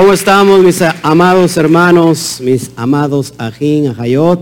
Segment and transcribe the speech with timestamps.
[0.00, 4.40] ¿Cómo estamos, mis amados hermanos, mis amados Ajín, Ajayot,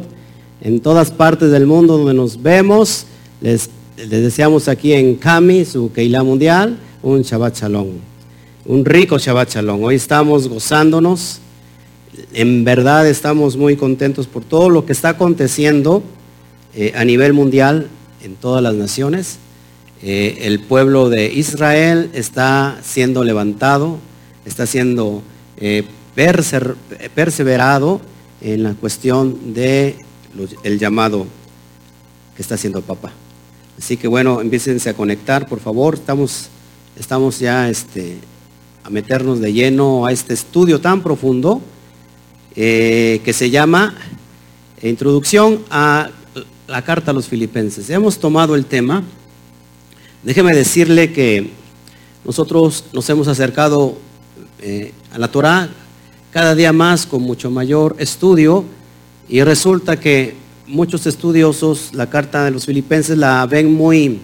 [0.60, 3.06] en todas partes del mundo donde nos vemos?
[3.40, 7.88] Les, deseamos aquí en Kami, su Keilah Mundial, un Shabbat Shalom,
[8.66, 9.82] un rico Shabbat Shalom.
[9.82, 11.40] Hoy estamos gozándonos,
[12.32, 16.04] en verdad estamos muy contentos por todo lo que está aconteciendo
[16.76, 17.88] eh, a nivel mundial
[18.22, 19.38] en todas las naciones.
[20.04, 23.96] Eh, el pueblo de Israel está siendo levantado,
[24.46, 25.24] está siendo
[25.60, 25.84] eh,
[27.14, 28.00] perseverado
[28.40, 29.96] en la cuestión de
[30.62, 31.26] el llamado
[32.36, 33.12] que está haciendo Papa.
[33.78, 35.94] Así que bueno, empiecense a conectar, por favor.
[35.94, 36.48] Estamos,
[36.98, 38.18] estamos ya este,
[38.84, 41.60] a meternos de lleno a este estudio tan profundo
[42.56, 43.94] eh, que se llama
[44.82, 46.10] Introducción a
[46.66, 47.88] la Carta a los Filipenses.
[47.90, 49.02] Hemos tomado el tema.
[50.22, 51.50] Déjeme decirle que
[52.24, 53.96] nosotros nos hemos acercado
[54.62, 55.68] eh, a la Torah
[56.32, 58.64] cada día más con mucho mayor estudio
[59.28, 60.34] y resulta que
[60.66, 64.20] muchos estudiosos la carta de los filipenses la ven muy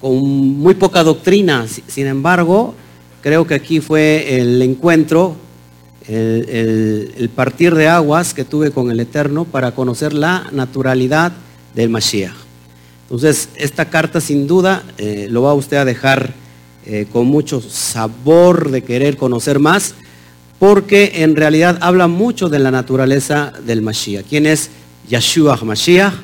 [0.00, 0.14] con
[0.58, 1.66] muy poca doctrina.
[1.68, 2.74] Si- Sin embargo,
[3.22, 5.36] creo que aquí fue el encuentro,
[6.08, 11.32] el, el- el partir de aguas que tuve con el Eterno para conocer la naturalidad
[11.74, 12.34] del Mashiach.
[13.02, 16.32] Entonces, esta carta sin duda eh, lo va usted a dejar
[16.86, 19.94] eh, con mucho sabor de querer conocer más,
[20.60, 24.24] porque en realidad habla mucho de la naturaleza del Mashiach.
[24.28, 24.70] ¿Quién es
[25.08, 26.14] Yeshua Mashiach?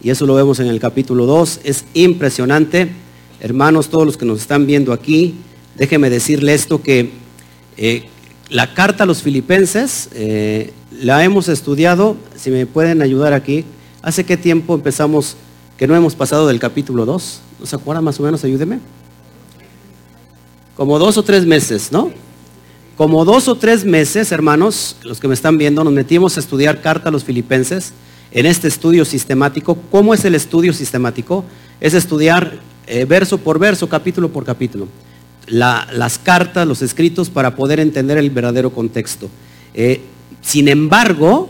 [0.00, 1.60] Y eso lo vemos en el capítulo 2.
[1.64, 2.90] Es impresionante.
[3.40, 5.34] Hermanos, todos los que nos están viendo aquí,
[5.76, 7.10] déjeme decirle esto que
[7.76, 8.04] eh,
[8.50, 13.64] la carta a los filipenses eh, la hemos estudiado, si me pueden ayudar aquí,
[14.02, 15.36] ¿hace qué tiempo empezamos
[15.76, 17.40] que no hemos pasado del capítulo 2?
[17.60, 18.44] ¿No se acuerdan más o menos?
[18.44, 18.78] Ayúdeme.
[20.76, 22.10] Como dos o tres meses, ¿no?
[22.96, 26.80] Como dos o tres meses, hermanos, los que me están viendo, nos metimos a estudiar
[26.80, 27.92] carta a los filipenses
[28.32, 29.76] en este estudio sistemático.
[29.90, 31.44] ¿Cómo es el estudio sistemático?
[31.80, 34.88] Es estudiar eh, verso por verso, capítulo por capítulo.
[35.46, 39.28] La- las cartas, los escritos para poder entender el verdadero contexto.
[39.74, 40.00] Eh,
[40.40, 41.48] sin embargo,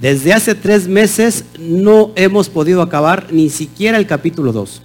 [0.00, 4.82] desde hace tres meses no hemos podido acabar ni siquiera el capítulo 2.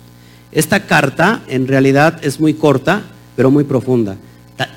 [0.51, 3.03] Esta carta en realidad es muy corta,
[3.39, 4.17] pero muy profunda.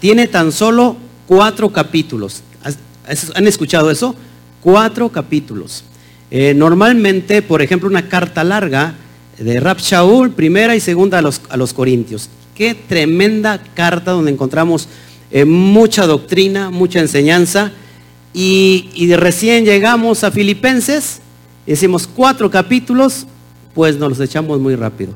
[0.01, 0.97] Tiene tan solo
[1.27, 2.45] cuatro capítulos.
[2.63, 2.79] ¿Has-
[3.09, 4.15] has- ¿Han escuchado eso?
[4.61, 5.83] Cuatro capítulos.
[6.31, 8.95] Eh, normalmente, por ejemplo, una carta larga
[9.37, 12.29] de Rab Shaul, primera y segunda a los, a los Corintios.
[12.55, 14.87] Qué tremenda carta donde encontramos
[15.33, 17.73] eh, mucha doctrina, mucha enseñanza.
[18.33, 21.21] Y, recién llegamos a Filipenses,
[21.67, 23.27] y decimos cuatro capítulos,
[23.75, 25.15] pues nos los echamos muy rápido.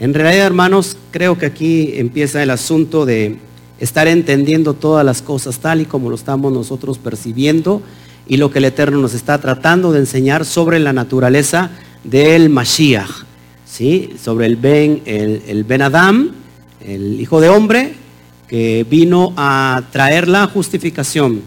[0.00, 3.38] En realidad, hermanos, creo que aquí empieza el asunto de
[3.80, 7.82] estar entendiendo todas las cosas tal y como lo estamos nosotros percibiendo
[8.28, 11.72] y lo que el Eterno nos está tratando de enseñar sobre la naturaleza
[12.04, 13.10] del Mashiach,
[13.66, 14.10] ¿sí?
[14.22, 16.30] sobre el Ben, el, el Ben Adam,
[16.86, 17.94] el Hijo de Hombre,
[18.46, 21.42] que vino a traer la justificación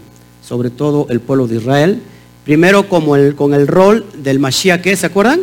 [0.46, 2.02] sobre todo el pueblo de Israel.
[2.44, 4.94] Primero como el, con el rol del Mashiach, ¿qué?
[4.94, 5.40] ¿Se acuerdan?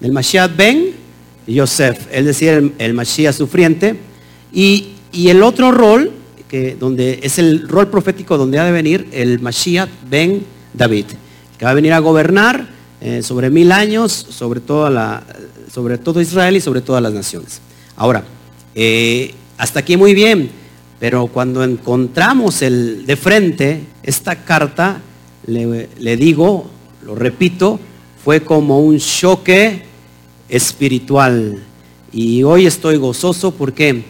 [0.00, 1.03] Del Mashiach Ben
[1.46, 3.96] Yosef, es decir, el, el Mashiach sufriente.
[4.52, 6.10] Y, y el otro rol,
[6.48, 11.06] que donde es el rol profético donde ha de venir el Mashiach Ben David,
[11.58, 12.68] que va a venir a gobernar
[13.00, 15.24] eh, sobre mil años, sobre, toda la,
[15.72, 17.60] sobre todo Israel y sobre todas las naciones.
[17.96, 18.24] Ahora,
[18.74, 20.50] eh, hasta aquí muy bien,
[20.98, 25.00] pero cuando encontramos el, de frente esta carta,
[25.46, 26.70] le, le digo,
[27.04, 27.78] lo repito,
[28.24, 29.82] fue como un choque
[30.48, 31.62] espiritual.
[32.12, 34.04] Y hoy estoy gozoso porque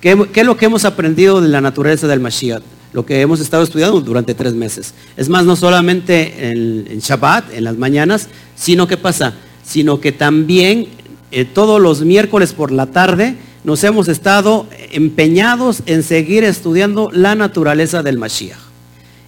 [0.00, 2.62] ¿qué, es lo que hemos aprendido de la naturaleza del Mashiach?
[2.92, 4.94] Lo que hemos estado estudiando durante tres meses.
[5.16, 10.12] Es más, no solamente en, en Shabbat, en las mañanas, sino que pasa, sino que
[10.12, 10.88] también
[11.30, 17.34] eh, todos los miércoles por la tarde nos hemos estado empeñados en seguir estudiando la
[17.34, 18.56] naturaleza del Mashiach.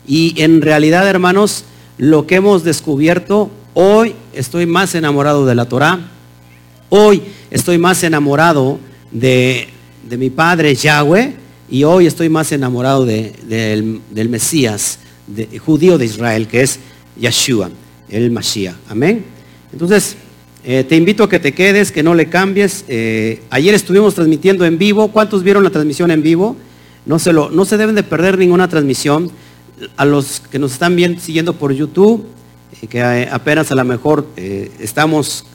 [0.07, 1.65] Y en realidad, hermanos,
[1.99, 6.01] lo que hemos descubierto, hoy estoy más enamorado de la Torah,
[6.91, 8.79] hoy estoy más enamorado
[9.11, 9.69] de,
[10.09, 11.35] de mi Padre Yahweh,
[11.71, 14.99] y hoy estoy más enamorado de- del, Mesías,
[15.65, 16.81] judío de Israel, que es
[17.19, 17.71] Yeshua,
[18.09, 18.75] el Mashiach.
[18.89, 19.25] Amén.
[19.73, 20.17] Entonces,
[20.65, 22.85] eh, te invito a que te quedes, que no le cambies.
[22.89, 25.09] Eh, ayer estuvimos transmitiendo en vivo.
[25.13, 26.57] ¿Cuántos vieron la transmisión en vivo?
[27.07, 29.31] No se, lo, no se deben de perder ninguna transmisión.
[29.97, 32.27] a los que nos están viendo, siguiendo por YouTube,
[32.83, 33.01] eh, que
[33.31, 35.47] apenas a lo mejor estamos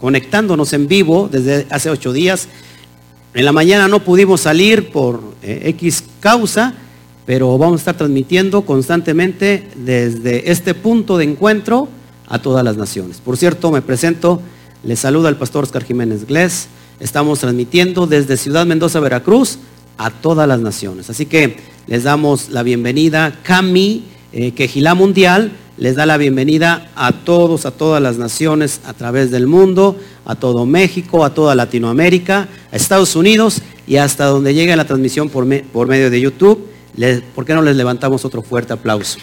[0.00, 2.48] conectándonos en vivo desde hace ocho días.
[3.34, 6.74] En la mañana no pudimos salir por X causa,
[7.26, 11.88] pero vamos a estar transmitiendo constantemente desde este punto de encuentro
[12.26, 13.18] a todas las naciones.
[13.18, 14.40] Por cierto, me presento,
[14.82, 16.68] les saluda el pastor Oscar Jiménez Glés.
[17.00, 19.58] Estamos transmitiendo desde Ciudad Mendoza, Veracruz,
[19.98, 21.10] a todas las naciones.
[21.10, 21.56] Así que
[21.86, 23.38] les damos la bienvenida.
[23.42, 28.94] Cami, eh, Quejilá Mundial, les da la bienvenida a todos, a todas las naciones a
[28.94, 34.54] través del mundo, a todo México, a toda Latinoamérica, a Estados Unidos y hasta donde
[34.54, 36.68] llegue la transmisión por, medio de YouTube.
[37.34, 39.20] ¿Por qué no les levantamos otro fuerte aplauso?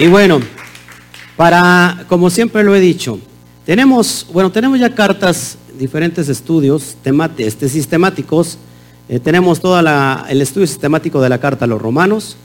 [0.00, 0.40] Y bueno,
[1.36, 3.20] para, como siempre lo he dicho,
[3.68, 6.96] tenemos, bueno, tenemos ya cartas, diferentes estudios
[7.36, 8.56] este, sistemáticos.
[9.10, 9.78] Eh, tenemos todo
[10.26, 12.38] el estudio sistemático de la carta a los romanos,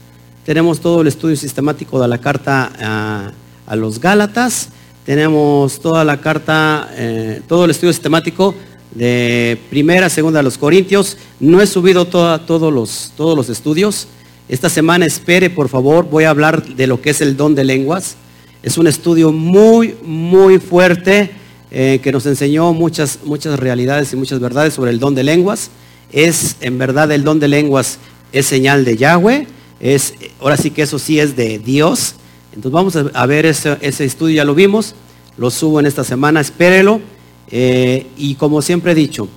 [0.44, 3.32] tenemos todo el estudio sistemático de la carta
[3.66, 4.68] a, los gálatas,
[5.06, 8.54] tenemos toda la carta, eh, todo el estudio sistemático
[8.94, 11.16] de primera, segunda a los corintios.
[11.40, 14.08] No he subido todos, los, todos los estudios.
[14.50, 17.64] Esta semana espere, por favor, voy a hablar de lo que es el don de
[17.64, 18.16] lenguas.
[18.64, 21.30] Es un estudio muy, muy fuerte
[21.70, 25.68] eh, que nos enseñó muchas, muchas realidades y muchas verdades sobre el don de lenguas.
[26.10, 27.98] Es, en verdad, el don de lenguas
[28.32, 29.46] es señal de Yahweh.
[29.80, 32.14] Es, ahora sí que eso sí es de Dios.
[32.54, 34.94] Entonces vamos a, ver ese, estudio, ya lo vimos.
[35.36, 37.02] Lo subo en esta semana, espérelo.
[37.50, 39.28] Eh, y como siempre he dicho,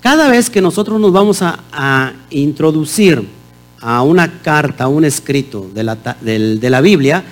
[0.00, 3.22] cada vez que nosotros nos vamos a introducir
[3.82, 7.22] a una carta, a un escrito de la, de la Biblia,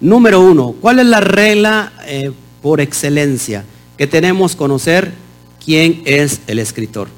[0.00, 3.64] número uno, ¿cuál es la regla eh, por excelencia?
[3.96, 5.12] Que tenemos conocer
[5.64, 7.08] quién es el escritor.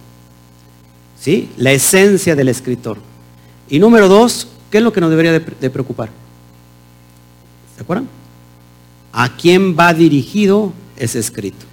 [1.20, 1.50] ¿Sí?
[1.56, 2.98] La esencia del escritor.
[3.68, 6.10] Y número dos, ¿qué es lo que nos debería de, de preocupar?
[7.76, 8.08] ¿Se acuerdan?
[9.12, 11.66] ¿A quién va dirigido ese escrito?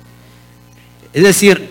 [1.14, 1.70] Es decir,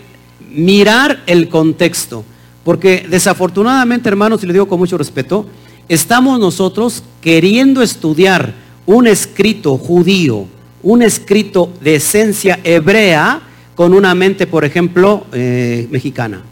[0.50, 2.24] mirar el contexto.
[2.64, 5.46] Porque desafortunadamente, hermanos, y le digo con mucho respeto,
[5.88, 8.54] estamos nosotros queriendo estudiar
[8.86, 10.46] un escrito judío,
[10.82, 13.42] un escrito de esencia hebrea,
[13.74, 16.42] con una mente, por ejemplo, eh, mexicana,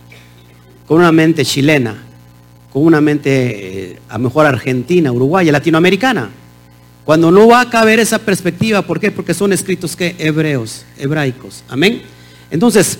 [0.86, 1.96] con una mente chilena,
[2.72, 6.30] con una mente eh, a mejor argentina, uruguaya, latinoamericana.
[7.04, 9.10] Cuando no va a caber esa perspectiva, ¿por qué?
[9.10, 11.62] Porque son escritos que hebreos, hebraicos.
[11.68, 12.02] Amén.
[12.50, 12.98] Entonces,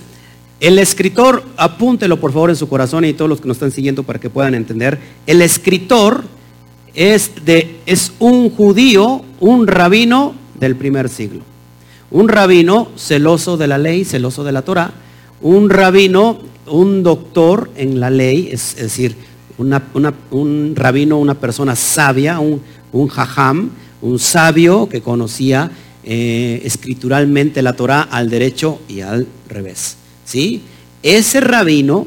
[0.60, 4.02] el escritor, apúntelo por favor en su corazón y todos los que nos están siguiendo
[4.02, 4.98] para que puedan entender.
[5.26, 6.24] El escritor
[6.94, 11.42] es, de, es un judío, un rabino del primer siglo.
[12.10, 14.92] Un rabino celoso de la ley, celoso de la Torah.
[15.40, 19.16] Un rabino, un doctor en la ley, es, decir,
[19.58, 23.70] un rabino, una persona sabia, un, un jajam,
[24.00, 25.70] un sabio que conocía
[26.04, 29.96] eh, escrituralmente la Torah al derecho y al revés.
[30.24, 30.62] ¿sí?
[31.02, 32.06] Ese rabino,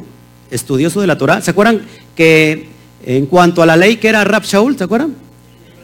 [0.51, 1.81] estudioso de la Torah, ¿se acuerdan
[2.15, 2.69] que
[3.05, 5.15] en cuanto a la ley que era Rab Shaul, ¿se acuerdan?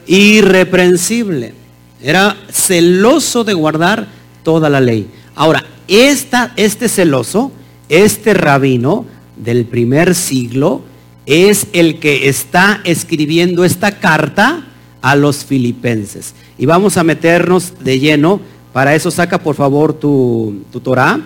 [0.07, 1.53] Irreprensible.
[2.01, 4.07] Era celoso de guardar
[4.43, 5.07] toda la ley.
[5.35, 7.51] Ahora, este celoso,
[7.89, 9.05] este rabino
[9.37, 10.81] del primer siglo,
[11.25, 14.65] es el que está escribiendo esta carta
[15.01, 16.33] a los filipenses.
[16.57, 18.41] Y vamos a meternos de lleno.
[18.73, 21.21] Para eso saca por favor tu, tu Torah.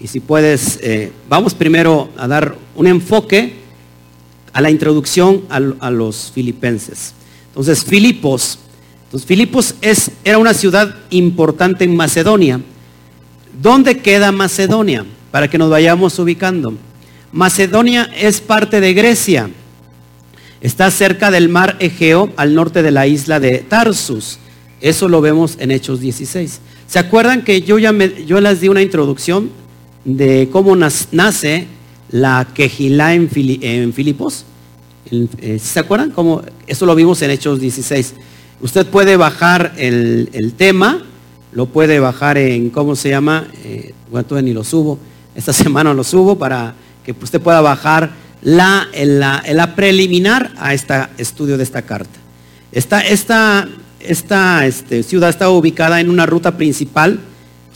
[0.00, 3.65] Y si puedes, eh, vamos primero a dar un enfoque
[4.56, 7.12] a la introducción a, los filipenses.
[7.48, 8.58] Entonces, Filipos.
[9.04, 12.62] Entonces, Filipos es, era una ciudad importante en Macedonia.
[13.60, 15.04] ¿Dónde queda Macedonia?
[15.30, 16.72] Para que nos vayamos ubicando.
[17.32, 19.50] Macedonia es parte de Grecia.
[20.62, 24.38] Está cerca del mar Egeo, al norte de la isla de Tarsus.
[24.80, 26.60] Eso lo vemos en Hechos 16.
[26.86, 29.50] ¿Se acuerdan que yo ya me, yo les di una introducción
[30.06, 31.66] de cómo nace
[32.10, 34.44] la quejilá en, Filipos.
[35.10, 36.10] Eh, ¿Se acuerdan?
[36.10, 38.14] Como, eso lo vimos en Hechos 16.
[38.60, 41.02] Usted puede bajar el, tema,
[41.52, 43.46] lo puede bajar en, ¿cómo se llama?
[43.64, 44.98] Eh, bueno, ni lo subo.
[45.34, 48.10] Esta semana lo subo para que usted pueda bajar
[48.42, 48.88] la,
[49.76, 52.18] preliminar a este estudio de esta carta.
[52.72, 53.02] Esta,
[54.00, 57.20] este, ciudad está ubicada en una ruta principal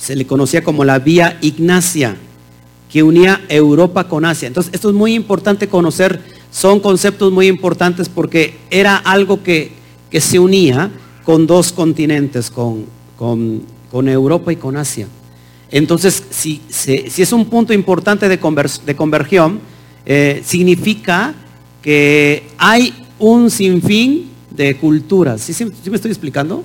[0.01, 2.17] se le conocía como la vía Ignacia,
[2.91, 4.49] que unía Europa con Asia.
[4.49, 9.73] Entonces, esto es muy importante conocer, son conceptos muy importantes porque era algo que,
[10.11, 10.91] que se unía
[11.25, 15.07] con dos continentes, con, con, con Europa y con Asia.
[15.71, 19.61] Entonces, si, es un punto importante de, conversión,
[20.05, 21.35] eh, significa
[21.81, 25.41] que hay un sinfín de culturas.
[25.41, 26.65] ¿Sí, me estoy explicando?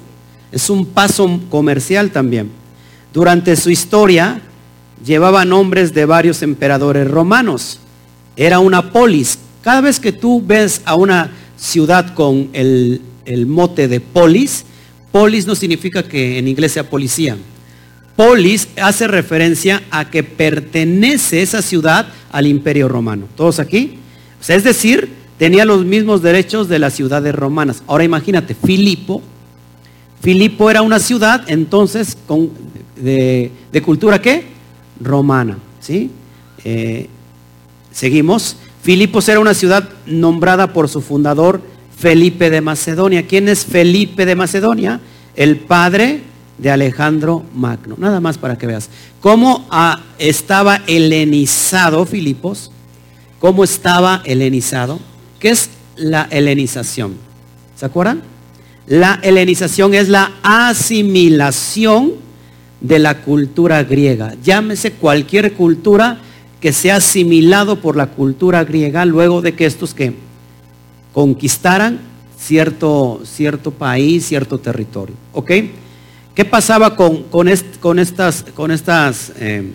[0.52, 2.50] Es un paso comercial también.
[3.14, 4.42] Durante su historia
[5.06, 7.80] llevaba nombres de varios emperadores romanos.
[8.36, 9.40] Era una polis.
[9.62, 13.02] Cada vez que tú ves a una ciudad con el,
[13.48, 14.66] mote de polis,
[15.12, 17.38] polis no significa que en inglés sea policía.
[18.16, 23.28] Polis hace referencia a que pertenece esa ciudad al imperio romano.
[23.36, 24.00] ¿Todos aquí?
[24.48, 25.10] es decir,
[25.40, 27.82] tenía los mismos derechos de las ciudades romanas.
[27.88, 29.24] Ahora imagínate, Filipo.
[30.22, 32.52] Filipo era una ciudad entonces con,
[32.96, 33.52] de,
[33.84, 34.55] cultura qué?
[35.00, 35.58] Romana.
[35.80, 36.12] ¿sí?
[36.64, 37.08] Eh,
[37.92, 38.58] seguimos.
[38.82, 41.62] Filipos era una ciudad nombrada por su fundador
[41.98, 43.26] Felipe de Macedonia.
[43.26, 45.00] ¿Quién es Felipe de Macedonia?
[45.36, 46.22] El padre
[46.58, 47.96] de Alejandro Magno.
[47.98, 48.90] Nada más para que veas.
[49.22, 52.72] ¿Cómo ah, estaba helenizado Filipos?
[53.40, 55.00] ¿Cómo estaba helenizado?
[55.40, 57.16] ¿Qué es la helenización?
[57.76, 58.22] ¿Se acuerdan?
[58.88, 62.25] La helenización es la asimilación
[62.82, 64.36] de la cultura griega.
[64.44, 66.20] Llámese cualquier cultura
[66.60, 70.14] que sea asimilado por la cultura griega luego de que estos que
[71.14, 72.00] conquistaran
[72.38, 75.16] cierto, cierto país, cierto territorio.
[75.34, 75.52] ¿Ok?
[76.34, 79.72] ¿Qué pasaba con, con, estas, con estas eh,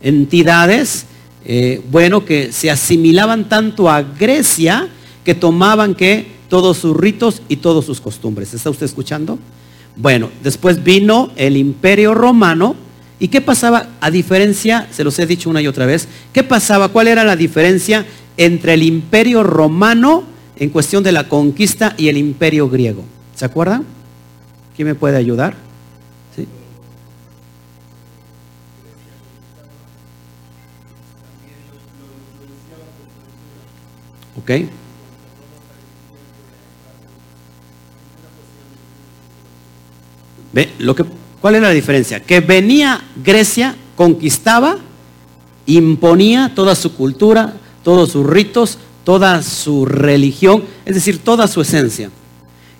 [0.00, 1.06] entidades?
[1.44, 4.88] Eh, bueno, que se asimilaban tanto a Grecia
[5.24, 8.54] que tomaban que todos sus ritos y todas sus costumbres.
[8.54, 9.38] ¿Está usted escuchando?
[9.96, 12.76] Bueno, después vino el imperio romano.
[13.18, 16.88] ¿Y qué pasaba a diferencia, se los he dicho una y otra vez, qué pasaba,
[16.88, 18.04] cuál era la diferencia
[18.36, 20.24] entre el imperio romano
[20.56, 23.04] en cuestión de la conquista y el imperio griego?
[23.34, 23.84] ¿Se acuerdan?
[24.76, 25.54] ¿Quién me puede ayudar?
[26.36, 26.46] ¿Sí?
[34.38, 34.70] ¿Ok?
[40.52, 40.70] ¿Ve?
[40.78, 41.04] Lo que,
[41.40, 42.20] ¿Cuál era la diferencia?
[42.20, 44.78] Que venía Grecia, conquistaba,
[45.66, 52.10] imponía toda su cultura, todos sus ritos, toda su religión, es decir, toda su esencia.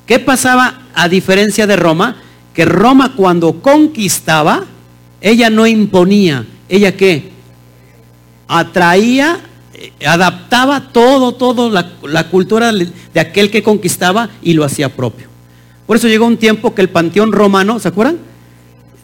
[0.07, 2.17] ¿Qué pasaba a diferencia de Roma?
[2.55, 4.65] Que Roma cuando conquistaba,
[5.21, 7.31] ella no imponía, ella qué?
[8.49, 9.39] Atraía,
[9.75, 15.36] eh, adaptaba todo, todo la, la cultura de aquel que conquistaba y lo hacía propio.
[15.87, 18.19] Por eso llegó un tiempo que el panteón romano, ¿se acuerdan?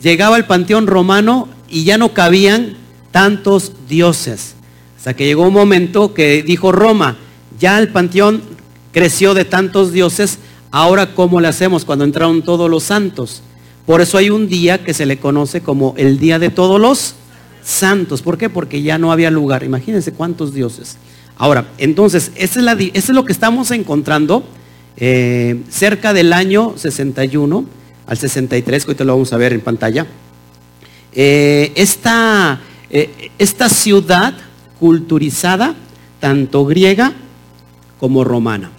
[0.02, 2.74] Llegaba el panteón romano y ya no cabían
[3.10, 4.54] tantos dioses.
[4.96, 7.16] Hasta que llegó un momento que dijo Roma,
[7.58, 8.42] ya el panteón
[8.92, 10.38] creció de tantos dioses
[10.74, 13.42] Ahora, ¿cómo le hacemos cuando entraron todos los santos?
[13.84, 17.14] Por eso hay un día que se le conoce como el Día de Todos los
[17.62, 18.22] Santos.
[18.22, 18.48] ¿Por qué?
[18.48, 19.64] Porque ya no había lugar.
[19.64, 20.96] Imagínense cuántos dioses.
[21.36, 24.44] Ahora, entonces, eso es, lo que estamos encontrando
[24.96, 27.64] eh, cerca del año 61
[28.06, 30.06] al 63, que ahorita lo vamos a ver en pantalla.
[31.14, 34.34] Eh, esta, eh, esta ciudad
[34.78, 35.75] culturizada,
[36.20, 37.12] tanto griega
[37.99, 38.70] como romana.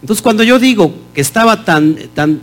[0.00, 2.36] Entonces, cuando yo digo que estaba tan, tan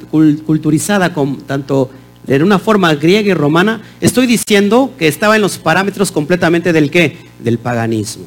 [0.45, 1.91] culturizada con tanto
[2.27, 6.89] en una forma griega y romana, estoy diciendo que estaba en los parámetros completamente del
[6.89, 7.17] qué?
[7.39, 8.25] Del paganismo.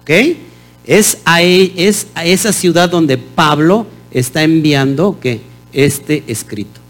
[0.00, 0.10] ¿Ok?
[0.86, 3.86] Es a, es a esa ciudad donde Pablo
[4.18, 5.40] está enviando que
[5.72, 6.80] este escrito.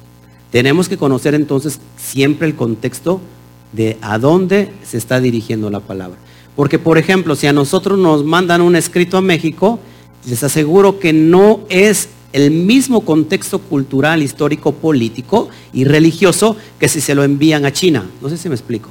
[0.53, 3.21] Tenemos que conocer entonces siempre el contexto
[3.73, 6.19] de a dónde se está dirigiendo la palabra.
[6.55, 9.81] Porque, por ejemplo, si a nosotros nos mandan un escrito a México,
[10.27, 17.01] les aseguro que no es el mismo contexto cultural, histórico, político y religioso que si
[17.01, 18.09] se lo envían a China.
[18.23, 18.89] No sé si me explico.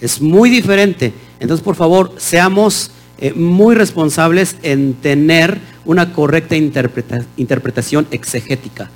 [0.00, 1.14] Es muy diferente.
[1.40, 8.90] Entonces, por favor, seamos eh, muy responsables en tener una correcta interpretación exegética.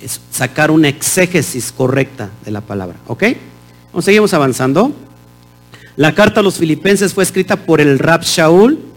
[0.00, 2.96] Es sacar una exégesis correcta de la palabra.
[3.06, 3.24] ¿Ok?
[4.00, 4.92] seguimos avanzando.
[5.96, 8.90] La carta a los filipenses fue escrita por el Rab Shaul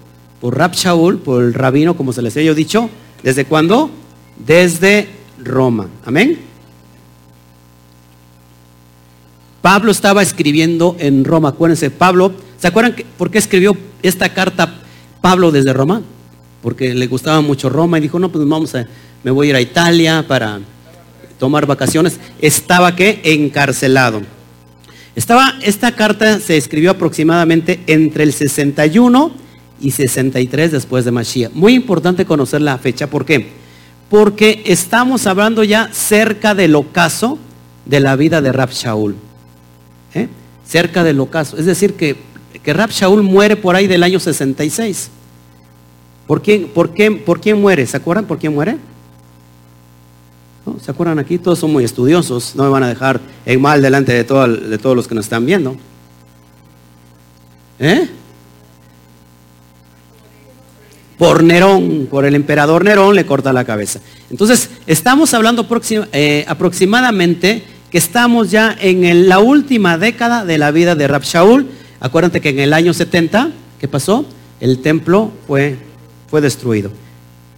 [0.43, 2.89] por Rab Shaul, por el rabino, como se les he dicho.
[3.23, 3.89] ¿Desde cuándo?
[4.45, 5.07] Desde
[5.41, 5.87] Roma.
[6.03, 6.37] Amén.
[9.61, 11.47] Pablo estaba escribiendo en Roma.
[11.47, 14.73] Acuérdense, Pablo, ¿se acuerdan por qué escribió esta carta
[15.19, 16.01] Pablo desde Roma?
[16.61, 18.87] Porque le gustaba mucho Roma y dijo, no, pues vamos a,
[19.21, 20.61] me voy a ir a Italia para
[21.37, 22.21] tomar vacaciones.
[22.39, 24.21] Estaba que encarcelado.
[25.13, 29.33] Estaba, esta carta se escribió aproximadamente entre el 61
[29.81, 31.51] y 63 después de Mashiach.
[31.51, 33.51] Muy importante conocer la fecha, ¿por qué?
[34.09, 37.37] Porque estamos hablando ya cerca del ocaso
[37.85, 39.17] de la vida de Rab Shaul.
[40.13, 40.29] ¿eh?
[40.65, 41.57] Cerca del ocaso.
[41.57, 45.09] Es decir, que, que Rab Shaul muere por ahí del año 66.
[46.27, 47.85] ¿Por quién, por, qué, ¿Por quién muere?
[47.85, 48.77] ¿Se acuerdan por quién muere?
[50.81, 51.37] ¿Se acuerdan aquí?
[51.37, 52.55] Todos son muy estudiosos.
[52.55, 55.45] No me van a dejar en mal delante de, de todos los que nos están
[55.45, 55.75] viendo.
[57.79, 58.07] ¿Eh?
[61.17, 63.99] Por Nerón, por el emperador Nerón le corta la cabeza.
[64.29, 65.67] Entonces, estamos hablando
[66.11, 71.67] eh, aproximadamente que estamos ya en la última década de la vida de Rab Shaul.
[72.03, 74.25] Acuérdate que en el año 70, ¿qué pasó?
[74.59, 75.77] El templo fue,
[76.29, 76.91] fue destruido.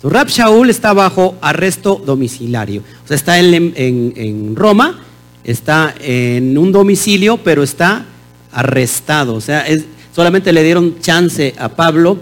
[0.04, 2.84] Rab Shaul está bajo arresto domiciliario.
[3.04, 5.00] O sea, está en, en Roma,
[5.44, 8.06] está en un domicilio, pero está
[8.52, 9.34] arrestado.
[9.34, 9.66] O sea,
[10.14, 12.20] solamente le dieron chance a Pablo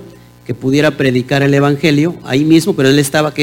[0.47, 3.33] que pudiera predicar el Evangelio ahí mismo, pero él estaba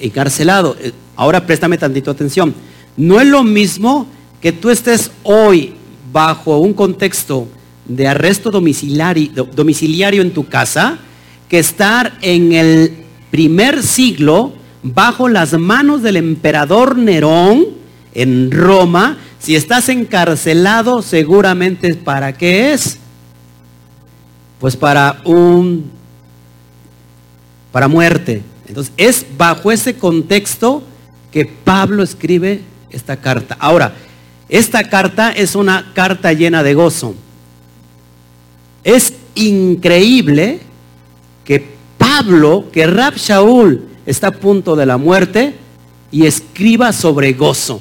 [0.00, 0.76] encarcelado.
[0.80, 2.52] Eh, ahora préstame tantito atención.
[2.96, 4.08] No es lo mismo
[4.42, 5.74] que tú estés hoy
[6.12, 7.46] bajo un contexto
[7.88, 10.98] de arresto domiciliario, en tu casa
[11.48, 12.92] que estar en el
[13.30, 17.66] primer siglo bajo las manos del emperador Nerón
[18.14, 19.18] en Roma.
[19.38, 22.98] Si estás encarcelado, seguramente para qué es?
[24.58, 25.90] Pues para un
[27.70, 28.42] para muerte.
[28.66, 30.82] Entonces, es bajo ese contexto
[31.30, 33.56] que Pablo escribe esta carta.
[33.60, 33.92] Ahora,
[34.48, 37.14] esta carta es una carta llena de gozo.
[38.86, 40.60] Es increíble
[41.44, 45.54] que Pablo, que Rab Shaul está a punto de la muerte
[46.12, 47.80] y escriba sobre gozo.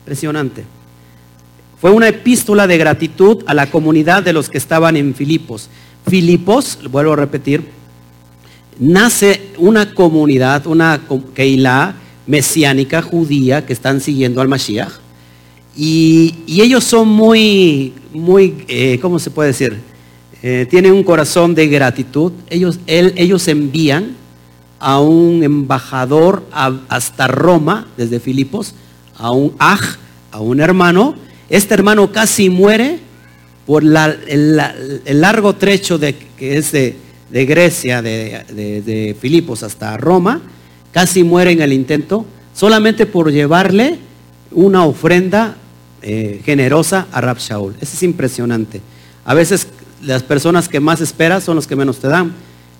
[0.00, 0.64] Impresionante.
[1.78, 5.68] Fue una epístola de gratitud a la comunidad de los que estaban en Filipos.
[6.08, 7.68] Filipos, vuelvo a repetir,
[8.78, 11.02] nace una comunidad, una
[11.34, 14.92] Keilah mesiánica judía que están siguiendo al Mashiach.
[15.76, 19.89] Y, ellos son muy, muy, eh, ¿cómo se puede decir?
[20.42, 22.32] Eh, tienen un corazón de gratitud.
[22.48, 24.16] Ellos, ellos envían
[24.78, 28.74] a un embajador hasta Roma, desde Filipos,
[29.16, 29.98] a un aj,
[30.30, 31.14] a un hermano.
[31.50, 32.98] Este hermano casi muere
[33.66, 34.56] por el,
[35.20, 36.96] largo trecho de, que es de,
[37.30, 40.40] de Grecia, de, Filipos hasta Roma,
[40.92, 42.24] casi muere en el intento,
[42.54, 43.98] solamente por llevarle
[44.52, 45.56] una ofrenda
[46.00, 47.74] eh, generosa a Rab Shaul.
[47.80, 48.80] Eso es impresionante.
[49.24, 49.68] A veces
[50.02, 52.32] las personas que más esperas son los que menos te dan.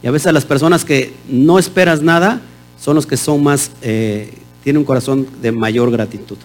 [0.03, 2.41] Y a veces las personas que no esperas nada
[2.81, 6.39] son los que son más, eh, tienen un corazón de mayor gratitud.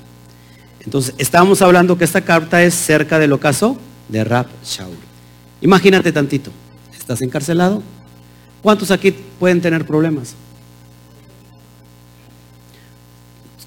[0.81, 3.77] Entonces, estábamos hablando que esta carta es cerca del ocaso
[4.09, 4.97] de Rab Shaul.
[5.61, 6.51] Imagínate tantito,
[6.93, 7.81] estás encarcelado,
[8.65, 10.33] ¿Cuántos aquí pueden tener problemas?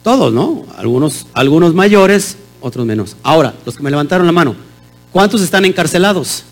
[0.03, 0.65] Todos, ¿no?
[0.77, 3.17] Algunos, algunos mayores, otros menos.
[3.23, 4.57] Ahora, los que me levantaron la mano,
[5.13, 6.43] ¿cuántos están encarcelados?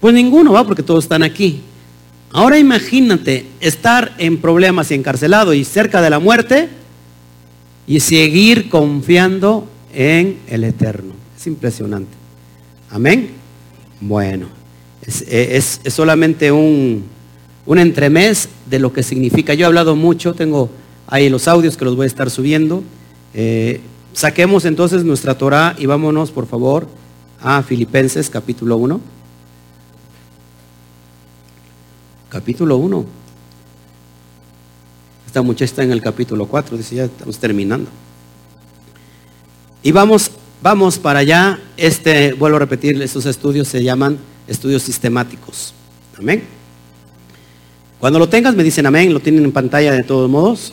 [0.00, 0.64] Pues ninguno, ¿va?
[0.64, 1.60] Porque todos están aquí.
[2.32, 6.68] Ahora imagínate estar en problemas y encarcelado y cerca de la muerte
[7.86, 11.14] y seguir confiando en el Eterno.
[11.36, 12.12] Es impresionante.
[12.90, 13.30] Amén.
[14.00, 14.48] Bueno,
[15.06, 17.04] es solamente un,
[17.66, 19.52] un entremés de lo que significa.
[19.54, 20.70] Yo he hablado mucho, tengo
[21.06, 22.82] ahí los audios que los voy a estar subiendo.
[23.34, 23.80] Eh,
[24.12, 26.88] saquemos entonces nuestra Torah y vámonos, por favor,
[27.40, 29.00] a Filipenses capítulo 1.
[32.28, 33.06] Capítulo 1.
[35.26, 37.88] Esta muchacha está en el capítulo 4, dice ya estamos terminando.
[39.82, 40.30] Y vamos,
[40.62, 41.60] vamos para allá.
[41.76, 45.72] Este, vuelvo a repetir, estos estudios se llaman estudios sistemáticos.
[46.18, 46.42] Amén.
[48.00, 50.72] Cuando lo tengas me dicen amén, lo tienen en pantalla de todos modos.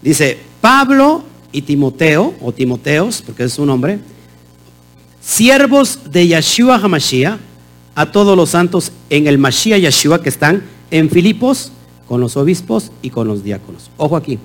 [0.00, 3.98] Dice, Pablo y Timoteo, o Timoteos, porque es su nombre,
[5.20, 7.38] siervos de Yeshua HaMashiach,
[7.94, 11.72] a todos los santos en el Mashiach Yeshua que están en Filipos,
[12.06, 13.90] con los obispos y con los diáconos.
[13.96, 14.38] Ojo aquí.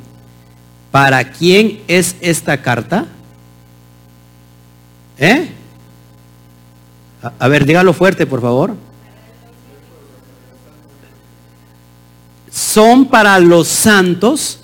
[0.91, 3.05] ¿Para quién es esta carta?
[5.17, 5.49] ¿Eh?
[7.21, 8.75] A, a ver, dígalo fuerte, por favor.
[12.57, 14.59] son para los santos,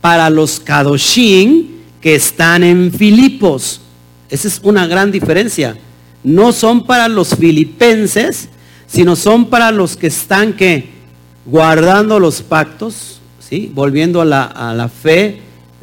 [0.00, 1.66] para los Kadoshim
[2.00, 3.80] que están en Filipos.
[4.28, 5.76] Esa es una gran diferencia.
[6.28, 8.50] No son para los filipenses,
[8.86, 10.90] sino son para los que están que
[11.46, 13.72] guardando los pactos, ¿sí?
[13.74, 15.40] volviendo a la, fe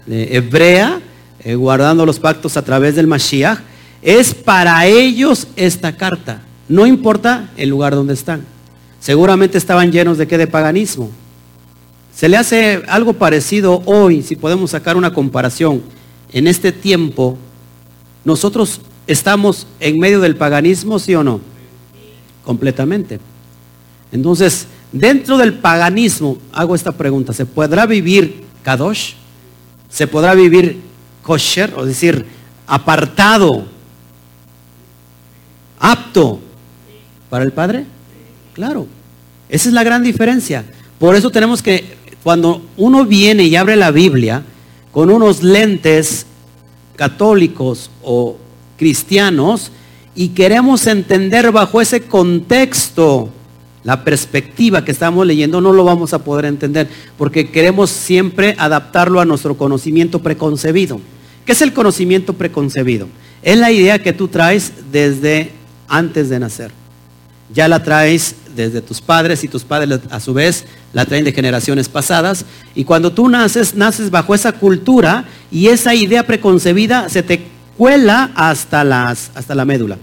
[0.07, 1.01] eh, hebrea,
[1.43, 3.57] eh, guardando los pactos a través del Mashiach.
[4.03, 6.43] Es para ellos esta carta.
[6.69, 8.45] No importa el lugar donde están.
[8.99, 10.37] Seguramente estaban llenos de qué?
[10.37, 11.09] De paganismo.
[12.15, 15.81] Se le hace algo parecido hoy, si podemos sacar una comparación,
[16.31, 17.35] en este tiempo
[18.23, 21.39] nosotros estamos en medio del paganismo, sí o no?
[22.43, 23.19] Completamente.
[24.11, 29.13] Entonces, dentro del paganismo, hago esta pregunta, ¿se podrá vivir kadosh?
[29.89, 30.81] ¿Se podrá vivir
[31.21, 31.73] kosher?
[31.75, 32.25] O decir,
[32.67, 33.65] apartado,
[35.79, 36.39] apto
[37.29, 37.85] para el Padre?
[38.53, 38.87] Claro.
[39.49, 40.65] Esa es la gran diferencia.
[40.97, 44.43] Por eso tenemos que, cuando uno viene y abre la Biblia
[44.91, 46.25] con unos lentes
[46.95, 48.37] católicos o
[48.77, 49.71] cristianos
[50.15, 53.29] y queremos entender bajo ese contexto
[53.83, 59.19] la perspectiva que estamos leyendo, no lo vamos a poder entender porque queremos siempre adaptarlo
[59.19, 60.99] a nuestro conocimiento preconcebido.
[61.45, 63.07] ¿Qué es el conocimiento preconcebido?
[63.43, 65.51] Es la idea que tú traes desde
[65.87, 66.71] antes de nacer.
[67.53, 71.31] Ya la traes desde tus padres y tus padres a su vez la traen de
[71.31, 72.45] generaciones pasadas.
[72.73, 78.31] Y cuando tú naces, naces bajo esa cultura y esa idea preconcebida se te cuela
[78.35, 79.97] hasta, las, hasta la médula.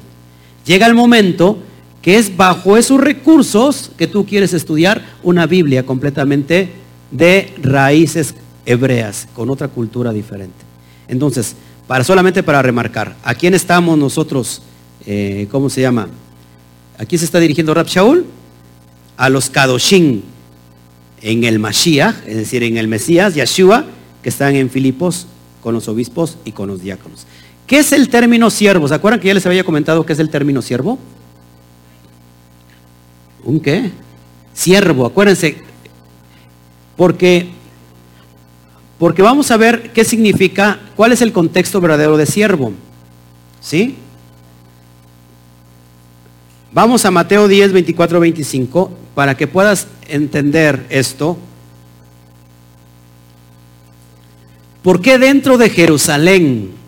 [0.65, 1.59] Llega el momento
[2.01, 6.71] que es bajo esos recursos que tú quieres estudiar una Biblia completamente
[7.11, 8.35] de raíces
[8.67, 10.65] hebreas, con otra cultura diferente.
[11.09, 11.55] Entonces,
[11.87, 14.63] para solamente para remarcar, ¿a quién estamos nosotros?
[15.07, 16.09] Eh, ¿Cómo se llama?
[16.99, 18.25] Aquí se está dirigiendo Rab Shaul
[19.17, 20.23] a los Kadoshin
[21.21, 23.85] en el Mashiach, es decir, en el Mesías, Yeshua,
[24.23, 25.27] que están en Filipos
[25.63, 27.27] con los obispos y con los diáconos.
[27.73, 28.87] ¿Qué es el término siervo?
[28.87, 30.99] ¿Se acuerdan que ya les había comentado qué es el término siervo?
[33.45, 33.91] ¿Un qué?
[34.53, 35.57] Siervo, acuérdense.
[36.99, 37.49] Porque,
[38.99, 42.75] porque vamos a ver qué significa, cuál es el contexto verdadero de siervo.
[43.63, 43.97] ¿Sí?
[46.75, 51.39] Vamos a Mateo 10, 24, 25, para que puedas entender esto.
[54.83, 56.82] ¿Por qué dentro de Jerusalén,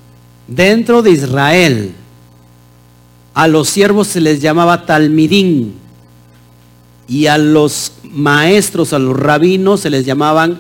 [0.47, 1.93] dentro de Israel,
[3.35, 5.75] a los siervos se les llamaba talmidín
[7.09, 10.59] y a los maestros, a los rabinos se les llamaban,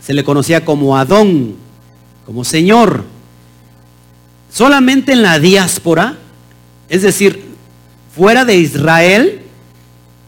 [0.00, 1.54] se le conocía como Adón,
[2.26, 3.04] como Señor.
[4.52, 6.18] Solamente en la diáspora,
[6.88, 7.42] es decir,
[8.14, 9.40] fuera de Israel,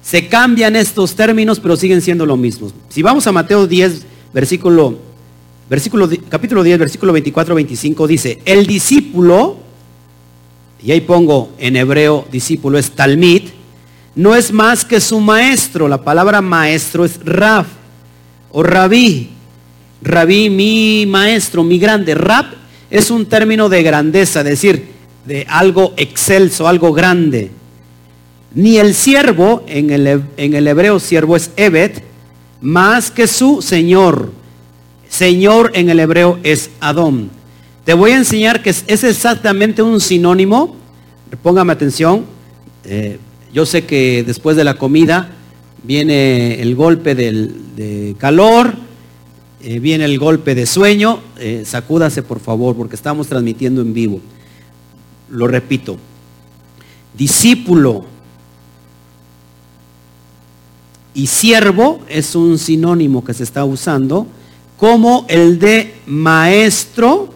[0.03, 2.71] se cambian estos términos, pero siguen siendo lo mismo.
[2.89, 4.99] Si vamos a Mateo 10, versículo,
[5.69, 9.57] capítulo 10, versículo 24-25, dice, el discípulo,
[10.83, 13.43] y ahí pongo en hebreo discípulo es talmid,
[14.17, 15.89] no es más que su maestro.
[15.89, 17.67] La palabra maestro es rab
[18.51, 19.29] o rabí.
[20.03, 22.15] Rabí, mi maestro, mi grande.
[22.15, 22.47] Rab
[22.91, 24.89] es un término de grandeza, decir,
[25.27, 27.51] de algo excelso, algo grande.
[28.55, 32.03] Ni el siervo, en el, en el hebreo siervo es Evet,
[32.63, 34.33] más que su Señor.
[35.17, 37.31] Señor en el hebreo es Adón.
[37.87, 40.77] Te voy a enseñar que es, exactamente un sinónimo.
[41.43, 42.27] Póngame atención.
[42.85, 43.19] Eh,
[43.51, 45.31] yo sé que después de la comida
[45.83, 48.75] viene el golpe de calor,
[49.63, 51.21] eh, viene el golpe de sueño.
[51.39, 54.21] Eh, sacúdase por favor porque estamos transmitiendo en vivo.
[55.31, 55.97] Lo repito.
[57.17, 58.05] Discípulo
[61.15, 64.27] y siervo es un sinónimo que se está usando
[64.77, 67.31] como el de maestro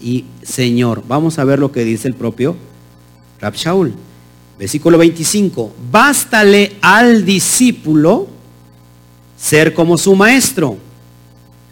[0.00, 1.02] y señor.
[1.08, 2.56] Vamos a ver lo que dice el propio
[3.40, 3.94] Rab Shaul.
[4.58, 5.72] Versículo 25.
[5.90, 8.28] Bástale al discípulo
[9.36, 10.76] ser como su maestro.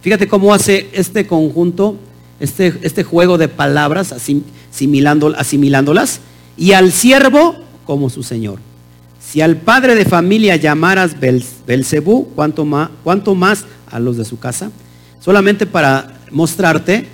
[0.01, 1.97] Fíjate cómo hace este conjunto,
[2.41, 6.21] este, este juego de palabras, asimilándolas,
[6.57, 8.59] y al siervo como su señor.
[9.21, 11.17] Si al padre de familia llamaras
[11.67, 14.73] Belcebú, ¿cuánto más, ¿cuánto más a los de su casa?
[15.23, 17.07] Solamente para mostrarte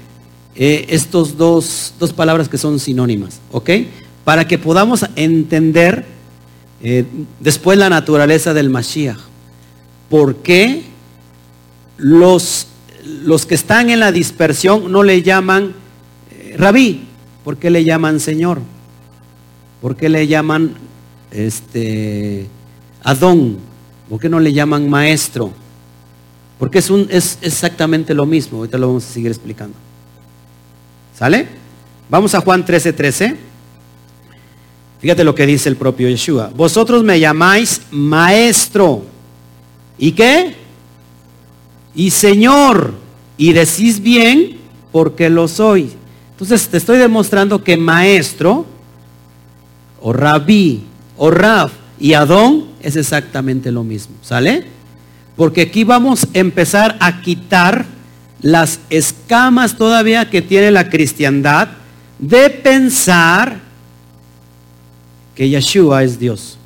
[0.56, 3.70] eh, estos dos, dos, palabras que son sinónimas, ¿ok?
[4.24, 6.06] Para que podamos entender
[6.82, 7.04] eh,
[7.38, 9.18] después la naturaleza del Mashiach.
[10.08, 10.84] ¿Por qué
[11.98, 12.68] los,
[13.04, 15.74] los que están en la dispersión no le llaman
[16.30, 17.02] eh, rabí?
[17.44, 18.60] ¿Por qué le llaman Señor?
[19.82, 20.72] ¿Por qué le llaman
[21.30, 22.46] este,
[23.02, 23.58] Adón,
[24.08, 25.52] ¿por qué no le llaman maestro?
[26.58, 29.76] Porque es, un, es exactamente lo mismo, ahorita lo vamos a seguir explicando.
[31.16, 31.48] ¿Sale?
[32.08, 32.94] Vamos a Juan 13:13.
[32.94, 33.36] 13.
[35.00, 36.50] Fíjate lo que dice el propio Yeshua.
[36.54, 39.04] Vosotros me llamáis maestro.
[39.96, 40.54] ¿Y qué?
[41.94, 42.94] Y Señor.
[43.36, 44.58] Y decís bien
[44.90, 45.92] porque lo soy.
[46.32, 48.66] Entonces te estoy demostrando que maestro
[50.00, 50.84] o rabí
[51.16, 54.16] o Raf y Adón es exactamente lo mismo.
[54.22, 54.77] ¿Sale?
[55.38, 57.86] Porque aquí vamos a empezar a quitar
[58.42, 61.68] las escamas todavía que tiene la cristiandad
[62.18, 63.60] de pensar
[65.36, 66.58] que Yeshua es Dios.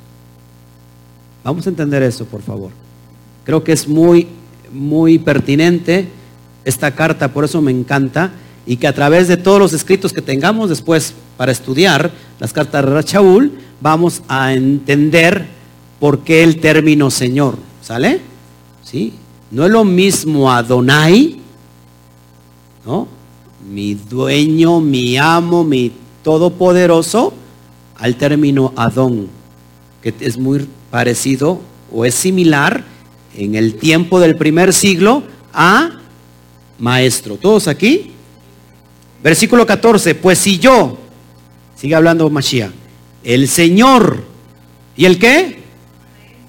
[1.43, 2.71] Vamos a entender eso, por favor.
[3.45, 4.27] Creo que es muy,
[4.71, 6.07] muy pertinente
[6.65, 8.31] esta carta, por eso me encanta,
[8.65, 12.09] y que a través de todos los escritos que tengamos después para estudiar
[12.39, 15.45] las cartas de Rachaul, vamos a entender
[15.99, 18.32] por qué el término Señor, ¿sale?
[19.51, 21.39] No es lo mismo Adonai,
[22.85, 23.07] ¿no?
[23.69, 25.91] Mi dueño, mi amo, mi
[26.23, 27.33] todopoderoso,
[27.97, 29.29] al término Adón,
[30.01, 32.83] que es muy parecido o es similar
[33.35, 35.91] en el tiempo del primer siglo a
[36.79, 37.37] maestro.
[37.37, 38.11] ¿Todos aquí?
[39.23, 40.97] Versículo 14, pues si yo,
[41.75, 42.71] sigue hablando Mashiach,
[43.23, 44.23] el Señor,
[44.97, 45.63] ¿y el qué?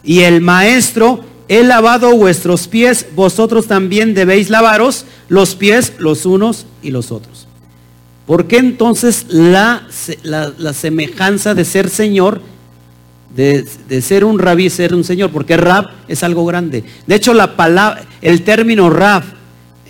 [0.02, 6.66] Y el maestro, he lavado vuestros pies, vosotros también debéis lavaros los pies los unos
[6.82, 7.46] y los otros.
[8.26, 9.86] ¿Por qué entonces la,
[10.22, 12.40] la, semejanza de ser Señor,
[13.36, 15.30] de, de, ser un rabí, ser un Señor?
[15.30, 16.84] Porque rab es algo grande.
[17.06, 19.24] De hecho, la palabra, el término rab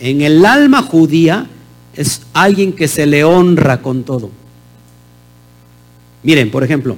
[0.01, 1.47] en el alma judía
[1.95, 4.31] es alguien que se le honra con todo.
[6.25, 6.97] Miren, por ejemplo,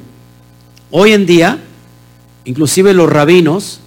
[0.91, 1.59] hoy en día,
[2.47, 3.81] inclusive los rabinos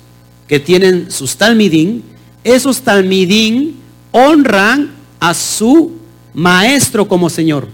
[0.50, 2.04] que tienen sus talmidín,
[2.44, 3.78] esos talmidín
[4.12, 5.94] honran a su
[6.34, 7.68] maestro como Señor.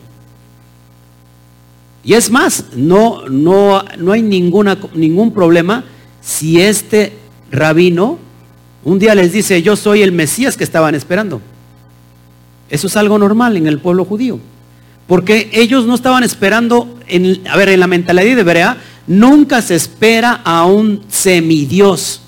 [2.03, 5.85] Y es más, no, no, no hay ninguna, ningún problema
[6.21, 7.13] si este
[7.49, 8.19] rabino
[8.83, 11.41] un día les dice, yo soy el Mesías que estaban esperando.
[12.69, 14.39] Eso es algo normal en el pueblo judío.
[15.07, 19.75] Porque ellos no estaban esperando, en, a ver, en la mentalidad de Berea, nunca se
[19.75, 22.21] espera a un semidios.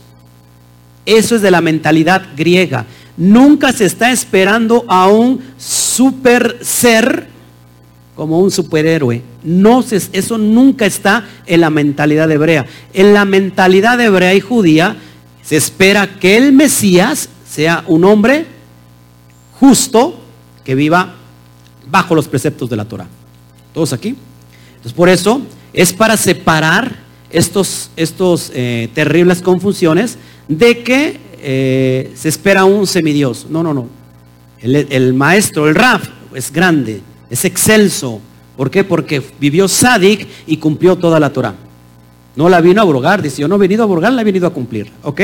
[1.07, 2.85] Eso es de la mentalidad griega.
[3.15, 7.29] Nunca se está esperando a un super ser
[8.13, 9.21] como un superhéroe.
[9.41, 12.65] No eso nunca está en la mentalidad hebrea.
[12.93, 14.97] En la mentalidad hebrea y judía
[15.41, 18.45] se espera que el Mesías sea un hombre
[19.61, 20.19] justo,
[20.65, 21.15] que viva
[21.89, 23.07] bajo los preceptos de la Torah.
[23.73, 24.13] ¿Todos aquí?
[24.71, 25.41] Entonces por eso
[25.71, 26.97] es para separar
[27.29, 33.47] estos, estos eh, terribles confusiones de que eh, se espera un semidios.
[33.49, 33.87] No, no, no.
[34.59, 38.19] El, maestro, el Raf, es grande, es excelso.
[38.55, 38.83] ¿Por qué?
[38.83, 41.53] Porque vivió Sadik y cumplió toda la Torah.
[42.35, 44.47] No la vino a abrogar, dice, yo no he venido a abrogar, la he venido
[44.47, 44.91] a cumplir.
[45.03, 45.21] ¿Ok?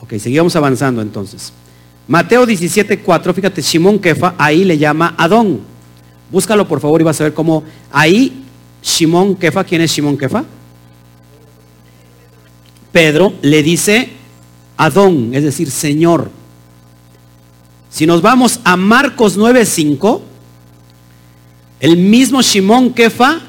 [0.00, 1.52] Ok, seguimos avanzando entonces.
[2.06, 5.60] Mateo 17, 4, fíjate, Simón Kefa ahí le llama Adón.
[6.30, 8.44] Búscalo por favor y vas a ver cómo ahí
[8.82, 10.44] Simón Kefa, ¿quién es Simón Kefa?
[12.92, 14.10] Pedro le dice
[14.76, 16.30] Adón, es decir, Señor.
[17.90, 20.22] Si nos vamos a Marcos 9:5,
[21.80, 23.40] el mismo Simón Kefa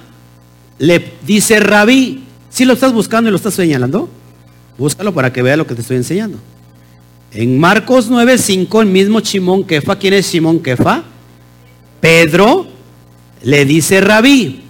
[0.80, 2.24] le dice Rabí.
[2.50, 4.10] Si lo estás buscando y lo estás señalando,
[4.78, 6.38] búscalo para que vea lo que te estoy enseñando.
[7.34, 11.04] En Marcos 9:5, el mismo Simón Kefa, ¿quién es Simón Kefa?
[12.02, 12.68] Pedro
[13.44, 14.64] le dice Rabí.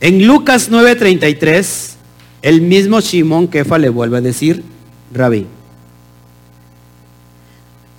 [0.00, 1.96] En Lucas 9:33,
[2.42, 4.64] el mismo Simón Kefa le vuelve a decir
[5.12, 5.46] Rabí.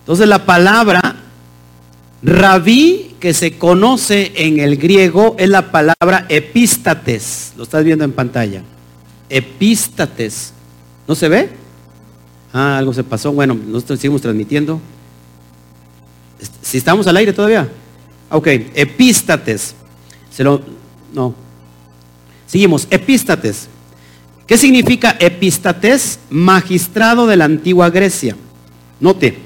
[0.01, 1.15] Entonces la palabra
[2.23, 7.53] Rabí que se conoce en el griego es la palabra epístates.
[7.55, 8.63] Lo estás viendo en pantalla.
[9.29, 10.53] Epístates.
[11.07, 11.49] ¿No se ve?
[12.51, 13.31] Ah, algo se pasó.
[13.31, 14.81] Bueno, nosotros seguimos transmitiendo.
[16.61, 17.69] Si estamos al aire todavía.
[18.29, 19.75] Ok, epístates.
[20.31, 20.61] Se lo,
[21.13, 21.35] no.
[22.47, 23.67] Seguimos, epístates.
[24.51, 26.19] ¿Qué significa epístates?
[26.29, 28.35] Magistrado de la antigua Grecia.
[28.99, 29.37] Note,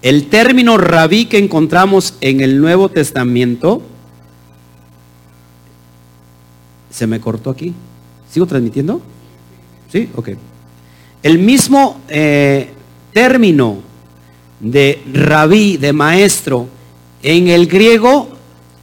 [0.00, 3.82] el término rabí que encontramos en el Nuevo Testamento,
[6.88, 7.74] se me cortó aquí.
[8.30, 9.02] ¿Sigo transmitiendo?
[9.92, 10.08] ¿Sí?
[10.14, 10.30] Ok.
[11.22, 12.70] El mismo eh,
[13.12, 13.82] término
[14.58, 16.66] de rabí, de maestro,
[17.22, 18.30] en el griego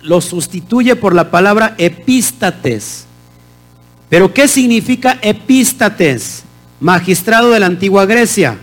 [0.04, 3.08] lo sustituye por la palabra epístates.
[4.14, 6.44] Pero ¿qué significa epístates?
[6.80, 8.60] Magistrado de la antigua Grecia,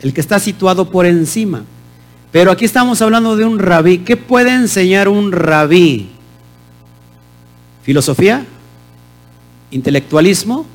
[0.00, 1.62] el que está situado por encima.
[2.32, 3.98] Pero aquí estamos hablando de un rabí.
[3.98, 6.10] ¿Qué puede enseñar un rabí?
[7.84, 8.44] ¿Filosofía?
[9.70, 10.66] ¿Intelectualismo?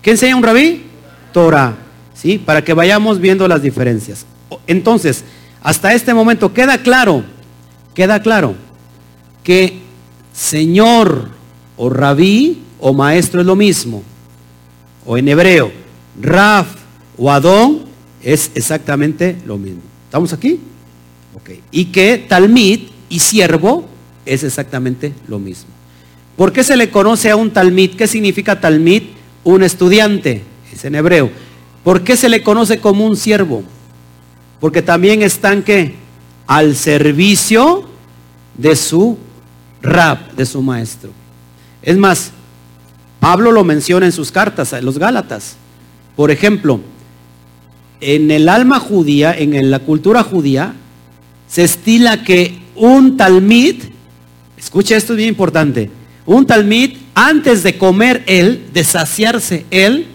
[0.00, 0.86] ¿Qué enseña un rabí?
[1.34, 1.74] Torah,
[2.14, 2.38] ¿sí?
[2.38, 4.24] Para que vayamos viendo las diferencias.
[4.66, 5.26] Entonces,
[5.62, 7.22] hasta este momento queda claro,
[7.92, 8.54] queda claro
[9.44, 9.78] que
[10.32, 11.28] Señor
[11.76, 14.02] o Rabí o maestro es lo mismo.
[15.06, 15.72] O en hebreo,
[16.20, 16.68] Raf
[17.16, 17.82] o Adón
[18.22, 19.82] es exactamente lo mismo.
[20.06, 20.60] ¿Estamos aquí?
[21.70, 23.84] Y que talmid y siervo
[24.26, 25.70] es exactamente lo mismo.
[26.36, 27.96] ¿Por qué se le conoce a un talmid?
[27.96, 29.02] ¿Qué significa talmid?
[29.42, 31.30] Un estudiante, es en hebreo.
[31.82, 33.62] ¿Por qué se le conoce como un siervo?
[34.60, 35.94] Porque también están que
[36.46, 37.88] al servicio
[38.56, 39.18] de su
[39.80, 41.10] rap, de su maestro.
[41.82, 42.32] Es más,
[43.20, 45.56] Pablo lo menciona en sus cartas, en los Gálatas.
[46.16, 46.80] Por ejemplo,
[48.00, 50.74] en el alma judía, en la cultura judía,
[51.46, 53.76] se estila que un talmid,
[54.58, 55.90] escuche esto es bien importante,
[56.24, 60.06] un talmid antes de comer él, de saciarse él,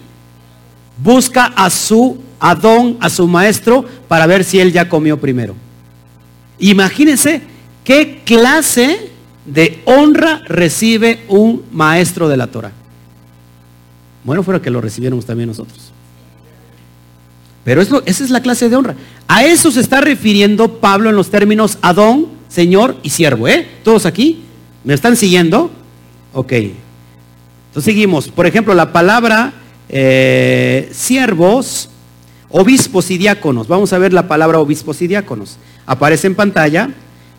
[1.02, 5.54] busca a su Adón, a su maestro, para ver si él ya comió primero.
[6.58, 7.42] Imagínense
[7.84, 9.10] qué clase
[9.46, 12.72] de honra recibe un maestro de la Torah.
[14.26, 15.92] Bueno, fuera que lo recibiéramos también nosotros.
[17.64, 18.96] Pero eso, esa es la clase de honra.
[19.28, 23.46] A eso se está refiriendo Pablo en los términos Adón, Señor y siervo.
[23.46, 23.68] ¿eh?
[23.84, 24.42] ¿Todos aquí?
[24.82, 25.70] ¿Me están siguiendo?
[26.32, 26.52] Ok.
[26.52, 28.28] Entonces seguimos.
[28.28, 29.52] Por ejemplo, la palabra
[29.88, 31.88] eh, siervos,
[32.48, 33.68] obispos y diáconos.
[33.68, 35.56] Vamos a ver la palabra obispos y diáconos.
[35.86, 36.90] Aparece en pantalla.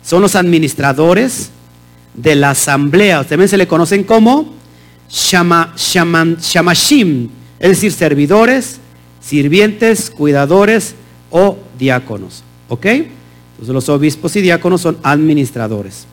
[0.02, 1.50] Son los administradores
[2.14, 3.24] de la asamblea.
[3.24, 4.56] También se le conocen como
[5.08, 8.80] shama, shamashim, es decir, servidores
[9.28, 10.94] sirvientes, cuidadores
[11.30, 12.42] o diáconos.
[12.68, 12.86] ¿Ok?
[12.86, 16.06] Entonces los obispos y diáconos son administradores.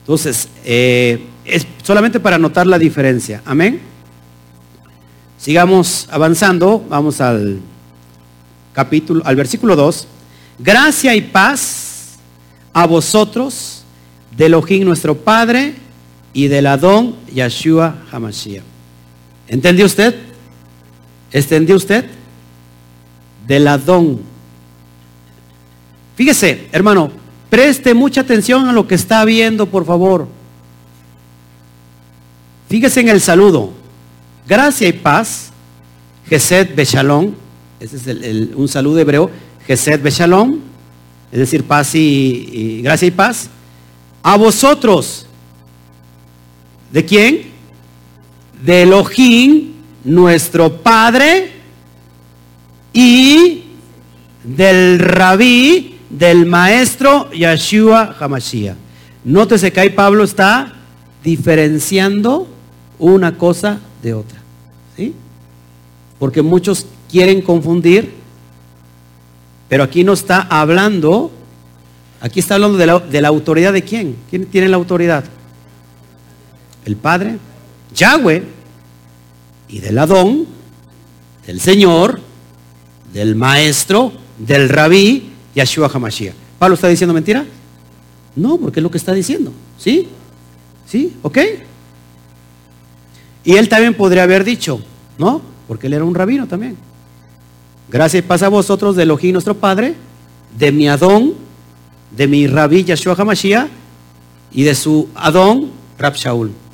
[0.00, 3.42] Entonces, eh, es solamente para notar la diferencia.
[3.44, 3.80] Amén.
[5.38, 6.84] Sigamos avanzando.
[6.88, 7.60] Vamos al
[8.72, 10.06] capítulo, al versículo 2.
[10.58, 12.16] Gracia y paz
[12.72, 13.82] a vosotros,
[14.36, 15.74] de Elohim nuestro Padre
[16.36, 18.62] y del Adón Yeshua Hamashiach.
[19.48, 20.14] ¿Entendió usted?
[21.32, 22.04] ¿Entendió usted?
[23.46, 24.20] del Adón.
[26.16, 27.10] Fíjese, hermano,
[27.50, 30.28] preste mucha atención a lo que está viendo, por favor.
[32.68, 33.72] Fíjese en el saludo.
[34.48, 35.50] Gracia y paz.
[36.28, 37.32] Gesed Beshalom.
[37.78, 39.30] Ese es un saludo hebreo.
[39.66, 40.58] Gesed Beshalom.
[41.30, 43.48] Es decir, paz y gracia y paz.
[44.22, 45.25] A vosotros.
[46.92, 47.42] ¿De quién?
[48.64, 49.72] De Elohim,
[50.04, 51.52] nuestro Padre
[52.92, 53.64] y
[54.42, 58.76] del rabí, del maestro Yeshua Hamashiach.
[59.24, 60.72] Nótese que ahí Pablo está
[61.24, 62.46] diferenciando
[62.98, 64.38] una cosa de otra.
[64.96, 65.12] ¿sí?
[66.18, 68.14] Porque muchos quieren confundir,
[69.68, 71.32] pero aquí no está hablando,
[72.20, 74.16] aquí está hablando de la, de la autoridad de quién.
[74.30, 75.24] ¿Quién tiene la autoridad?
[76.86, 77.38] El Padre,
[77.94, 78.42] Yahweh,
[79.68, 80.46] y del Adón,
[81.46, 82.20] del Señor,
[83.12, 86.34] del maestro, del rabí, Yeshua HaMashiach.
[86.58, 87.44] ¿Pablo está diciendo mentira?
[88.36, 89.52] No, porque es lo que está diciendo.
[89.78, 90.08] ¿Sí?
[90.86, 91.16] ¿Sí?
[91.22, 91.38] ¿Ok?
[93.44, 94.80] Y él también podría haber dicho,
[95.18, 95.42] ¿no?
[95.68, 96.76] Porque él era un rabino también.
[97.88, 99.94] Gracias pasa a vosotros de Elohim nuestro Padre,
[100.58, 101.34] de mi Adón,
[102.10, 103.68] de mi rabí Yeshua HaMashiach
[104.52, 106.65] y de su Adón, Rab Shaul.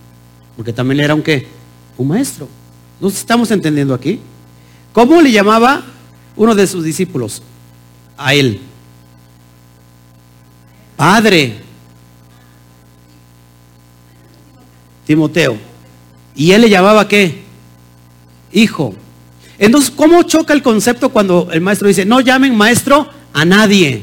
[0.57, 1.47] Porque también era un qué?
[1.97, 2.49] Un maestro.
[3.01, 4.21] ¿Nos estamos entendiendo aquí?
[4.93, 5.83] ¿Cómo le llamaba
[6.37, 7.43] uno de sus discípulos
[8.17, 8.61] a él.
[10.97, 11.57] Padre.
[15.07, 15.57] Timoteo.
[16.35, 17.43] Y él le llamaba qué?
[18.53, 18.95] Hijo.
[19.59, 24.03] Entonces, ¿cómo choca el concepto cuando el maestro dice, no llamen maestro a nadie?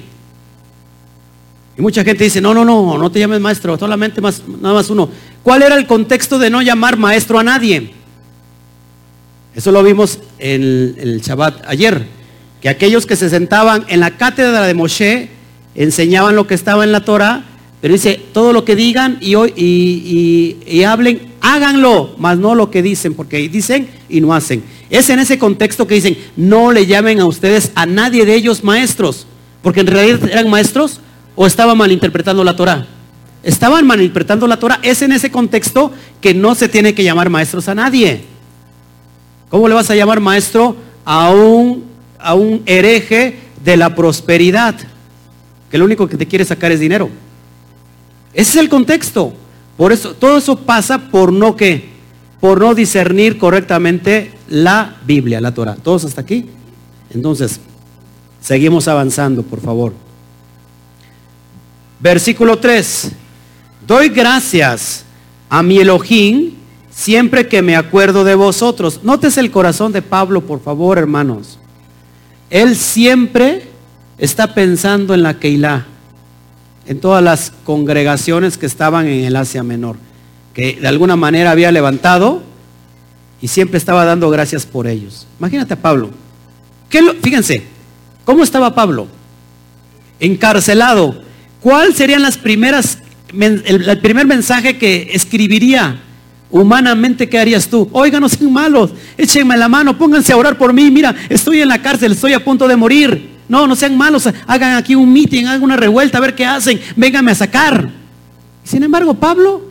[1.78, 4.90] Y mucha gente dice, no, no, no, no te llames maestro, solamente más, nada más
[4.90, 5.10] uno.
[5.44, 7.92] ¿Cuál era el contexto de no llamar maestro a nadie?
[9.56, 12.20] Eso lo vimos en el Shabbat ayer
[12.62, 15.30] que aquellos que se sentaban en la cátedra de Moshe
[15.76, 17.44] enseñaban lo que estaba en la Torah,
[17.82, 22.82] pero dice, todo lo que digan y, y, y, hablen, háganlo, más no lo que
[22.82, 24.64] dicen, porque dicen y no hacen.
[24.90, 28.64] Es en ese contexto que dicen, no le llamen a ustedes a nadie de ellos
[28.64, 29.26] maestros,
[29.62, 31.00] porque en realidad eran maestros
[31.36, 32.86] o estaban malinterpretando la Torah.
[33.44, 34.80] Estaban malinterpretando la Torah.
[34.82, 38.24] Es en ese contexto que no se tiene que llamar maestros a nadie.
[39.50, 40.76] ¿Cómo le vas a llamar maestro
[41.06, 44.76] a un a un hereje de la prosperidad,
[45.72, 47.10] que lo único que te quiere sacar es dinero.
[48.34, 49.34] Ese es el contexto.
[49.78, 51.90] Por eso, todo eso pasa por no que,
[52.42, 55.76] por no discernir correctamente la Biblia, la Torah.
[55.76, 56.46] ¿Todos hasta aquí?
[57.12, 57.60] Entonces,
[58.42, 59.94] seguimos avanzando, por favor.
[62.00, 63.12] Versículo 3.
[63.90, 65.04] Doy gracias
[65.50, 66.52] a mi Elohim
[66.92, 69.00] siempre que me acuerdo de vosotros.
[69.02, 71.58] Notes el corazón de Pablo, por favor, hermanos.
[72.52, 73.64] Él siempre
[74.20, 75.88] está pensando en la Keilah.
[76.86, 79.98] en todas las congregaciones que estaban en el Asia Menor,
[80.54, 82.44] que de alguna manera había levantado
[83.42, 85.26] y siempre estaba dando gracias por ellos.
[85.40, 86.12] Imagínate a Pablo.
[87.24, 87.64] fíjense,
[88.24, 89.08] ¿cómo estaba Pablo?
[90.20, 91.24] Encarcelado.
[91.60, 93.00] ¿Cuál serían las primeras,
[93.34, 96.02] el, primer mensaje que escribiría?
[96.52, 97.88] Humanamente, ¿qué harías tú?
[97.92, 100.90] Oigan, no sean malos, échenme la mano, pónganse a orar por mí.
[100.90, 103.38] Mira, estoy en la cárcel, estoy a punto de morir.
[103.48, 106.80] No, no sean malos, hagan aquí un meeting, hagan una revuelta, a ver qué hacen,
[106.96, 107.90] vénganme a sacar.
[108.64, 109.64] Sin embargo, Pablo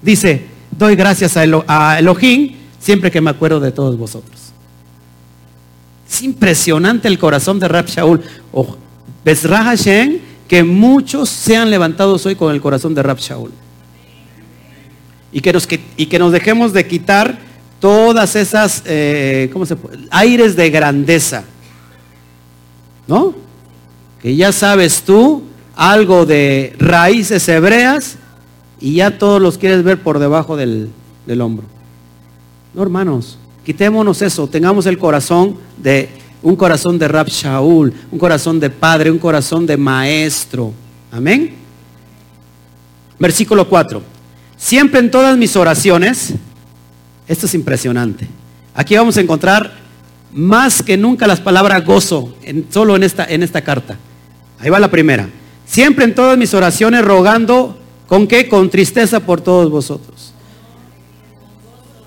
[0.00, 4.40] dice, doy gracias a, Elohim siempre que me acuerdo de todos vosotros.
[6.10, 8.20] Es impresionante el corazón de Rab Shaul.
[8.52, 8.76] Oh,
[9.24, 10.18] Hashem,
[10.52, 13.50] que muchos sean levantados hoy con el corazón de Rab Shaul.
[15.32, 17.38] Y que nos, y que nos dejemos de quitar
[17.80, 20.00] todas esas, eh, ¿cómo se puede?
[20.10, 21.44] Aires de grandeza.
[23.06, 23.34] ¿No?
[24.20, 25.42] Que ya sabes tú
[25.74, 28.16] algo de raíces hebreas
[28.78, 30.90] y ya todos los quieres ver por debajo del,
[31.24, 31.64] del hombro.
[32.74, 36.10] No, hermanos, quitémonos eso, tengamos el corazón de
[36.42, 40.72] un corazón de Rab Shaul, un corazón de padre, un corazón de maestro.
[41.10, 41.54] Amén.
[43.18, 44.02] Versículo 4.
[44.56, 46.34] Siempre en todas mis oraciones,
[47.28, 48.26] esto es impresionante.
[48.74, 49.72] Aquí vamos a encontrar
[50.32, 53.96] más que nunca las palabras gozo, en, solo en esta, en esta carta.
[54.58, 55.28] Ahí va la primera.
[55.66, 57.78] Siempre en todas mis oraciones rogando,
[58.08, 58.48] ¿con qué?
[58.48, 60.32] Con tristeza por todos vosotros.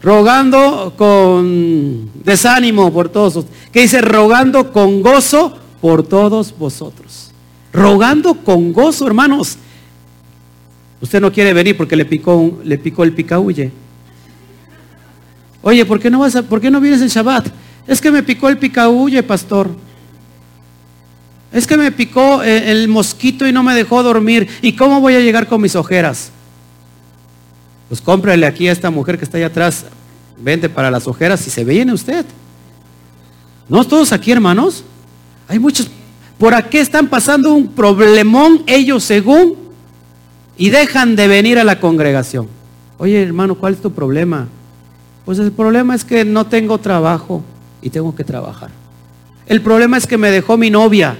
[0.05, 3.43] Rogando con desánimo por todos.
[3.71, 4.01] ¿Qué dice?
[4.01, 7.31] Rogando con gozo por todos vosotros.
[7.73, 9.57] Rogando con gozo, hermanos.
[11.01, 13.71] Usted no quiere venir porque le picó, le picó el picahuye.
[15.63, 17.47] Oye, ¿por qué no vas por qué no vienes en Shabbat?
[17.87, 19.71] Es que me picó el picahuye, pastor.
[21.51, 24.47] Es que me picó eh, el mosquito y no me dejó dormir.
[24.61, 26.29] ¿Y cómo voy a llegar con mis ojeras?
[27.89, 29.85] Pues cómprale aquí a esta mujer que está allá atrás.
[30.37, 32.25] Vente para las ojeras y se viene usted.
[33.69, 34.83] ¿No todos aquí, hermanos?
[35.47, 35.89] Hay muchos.
[36.37, 39.55] ¿Por aquí están pasando un problemón ellos según?
[40.57, 42.47] Y dejan de venir a la congregación.
[42.97, 44.47] Oye, hermano, ¿cuál es tu problema?
[45.25, 47.43] Pues el problema es que no tengo trabajo
[47.81, 48.69] y tengo que trabajar.
[49.47, 51.17] El problema es que me dejó mi novia.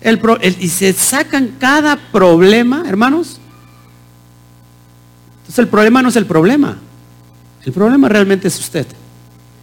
[0.00, 0.20] El
[0.58, 3.38] y se sacan cada problema, hermanos.
[5.40, 6.78] Entonces el problema no es el problema.
[7.64, 8.86] El problema realmente es usted.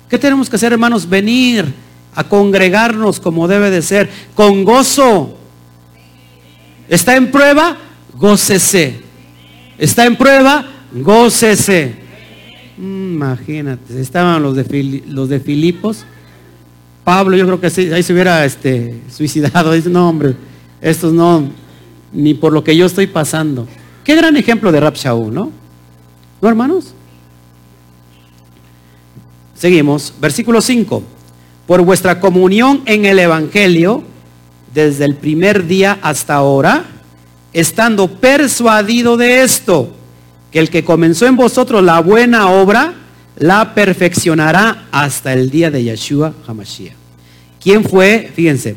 [0.09, 1.07] ¿Qué tenemos que hacer, hermanos?
[1.07, 1.65] Venir
[2.15, 5.37] a congregarnos como debe de ser, con gozo.
[6.87, 7.77] ¿Está en prueba?
[8.13, 9.01] Gócese.
[9.77, 10.65] ¿Está en prueba?
[10.93, 11.95] Gócese.
[12.77, 16.05] Imagínate, estaban los de, los de Filipos
[17.07, 19.71] Pablo yo creo que ahí se hubiera este, suicidado.
[19.73, 20.35] Dice, no hombre,
[20.81, 21.47] estos no,
[22.11, 23.65] ni por lo que yo estoy pasando.
[24.03, 24.95] Qué gran ejemplo de Rab
[25.31, 25.49] ¿no?
[26.41, 26.93] ¿No, hermanos?
[29.57, 31.01] Seguimos, versículo 5.
[31.65, 34.03] Por vuestra comunión en el Evangelio,
[34.73, 36.85] desde el primer día hasta ahora,
[37.53, 39.89] estando persuadido de esto,
[40.51, 42.93] que el que comenzó en vosotros la buena obra,
[43.35, 46.93] la perfeccionará hasta el día de Yeshua Hamashiach.
[47.59, 48.31] ¿Quién fue?
[48.33, 48.75] Fíjense,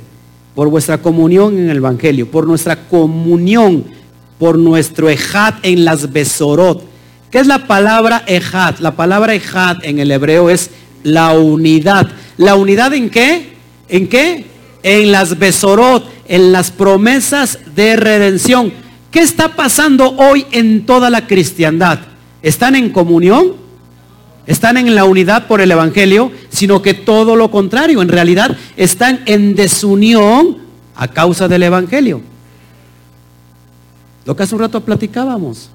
[0.55, 3.85] por vuestra comunión en el Evangelio, por nuestra comunión,
[4.39, 6.90] por nuestro ejad en las besorot.
[7.31, 8.79] ¿Qué es la palabra ejad?
[8.79, 10.71] La palabra ejad en el hebreo es
[11.03, 12.09] la unidad.
[12.37, 13.53] ¿La unidad en qué?
[13.89, 14.47] ¿En qué?
[14.83, 18.73] En las besorot, en las promesas de redención.
[19.11, 22.01] ¿Qué está pasando hoy en toda la cristiandad?
[22.43, 23.61] ¿Están en comunión?
[24.51, 29.21] están en la unidad por el Evangelio, sino que todo lo contrario, en realidad están
[29.27, 30.59] en desunión
[30.97, 32.21] a causa del Evangelio.
[34.25, 35.71] Lo que hace un rato platicábamos.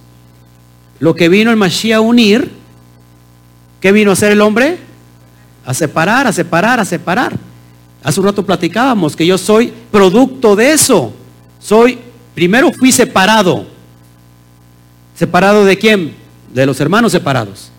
[0.99, 2.51] Lo que vino el Mashiach a unir,
[3.81, 4.77] ¿qué vino a hacer el hombre?
[5.65, 7.37] A separar, a separar, a separar.
[8.03, 11.11] Hace un rato platicábamos que yo soy producto de eso.
[11.59, 11.99] Soy,
[12.33, 13.65] primero fui separado.
[15.15, 16.15] ¿Separado de quién?
[16.53, 17.71] De los hermanos separados.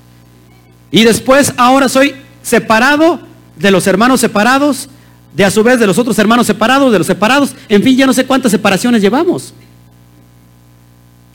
[0.90, 3.20] Y después ahora soy separado
[3.56, 4.88] de los hermanos separados,
[5.34, 7.54] de a su vez de los otros hermanos separados, de los separados.
[7.68, 9.52] En fin, ya no sé cuántas separaciones llevamos.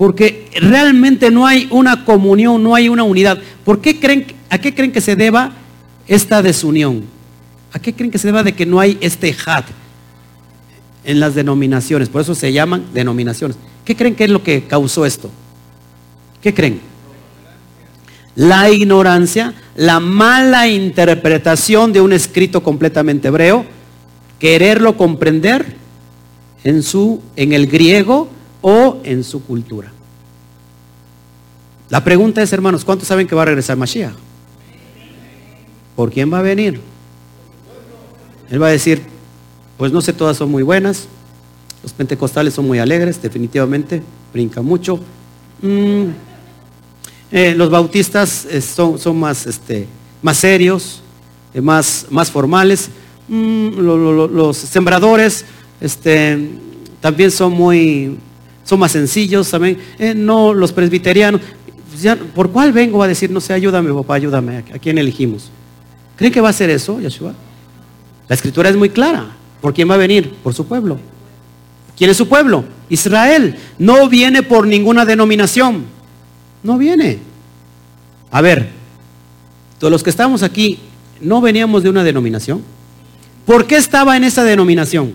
[0.02, 3.38] Porque realmente no hay una comunión, no hay una unidad.
[3.64, 5.52] ¿Por qué creen, ¿A qué creen que se deba
[6.08, 7.04] esta desunión?
[7.72, 9.66] ¿A qué creen que se deba de que no hay este hat
[11.04, 12.10] en las denominaciones?
[12.10, 13.58] Por eso se llaman denominaciones.
[13.86, 15.30] ¿Qué creen que es lo que causó esto?
[16.42, 16.82] ¿Qué creen?
[18.34, 23.68] la ignorancia, la mala interpretación de un escrito completamente hebreo,
[24.40, 25.76] quererlo comprender
[26.64, 29.92] en su en el griego o en su cultura.
[31.90, 34.14] La pregunta es, hermanos, ¿cuántos saben que va a regresar Mashiach?
[35.96, 36.80] ¿Por quién va a venir?
[38.50, 39.02] Él va a decir,
[39.78, 41.08] pues no sé, todas son muy buenas.
[41.84, 44.02] Los pentecostales son muy alegres, definitivamente,
[44.32, 45.00] brinca mucho.
[45.62, 46.06] Mm,
[47.32, 49.88] eh, los bautistas eh, son, más, este,
[50.22, 51.02] más serios,
[51.54, 52.90] eh, más, más formales.
[53.28, 55.46] Mm, los sembradores
[55.80, 56.52] este,
[57.00, 58.18] también son muy,
[58.64, 59.78] son más sencillos también.
[60.16, 61.42] no, los presbiterianos.
[61.92, 64.58] Pues ¿Por cuál vengo a decir, no sé, ayúdame papá, ayúdame?
[64.58, 65.50] ¿A quién elegimos?
[66.16, 67.34] ¿Creen que va a ser eso, Yeshua?
[68.28, 69.26] La escritura es muy clara.
[69.60, 70.34] ¿Por quién va a venir?
[70.44, 70.98] Por su pueblo.
[71.98, 72.64] ¿Quién es su pueblo?
[72.90, 73.56] Israel.
[73.78, 75.86] No viene por ninguna denominación.
[76.64, 77.20] No viene.
[78.32, 78.70] A ver,
[79.80, 80.80] todos los que estamos aquí,
[81.20, 82.64] ¿no veníamos de una denominación?
[83.46, 85.14] ¿Por qué estaba en esa denominación?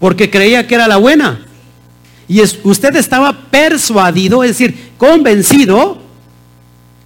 [0.00, 1.46] Porque creía que era la buena.
[2.26, 5.98] Y usted estaba persuadido, es decir, convencido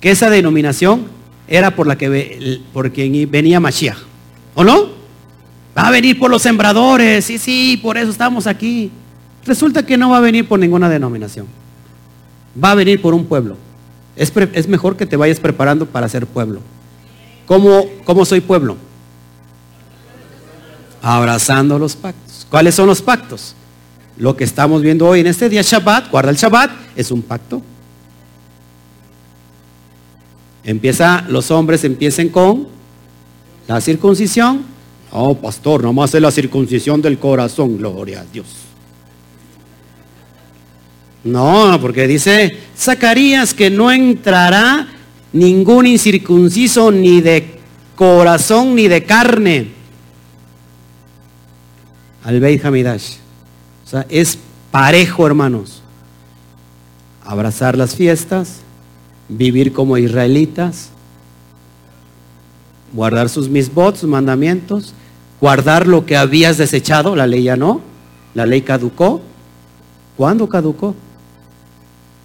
[0.00, 1.06] que esa denominación
[1.48, 3.98] era por la que porque venía Mashiach.
[4.54, 4.88] ¿O no?
[5.76, 8.90] Va a venir por los sembradores, sí, sí, por eso estamos aquí.
[9.44, 11.46] Resulta que no va a venir por ninguna denominación.
[12.62, 13.56] Va a venir por un pueblo.
[14.16, 16.60] Es, es mejor que te vayas preparando para ser pueblo.
[17.46, 18.76] ¿Cómo, ¿Cómo soy pueblo?
[21.02, 22.33] Abrazando los pactos.
[22.50, 23.54] ¿Cuáles son los pactos?
[24.16, 27.60] Lo que estamos viendo hoy en este día Shabbat, guarda el Shabbat, es un pacto.
[30.62, 32.68] Empieza, los hombres empiecen con
[33.66, 34.62] la circuncisión.
[35.12, 38.46] No, pastor, nomás es la circuncisión del corazón, gloria a Dios.
[41.24, 44.88] No, porque dice Zacarías que no entrará
[45.32, 47.58] ningún incircunciso ni de
[47.96, 49.73] corazón ni de carne
[52.24, 53.16] al Beit Hamidash.
[53.84, 54.38] O sea, es
[54.70, 55.82] parejo, hermanos.
[57.24, 58.60] Abrazar las fiestas,
[59.28, 60.90] vivir como israelitas,
[62.92, 64.94] guardar sus misbots, sus mandamientos,
[65.40, 67.80] guardar lo que habías desechado, la ley ya no,
[68.34, 69.22] la ley caducó.
[70.16, 70.94] ¿Cuándo caducó?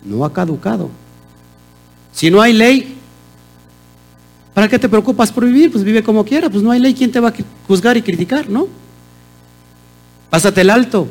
[0.04, 0.90] no ha caducado.
[2.12, 2.96] Si no hay ley,
[4.54, 5.72] ¿para qué te preocupas por vivir?
[5.72, 7.34] Pues vive como quiera, pues no hay ley, ¿quién te va a
[7.68, 8.68] juzgar y criticar, no?
[10.30, 11.08] Pásate el alto.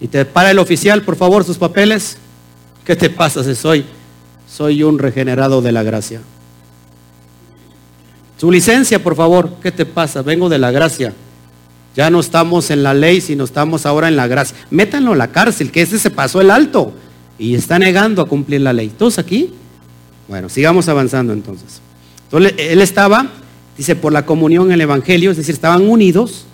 [0.00, 2.16] Y te para el oficial, por favor, sus papeles.
[2.84, 3.84] ¿Qué te pasa si soy?
[4.48, 6.20] Soy un regenerado de la gracia.
[8.38, 9.50] Su licencia, por favor.
[9.62, 10.22] ¿Qué te pasa?
[10.22, 11.12] Vengo de la gracia.
[11.94, 14.56] Ya no estamos en la ley, sino estamos ahora en la gracia.
[14.70, 16.94] Métanlo a la cárcel, que ese se pasó el alto
[17.38, 18.90] y está negando a cumplir la ley.
[18.96, 19.52] ¿Todos aquí?
[20.28, 21.80] Bueno, sigamos avanzando entonces.
[22.24, 23.26] Entonces él estaba,
[23.76, 26.46] dice, por la comunión en el Evangelio, es decir, estaban unidos.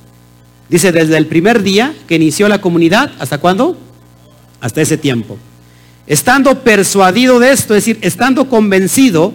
[0.68, 3.76] Dice, desde el primer día que inició la comunidad, ¿hasta cuándo?
[4.60, 5.38] Hasta ese tiempo.
[6.06, 9.32] Estando persuadido de esto, es decir, estando convencido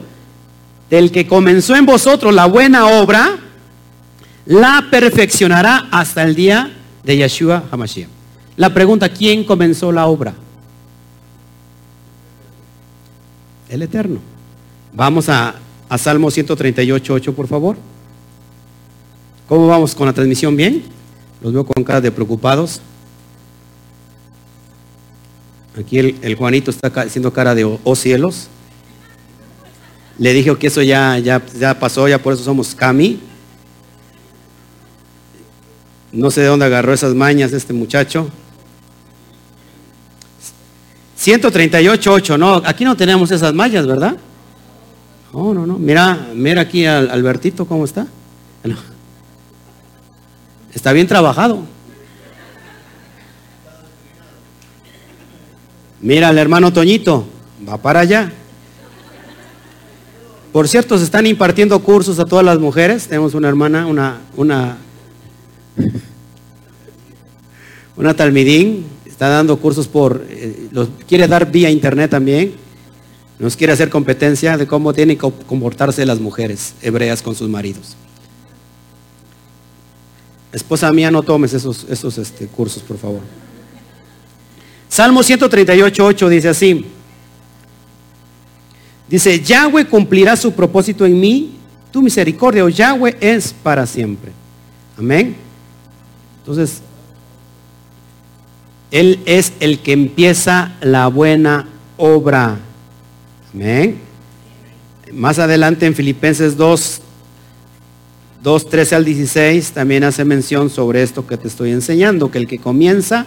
[0.89, 3.37] del que comenzó en vosotros la buena obra,
[4.45, 6.71] la perfeccionará hasta el día
[7.03, 8.09] de Yeshua Hamashiach.
[8.57, 10.33] La pregunta, ¿quién comenzó la obra?
[13.69, 14.19] El Eterno.
[14.93, 15.55] Vamos a,
[15.87, 17.77] a Salmo 138, 8, por favor.
[19.47, 20.57] ¿Cómo vamos con la transmisión?
[20.57, 20.83] ¿Bien?
[21.41, 22.81] Los veo con cara de preocupados.
[25.77, 28.47] Aquí el, Juanito está haciendo cara de oh, cielos.
[30.17, 33.19] Le dije que eso ya, ya, ya pasó, ya por eso somos Cami.
[36.11, 38.29] No sé de dónde agarró esas mañas este muchacho.
[41.17, 44.17] 138.8, no, aquí no tenemos esas mallas, ¿verdad?
[45.33, 45.77] No, no, no.
[45.77, 48.07] Mira, mira aquí al Albertito cómo está.
[50.73, 51.63] Está bien trabajado.
[56.01, 57.27] Mira al hermano Toñito,
[57.67, 58.31] va para allá.
[60.51, 63.07] Por cierto, se están impartiendo cursos a todas las mujeres.
[63.07, 64.77] Tenemos una hermana, una, una
[68.01, 72.53] una talmidín, está dando cursos por, eh, los quiere dar vía internet también,
[73.39, 77.95] nos quiere hacer competencia de cómo tienen que comportarse las mujeres hebreas con sus maridos.
[80.51, 83.21] Esposa mía, no tomes esos, esos este, cursos, por favor.
[84.89, 86.85] Salmo 138, 8 dice así.
[89.07, 91.57] Dice, Yahweh cumplirá su propósito en mí,
[91.91, 94.31] tu misericordia, o Yahweh es para siempre.
[94.97, 95.35] Amén.
[96.39, 96.81] Entonces,
[98.89, 102.59] Él es el que empieza la buena obra.
[103.53, 103.99] Amén.
[105.13, 107.01] Más adelante en Filipenses 2,
[108.43, 112.47] 2, 13 al 16 también hace mención sobre esto que te estoy enseñando, que el
[112.47, 113.25] que comienza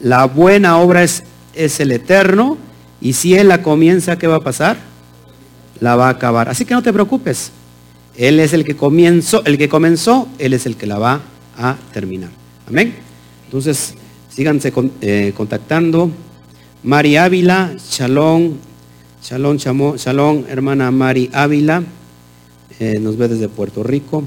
[0.00, 1.22] la buena obra es,
[1.54, 2.58] es el eterno
[3.00, 4.76] y si él la comienza, ¿qué va a pasar?
[5.80, 6.48] La va a acabar.
[6.48, 7.50] Así que no te preocupes.
[8.16, 11.20] Él es el que comenzó, el que comenzó, él es el que la va
[11.58, 12.30] a terminar.
[12.68, 12.94] Amén.
[13.44, 13.94] Entonces,
[14.34, 16.10] síganse eh, contactando.
[16.82, 18.54] Mari Ávila, Shalom,
[19.22, 21.82] Shalom, Shalom, hermana Mari Ávila,
[22.78, 24.24] eh, nos ve desde Puerto Rico.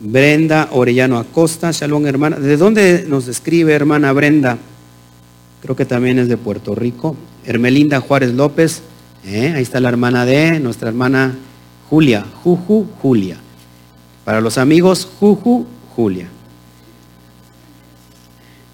[0.00, 2.38] Brenda Orellano Acosta, Shalom, hermana.
[2.38, 4.58] ¿De dónde nos escribe hermana Brenda?
[5.62, 7.16] Creo que también es de Puerto Rico.
[7.44, 8.82] Hermelinda Juárez López,
[9.24, 11.36] eh, ahí está la hermana de nuestra hermana
[11.90, 13.38] Julia, Juju Julia.
[14.24, 16.28] Para los amigos, Juju Julia.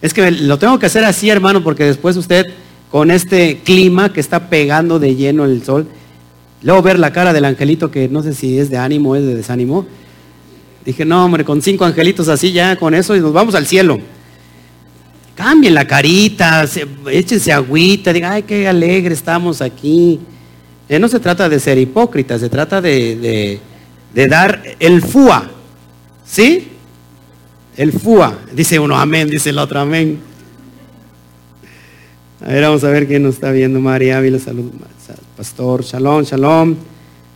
[0.02, 2.44] Es que lo tengo que hacer así, hermano, porque después usted,
[2.90, 5.88] con este clima que está pegando de lleno el sol,
[6.64, 9.22] luego ver la cara del angelito, que no sé si es de ánimo o es
[9.22, 9.86] de desánimo.
[10.84, 14.00] Dije, no, hombre, con cinco angelitos así ya, con eso, y nos vamos al cielo.
[15.36, 16.66] Cambien la carita,
[17.10, 20.20] échense agüita, digan, ay, qué alegre estamos aquí.
[20.88, 23.60] Eh, no se trata de ser hipócrita, se trata de,
[24.12, 25.50] de dar el FUA.
[26.24, 26.68] ¿Sí?
[27.76, 28.38] El FUA.
[28.52, 30.33] Dice uno amén, dice el otro amén.
[32.46, 33.80] A ver, vamos a ver quién nos está viendo.
[33.80, 34.70] María Ávila, salud,
[35.34, 36.76] pastor, shalom, shalom.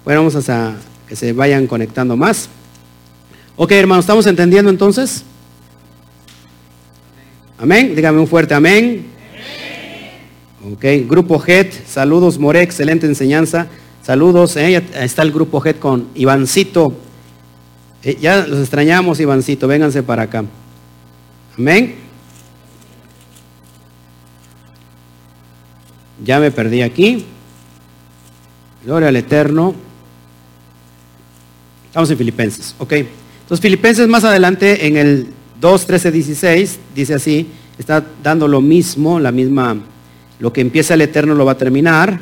[0.04, 0.74] Bueno, vamos a
[1.08, 2.50] que se vayan conectando más.
[3.56, 5.24] Ok, hermanos, ¿estamos entendiendo entonces?
[7.56, 7.94] Amén.
[7.96, 9.06] Dígame un fuerte amén.
[10.74, 13.66] Ok, grupo JET, saludos More, excelente enseñanza.
[14.02, 16.92] Saludos, eh, está el grupo JET con Ivancito.
[18.02, 20.44] Eh, ya los extrañamos, Ivancito, vénganse para acá.
[21.56, 22.07] Amén.
[26.24, 27.24] Ya me perdí aquí.
[28.84, 29.74] Gloria al Eterno.
[31.86, 32.92] Estamos en Filipenses, ok.
[32.92, 35.28] Entonces Filipenses más adelante en el
[35.60, 37.48] 2, 13, 16, dice así,
[37.78, 39.78] está dando lo mismo, la misma,
[40.38, 42.20] lo que empieza el Eterno lo va a terminar.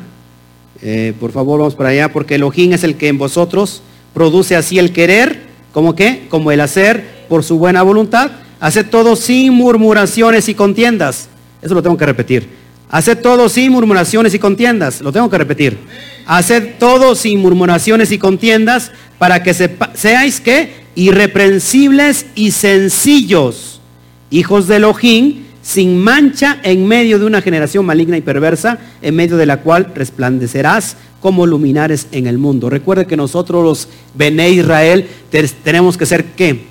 [0.81, 3.81] Eh, por favor, vamos para allá, porque Elohim es el que en vosotros
[4.13, 6.25] produce así el querer ¿Cómo qué?
[6.27, 8.31] Como el hacer por su buena voluntad.
[8.59, 11.29] Haced todo sin murmuraciones y contiendas.
[11.61, 12.49] Eso lo tengo que repetir.
[12.89, 15.01] Haced todo sin murmuraciones y contiendas.
[15.01, 15.77] Lo tengo que repetir.
[16.25, 23.81] Haced todo sin murmuraciones y contiendas para que seáis que irreprensibles y sencillos,
[24.29, 29.37] hijos de Elohim, sin mancha en medio de una generación maligna y perversa, en medio
[29.37, 32.69] de la cual resplandecerás como luminares en el mundo.
[32.69, 35.07] Recuerde que nosotros los Bene Israel
[35.63, 36.65] tenemos que ser qué?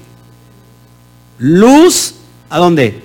[1.39, 2.15] Luz,
[2.49, 3.03] ¿a dónde?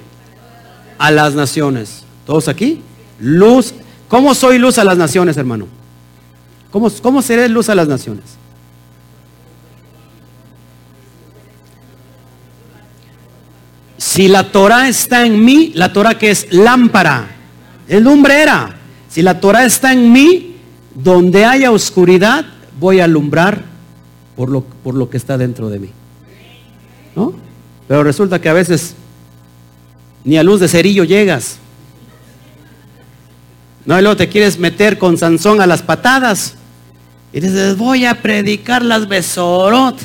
[0.97, 2.03] A las naciones.
[2.25, 2.81] ¿Todos aquí?
[3.21, 3.73] Luz.
[4.07, 5.67] ¿Cómo soy luz a las naciones, hermano?
[6.71, 8.25] ¿Cómo, cómo seré luz a las naciones?
[13.97, 17.27] Si la Torah está en mí, la Torah que es lámpara,
[17.87, 18.75] es lumbrera.
[19.09, 20.57] Si la Torah está en mí,
[20.95, 22.45] donde haya oscuridad,
[22.79, 23.63] voy a alumbrar
[24.35, 25.89] por lo, por lo que está dentro de mí.
[27.15, 27.33] ¿No?
[27.87, 28.95] Pero resulta que a veces
[30.23, 31.57] ni a luz de cerillo llegas.
[33.85, 36.55] No, luego te quieres meter con Sansón a las patadas.
[37.33, 39.97] Y dices, voy a predicar las besorot,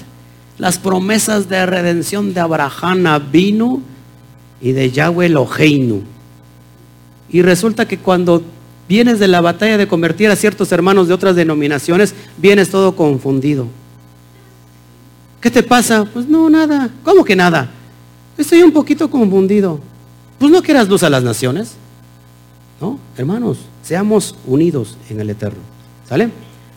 [0.58, 3.82] las promesas de redención de Abraham vino
[4.60, 6.02] y de Yahweh Eloheinu.
[7.28, 8.42] Y resulta que cuando
[8.88, 13.66] vienes de la batalla de convertir a ciertos hermanos de otras denominaciones, vienes todo confundido.
[15.40, 16.04] ¿Qué te pasa?
[16.04, 16.90] Pues no, nada.
[17.02, 17.68] ¿Cómo que nada?
[18.38, 19.80] Estoy un poquito confundido.
[20.38, 21.72] Pues no quieras luz a las naciones.
[23.16, 25.60] No, hermanos, seamos unidos en el Eterno.
[26.08, 26.28] ¿Sale?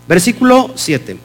[0.08, 1.18] Versículo 7.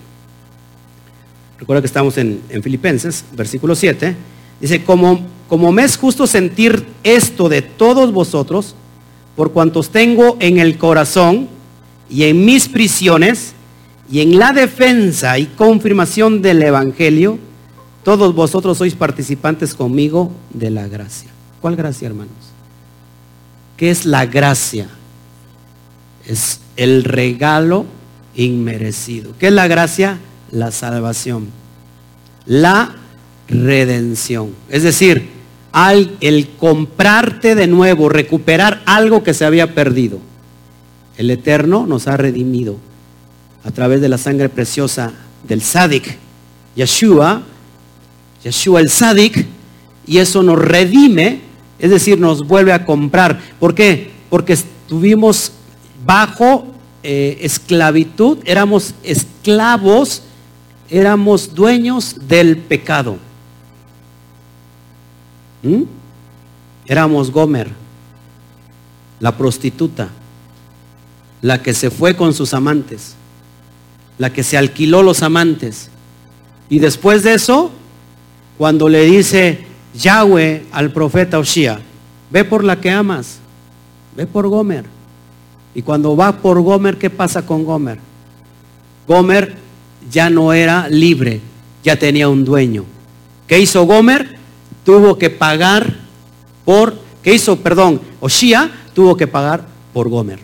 [1.58, 4.16] Recuerda que estamos en, Filipenses, versículo 7.
[4.60, 8.74] Dice, como, como me es justo sentir esto de todos vosotros,
[9.36, 11.48] por cuantos tengo en el corazón
[12.10, 13.54] y en mis prisiones
[14.10, 17.38] y en la defensa y confirmación del Evangelio,
[18.02, 21.30] todos vosotros sois participantes conmigo de la gracia.
[21.60, 22.34] ¿Cuál gracia, hermanos?
[23.76, 24.88] ¿Qué es la gracia?
[26.26, 27.86] Es el regalo
[28.34, 29.32] inmerecido.
[29.38, 30.18] ¿Qué es la gracia?
[30.50, 31.48] La salvación.
[32.46, 32.94] La
[33.48, 34.50] redención.
[34.68, 35.28] Es decir,
[35.72, 40.18] al el comprarte de nuevo, recuperar algo que se había perdido.
[41.16, 42.76] El Eterno nos ha redimido
[43.64, 45.12] a través de la sangre preciosa
[45.46, 46.16] del Sadik,
[46.76, 47.42] Yeshua,
[48.42, 49.46] Yeshua el Sadik,
[50.06, 51.40] y eso nos redime,
[51.78, 53.40] es decir, nos vuelve a comprar.
[53.58, 54.10] ¿Por qué?
[54.28, 55.52] Porque estuvimos
[56.04, 56.66] bajo
[57.02, 60.22] eh, esclavitud, éramos esclavos
[60.90, 63.18] éramos dueños del pecado.
[65.62, 65.82] ¿Mm?
[66.86, 67.70] Éramos Gomer,
[69.18, 70.10] la prostituta,
[71.40, 73.14] la que se fue con sus amantes,
[74.18, 75.88] la que se alquiló los amantes.
[76.68, 77.70] Y después de eso,
[78.58, 81.80] cuando le dice Yahweh al profeta Oshia,
[82.30, 83.38] ve por la que amas,
[84.16, 84.93] ve por Gomer.
[85.74, 87.98] Y cuando va por Gomer, ¿qué pasa con Gomer?
[89.06, 89.56] Gomer
[90.10, 91.40] ya no era libre,
[91.82, 92.84] ya tenía un dueño.
[93.46, 94.38] ¿Qué hizo Gomer?
[94.84, 95.96] Tuvo que pagar
[96.64, 97.56] por, ¿qué hizo?
[97.56, 100.38] Perdón, Oshia tuvo que pagar por Gomer.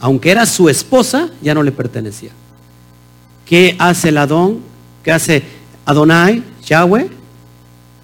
[0.00, 2.30] Aunque era su esposa, ya no le pertenecía.
[3.44, 4.60] ¿Qué hace el Adón?
[5.02, 5.42] ¿Qué hace
[5.84, 7.10] Adonai, Yahweh?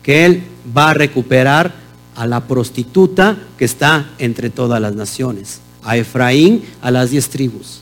[0.02, 0.42] Que él
[0.76, 1.72] va a recuperar
[2.16, 7.80] a la prostituta que está entre todas las naciones, a Efraín, a las diez tribus.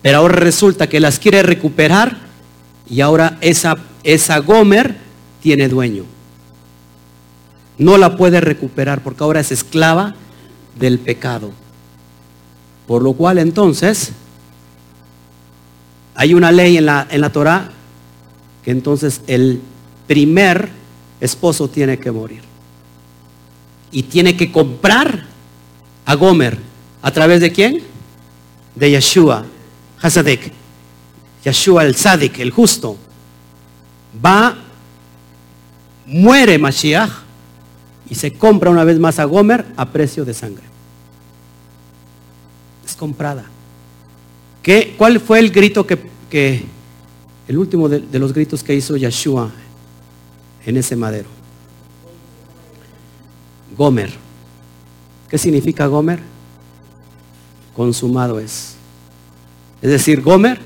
[0.00, 2.16] Pero ahora resulta que las quiere recuperar
[2.88, 4.96] y ahora esa, esa Gomer
[5.42, 6.04] tiene dueño.
[7.78, 10.14] No la puede recuperar porque ahora es esclava
[10.78, 11.50] del pecado.
[12.86, 14.12] Por lo cual entonces
[16.14, 17.70] hay una ley en la, en la Torah
[18.64, 19.60] que entonces el
[20.06, 20.70] primer
[21.20, 22.42] esposo tiene que morir.
[23.90, 25.24] Y tiene que comprar
[26.04, 26.65] a Gomer.
[27.06, 27.82] ¿A través de quién?
[28.74, 29.46] De Yeshua,
[30.02, 30.50] Hasadik.
[31.44, 32.96] Yeshua el Sadik, el justo.
[34.24, 34.58] Va,
[36.04, 37.12] muere Mashiach
[38.10, 40.64] y se compra una vez más a Gomer a precio de sangre.
[42.84, 43.44] Es comprada.
[44.60, 46.64] ¿Qué, ¿Cuál fue el grito que,
[47.46, 49.52] el último de, de los gritos que hizo Yeshua
[50.64, 51.28] en ese madero?
[53.76, 54.10] Gomer.
[55.30, 56.34] ¿Qué significa Gomer?
[57.76, 58.74] Consumado es.
[59.82, 60.58] Es decir, Gomer,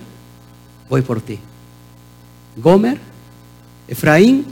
[0.89, 1.41] voy por ti.
[2.57, 3.01] Gomer,
[3.89, 4.47] Efraín,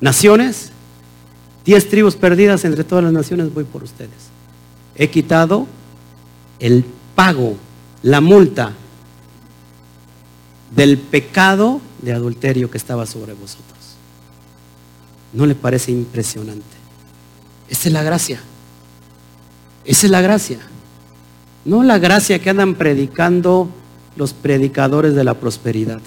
[0.00, 0.70] naciones,
[1.64, 4.28] diez tribus perdidas entre todas las naciones, voy por ustedes.
[4.94, 5.66] He quitado
[6.58, 6.84] el
[7.14, 7.56] pago,
[8.02, 8.74] la multa
[10.76, 13.64] del pecado de adulterio que estaba sobre vosotros.
[15.32, 16.76] ¿No le parece impresionante?
[17.70, 18.40] Esa es la gracia.
[19.86, 20.58] Esa es la gracia.
[21.64, 23.68] No la gracia que andan predicando
[24.16, 26.00] los predicadores de la prosperidad.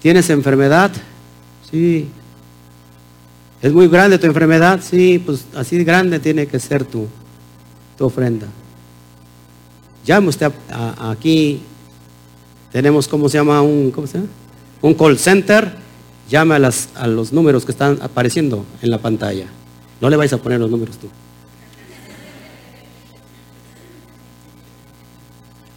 [0.00, 0.92] ¿Tienes enfermedad?
[1.70, 2.08] Sí.
[3.62, 4.80] ¿Es muy grande tu enfermedad?
[4.82, 7.08] Sí, pues así grande tiene que ser tu,
[7.98, 8.46] ofrenda.
[10.04, 10.52] Llame usted
[10.98, 11.62] aquí.
[12.70, 13.62] Tenemos, ¿cómo se llama?
[13.62, 14.28] Un, ¿cómo se llama?
[14.82, 15.72] Un call center.
[16.28, 19.46] Llame a, a los números que están apareciendo en la pantalla.
[20.00, 21.08] No le vais a poner los números tú.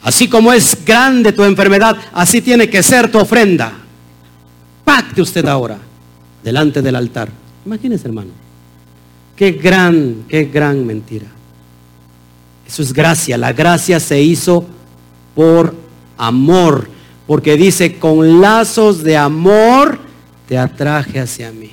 [0.08, 3.74] Así como es grande tu enfermedad, así tiene que ser tu ofrenda.
[4.86, 5.78] Pacte usted ahora
[6.42, 7.28] delante del altar.
[7.66, 8.32] Imagínese, hermano.
[9.36, 11.26] Qué gran, qué gran mentira.
[12.66, 13.38] Eso es gracia.
[13.38, 14.66] La gracia se hizo
[15.36, 15.76] por
[16.18, 16.88] amor.
[17.28, 20.00] Porque dice, con lazos de amor
[20.48, 21.72] te atraje hacia mí.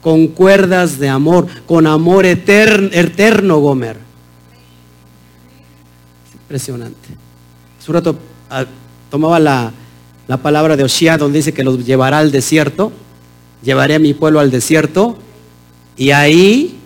[0.00, 3.98] Con cuerdas de amor, con amor eterno, eterno Gomer.
[6.32, 7.17] impresionante.
[7.88, 8.14] Hace
[8.50, 8.64] ah,
[9.10, 9.72] tomaba la,
[10.26, 12.92] la palabra de Oshia donde dice que los llevará al desierto.
[13.62, 15.18] Llevaré a mi pueblo al desierto
[15.96, 16.78] y ahí,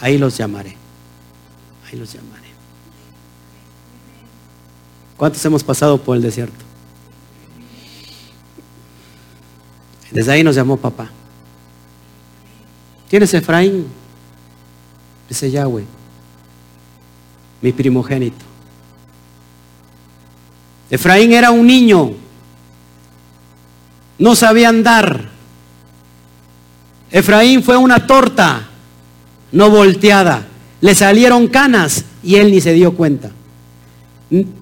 [0.00, 0.76] ahí los llamaré.
[1.86, 2.46] Ahí los llamaré.
[5.16, 6.64] ¿Cuántos hemos pasado por el desierto?
[10.10, 11.10] Desde ahí nos llamó papá.
[13.08, 13.86] ¿Tienes Efraín?
[15.28, 15.84] Dice Yahweh,
[17.60, 18.55] mi primogénito.
[20.90, 22.12] Efraín era un niño,
[24.18, 25.28] no sabía andar.
[27.10, 28.68] Efraín fue una torta,
[29.52, 30.46] no volteada.
[30.80, 33.30] Le salieron canas y él ni se dio cuenta.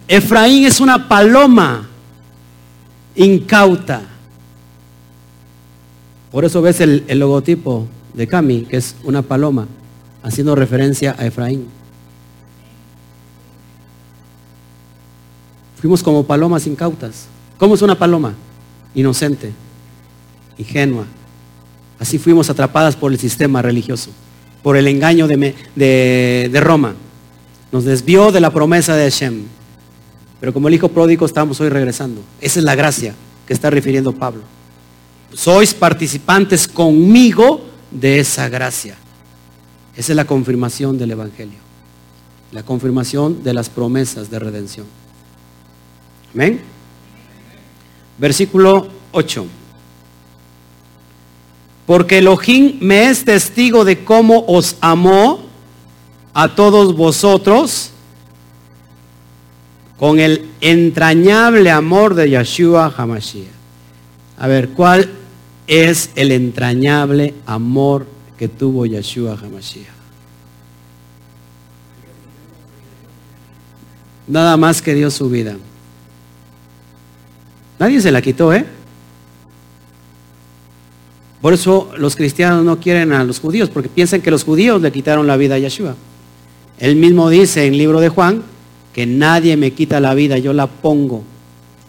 [0.09, 1.89] Efraín es una paloma
[3.17, 4.03] incauta.
[6.31, 9.67] Por eso ves el, el logotipo de Cami, que es una paloma,
[10.23, 11.67] haciendo referencia a Efraín.
[15.85, 17.27] Fuimos como palomas incautas.
[17.59, 18.33] ¿Cómo es una paloma?
[18.95, 19.53] Inocente,
[20.57, 21.05] ingenua.
[21.99, 24.09] Así fuimos atrapadas por el sistema religioso,
[24.63, 26.95] por el engaño de, de, Roma.
[27.71, 29.43] Nos desvió de la promesa de Hashem.
[30.41, 32.23] Pero como el hijo pródigo estamos hoy regresando.
[32.41, 33.15] Esa es la gracia
[33.47, 34.41] que está refiriendo Pablo.
[35.35, 37.61] Sois participantes conmigo
[37.91, 38.97] de esa gracia.
[39.95, 41.59] Esa es la confirmación del Evangelio.
[42.53, 45.04] La confirmación de las promesas de redención.
[48.19, 49.47] Versículo 8.
[51.87, 55.41] Porque Elohim me es testigo de cómo os amó
[56.33, 57.91] a todos vosotros
[59.99, 63.47] con el entrañable amor de Yeshua Hamashiach.
[64.39, 65.11] A ver, ¿cuál
[65.67, 68.07] es el entrañable amor
[68.37, 69.95] que tuvo Yeshua Hamashiach?
[74.27, 75.57] Nada más que dio su vida.
[77.79, 78.65] Nadie se la quitó, ¿eh?
[81.41, 84.91] Por eso los cristianos no quieren a los judíos, porque piensan que los judíos le
[84.91, 85.95] quitaron la vida a Yeshua.
[86.79, 88.43] Él mismo dice en el libro de Juan
[88.95, 91.23] que nadie me quita la vida, yo la pongo,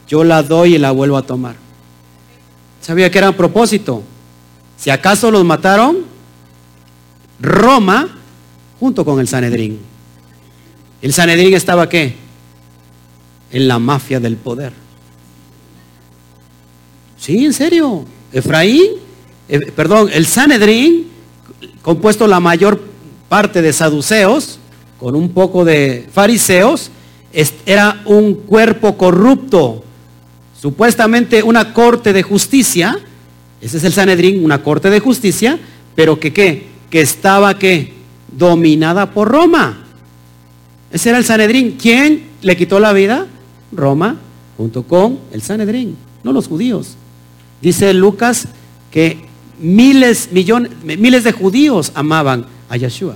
[0.07, 1.55] yo la doy y la vuelvo a tomar.
[2.81, 4.03] Sabía que era a propósito.
[4.77, 5.99] Si acaso los mataron,
[7.39, 8.09] Roma
[8.79, 9.79] junto con el Sanedrín.
[11.01, 12.15] ¿El Sanedrín estaba qué?
[13.51, 14.84] En la mafia del poder.
[17.17, 18.05] Sí, en serio.
[18.31, 18.91] Efraín,
[19.47, 21.07] eh, perdón, el Sanedrín,
[21.81, 22.81] compuesto la mayor
[23.29, 24.59] parte de saduceos,
[24.99, 26.91] con un poco de fariseos,
[27.65, 29.83] era un cuerpo corrupto,
[30.59, 32.97] supuestamente una corte de justicia,
[33.61, 35.59] ese es el Sanedrín, una corte de justicia,
[35.95, 37.93] pero que qué, que estaba qué,
[38.31, 39.85] dominada por Roma.
[40.91, 41.77] Ese era el Sanedrín.
[41.81, 43.27] ¿Quién le quitó la vida?
[43.71, 44.17] Roma,
[44.57, 46.95] junto con el Sanedrín, no los judíos.
[47.61, 48.47] Dice Lucas
[48.91, 49.25] que
[49.59, 53.15] miles, millones, miles de judíos amaban a Yeshua.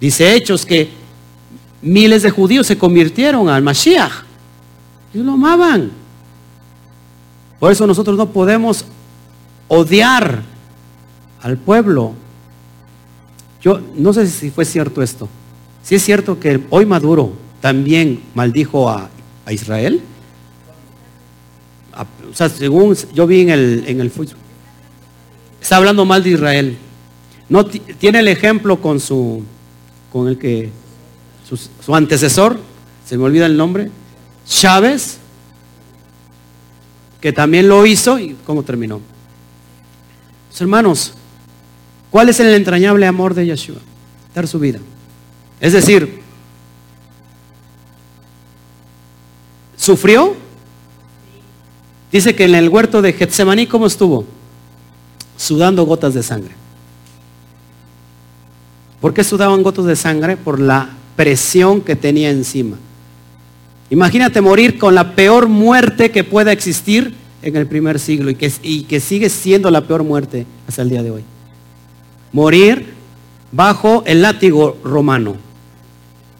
[0.00, 0.90] Dice Hechos que
[1.82, 4.24] miles de judíos se convirtieron al Mashiach.
[5.12, 5.90] Ellos lo amaban.
[7.58, 8.84] Por eso nosotros no podemos
[9.66, 10.42] odiar
[11.42, 12.14] al pueblo.
[13.60, 15.28] Yo no sé si fue cierto esto.
[15.82, 19.10] Si es cierto que hoy Maduro también maldijo a,
[19.50, 20.02] Israel.
[22.30, 24.12] O sea, según yo vi en el, en el
[25.60, 26.76] está hablando mal de Israel.
[27.48, 29.42] No tiene el ejemplo con su
[30.12, 30.70] con el que
[31.84, 32.58] su, antecesor,
[33.06, 33.90] se me olvida el nombre,
[34.46, 35.18] Chávez,
[37.20, 39.00] que también lo hizo y cómo terminó.
[40.58, 41.14] hermanos,
[42.10, 43.78] ¿cuál es el entrañable amor de Yeshua?
[44.34, 44.80] Dar su vida.
[45.60, 46.20] Es decir,
[49.76, 50.47] ¿sufrió?
[52.10, 54.24] Dice que en el huerto de Getsemaní, ¿cómo estuvo?
[55.36, 56.52] Sudando gotas de sangre.
[59.00, 60.36] ¿Por qué sudaban gotas de sangre?
[60.36, 62.76] Por la presión que tenía encima.
[63.90, 68.52] Imagínate morir con la peor muerte que pueda existir en el primer siglo y que,
[68.62, 71.24] y que sigue siendo la peor muerte hasta el día de hoy.
[72.32, 72.94] Morir
[73.52, 75.36] bajo el látigo romano.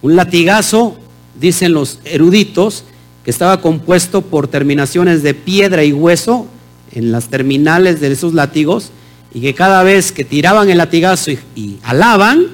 [0.03, 0.97] Un latigazo,
[1.39, 2.85] dicen los eruditos,
[3.31, 6.47] estaba compuesto por terminaciones de piedra y hueso
[6.93, 8.91] en las terminales de esos látigos
[9.35, 12.47] y que cada vez que tiraban el latigazo y, alaban,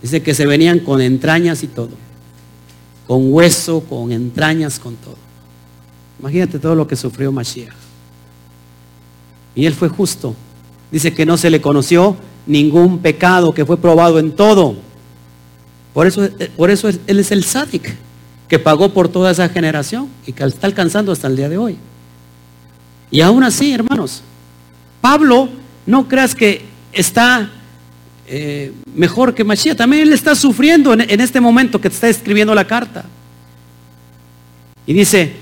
[0.00, 1.90] dice que se venían con entrañas y todo,
[3.08, 5.16] con hueso, con entrañas, con todo.
[6.20, 7.74] Imagínate todo lo que sufrió Mashiach.
[9.56, 10.36] Y él fue justo.
[10.92, 14.76] Dice que no se le conoció ningún pecado, que fue probado en todo.
[15.92, 18.05] Por eso, por eso él es el sádic
[18.48, 21.76] que pagó por toda esa generación y que está alcanzando hasta el día de hoy.
[23.10, 24.22] Y aún así, hermanos,
[25.00, 25.48] Pablo
[25.84, 27.50] no creas que está
[28.26, 29.76] eh, mejor que Mashiach.
[29.76, 33.04] También él está sufriendo en, este momento que está escribiendo la carta.
[34.86, 35.34] Y dice,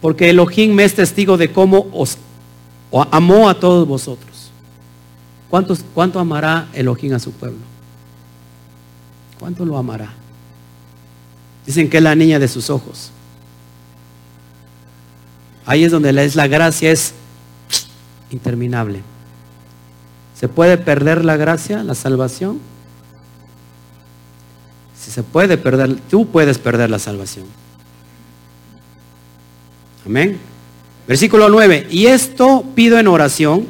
[0.00, 2.18] porque Elohim me es testigo de cómo os
[3.10, 4.50] amó a todos vosotros.
[5.48, 7.58] ¿Cuántos, ¿Cuánto amará Elohim a su pueblo?
[9.38, 10.12] ¿Cuánto lo amará?
[11.66, 13.10] Dicen que es la niña de sus ojos.
[15.66, 17.12] Ahí es donde es la gracia es
[18.30, 19.02] interminable.
[20.38, 22.60] ¿Se puede perder la gracia, la salvación?
[24.98, 27.46] Si se puede perder, tú puedes perder la salvación.
[30.04, 30.38] Amén.
[31.08, 31.88] Versículo 9.
[31.90, 33.66] Y esto pido en oración,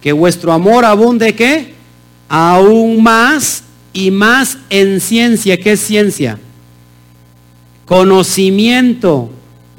[0.00, 1.74] que vuestro amor abunde que
[2.28, 3.62] aún más
[3.92, 5.58] y más en ciencia.
[5.58, 6.38] ¿Qué es ciencia?
[7.90, 9.28] Conocimiento.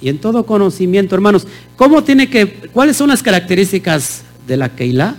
[0.02, 1.48] Y en todo conocimiento, hermanos,
[1.78, 5.16] ¿cómo tiene que, cuáles son las características de la Keilah?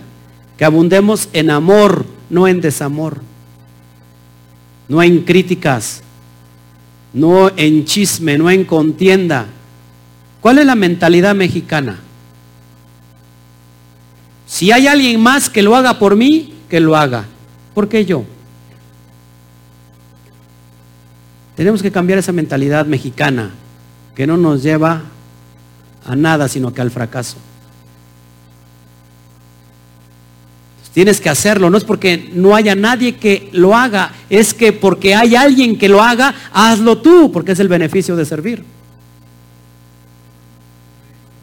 [0.59, 3.21] Que abundemos en amor, no en desamor.
[4.87, 6.03] No en críticas,
[7.13, 9.47] no en chisme, no en contienda.
[10.39, 11.99] ¿Cuál es la mentalidad mexicana?
[14.45, 17.25] Si hay alguien más que lo haga por mí, que lo haga.
[17.73, 18.23] ¿Por qué yo?
[21.55, 23.51] Tenemos que cambiar esa mentalidad mexicana.
[24.15, 25.01] que no nos lleva
[26.05, 27.37] a nada, sino que al fracaso.
[30.93, 35.15] Tienes que hacerlo, no es porque no haya nadie que lo haga, es que porque
[35.15, 38.63] hay alguien que lo haga, hazlo tú, porque es el beneficio de servir.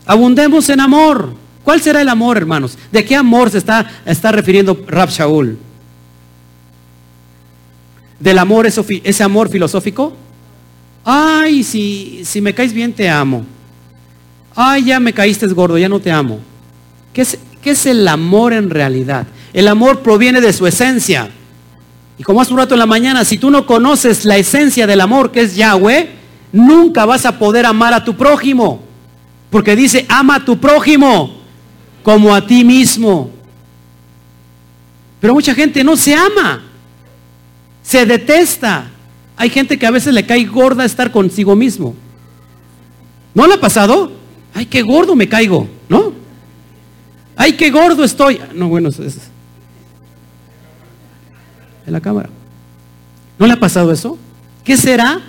[0.06, 1.34] Abundemos en amor.
[1.64, 2.78] ¿Cuál será el amor, hermanos?
[2.92, 5.58] ¿De qué amor se está, está refiriendo Rab Shaul?
[8.20, 10.14] ¿Del amor, ese amor filosófico?
[11.04, 13.44] Ay, si, si me caes bien, te amo.
[14.54, 16.38] Ay, ya me caíste gordo, ya no te amo.
[17.12, 19.26] ¿Qué es, ¿Qué es el amor en realidad?
[19.52, 21.30] El amor proviene de su esencia.
[22.18, 25.00] Y como hace un rato en la mañana, si tú no conoces la esencia del
[25.00, 26.10] amor que es Yahweh,
[26.52, 28.82] nunca vas a poder amar a tu prójimo.
[29.48, 31.40] Porque dice, ama a tu prójimo
[32.02, 33.30] como a ti mismo.
[35.20, 36.62] Pero mucha gente no se ama,
[37.90, 38.88] se detesta.
[39.36, 41.96] Hay gente que a veces le cae gorda estar consigo mismo.
[43.34, 44.12] ¿No le ha pasado?
[44.54, 46.12] Ay, qué gordo me caigo, ¿no?
[47.34, 48.40] Ay, qué gordo estoy.
[48.54, 49.00] No, bueno, es,
[51.84, 52.28] en la cámara.
[53.40, 54.16] ¿No le ha pasado eso?
[54.62, 55.20] ¿Qué será?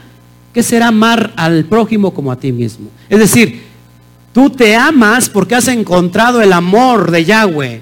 [0.53, 2.89] ¿Qué será amar al prójimo como a ti mismo?
[3.09, 3.63] Es decir,
[4.33, 7.81] tú te amas porque has encontrado el amor de Yahweh.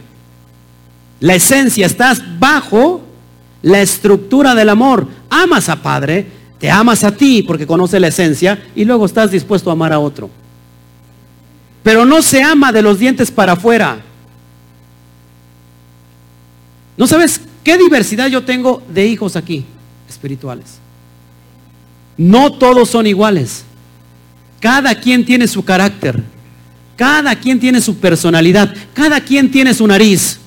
[1.20, 3.09] La esencia, estás bajo
[3.62, 5.08] la estructura del amor.
[5.30, 6.28] Amas a Padre,
[6.60, 10.00] te amas a ti porque conoce la esencia y luego estás dispuesto a amar a
[10.00, 10.30] otro.
[11.84, 14.00] Pero no se ama de los dientes para afuera.
[16.98, 19.66] ¿No sabes ¿Qué diversidad yo tengo de hijos aquí
[20.10, 20.80] espirituales?
[22.18, 23.64] No todos son iguales.
[24.60, 26.24] Cada quien tiene su carácter.
[26.96, 28.74] Cada quien tiene su personalidad.
[28.94, 30.39] Cada quien tiene su nariz.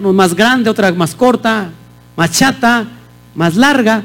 [0.00, 1.70] Uno más grande, otra más corta,
[2.16, 2.86] más chata,
[3.34, 4.02] más larga,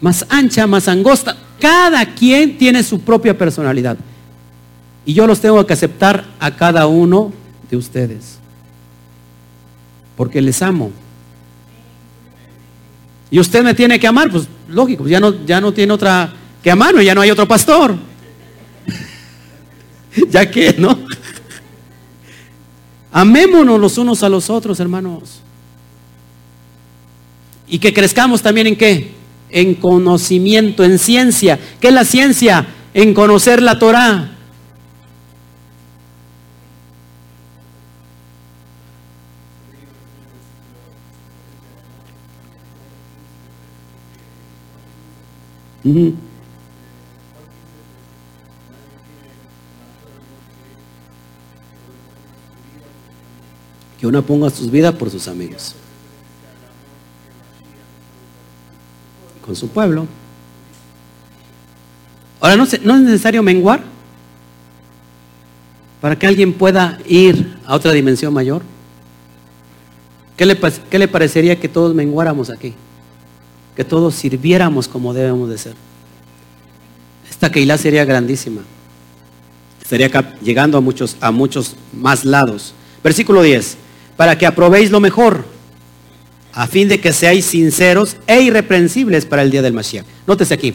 [0.00, 1.36] más ancha, más angosta.
[1.60, 3.96] Cada quien tiene su propia personalidad.
[5.06, 7.32] Y yo los tengo que aceptar a cada uno
[7.70, 8.40] de ustedes
[10.16, 10.90] porque les amo.
[13.30, 16.32] Y usted me tiene que amar, pues lógico, ya no, ya no tiene otra
[16.64, 17.94] que amarme, ya no hay otro pastor.
[20.30, 20.98] ya que, ¿no?
[23.12, 25.40] Amémonos los unos a los otros, hermanos.
[27.68, 29.12] Y que crezcamos también en qué?
[29.50, 31.58] En conocimiento, en ciencia.
[31.80, 32.66] ¿Qué es la ciencia?
[32.94, 34.36] En conocer la Torah.
[54.00, 55.74] Que uno ponga sus vidas por sus amigos.
[59.44, 60.06] Con su pueblo.
[62.40, 63.82] Ahora, ¿no, es necesario menguar?
[66.00, 68.62] Para que alguien pueda ir a otra dimensión mayor.
[70.36, 70.58] ¿Qué le,
[70.90, 72.74] qué le parecería que todos menguáramos aquí?
[73.80, 75.74] que todos sirviéramos como debemos de ser.
[77.30, 78.60] Esta Keilah sería grandísima.
[79.80, 80.10] Estaría
[80.42, 82.74] llegando a muchos, a muchos más lados.
[83.02, 83.78] Versículo 10.
[84.20, 85.46] Para que aprobéis lo mejor,
[86.52, 90.04] a fin de que seáis sinceros e irreprensibles para el día del Mashiach.
[90.26, 90.74] Nótese aquí.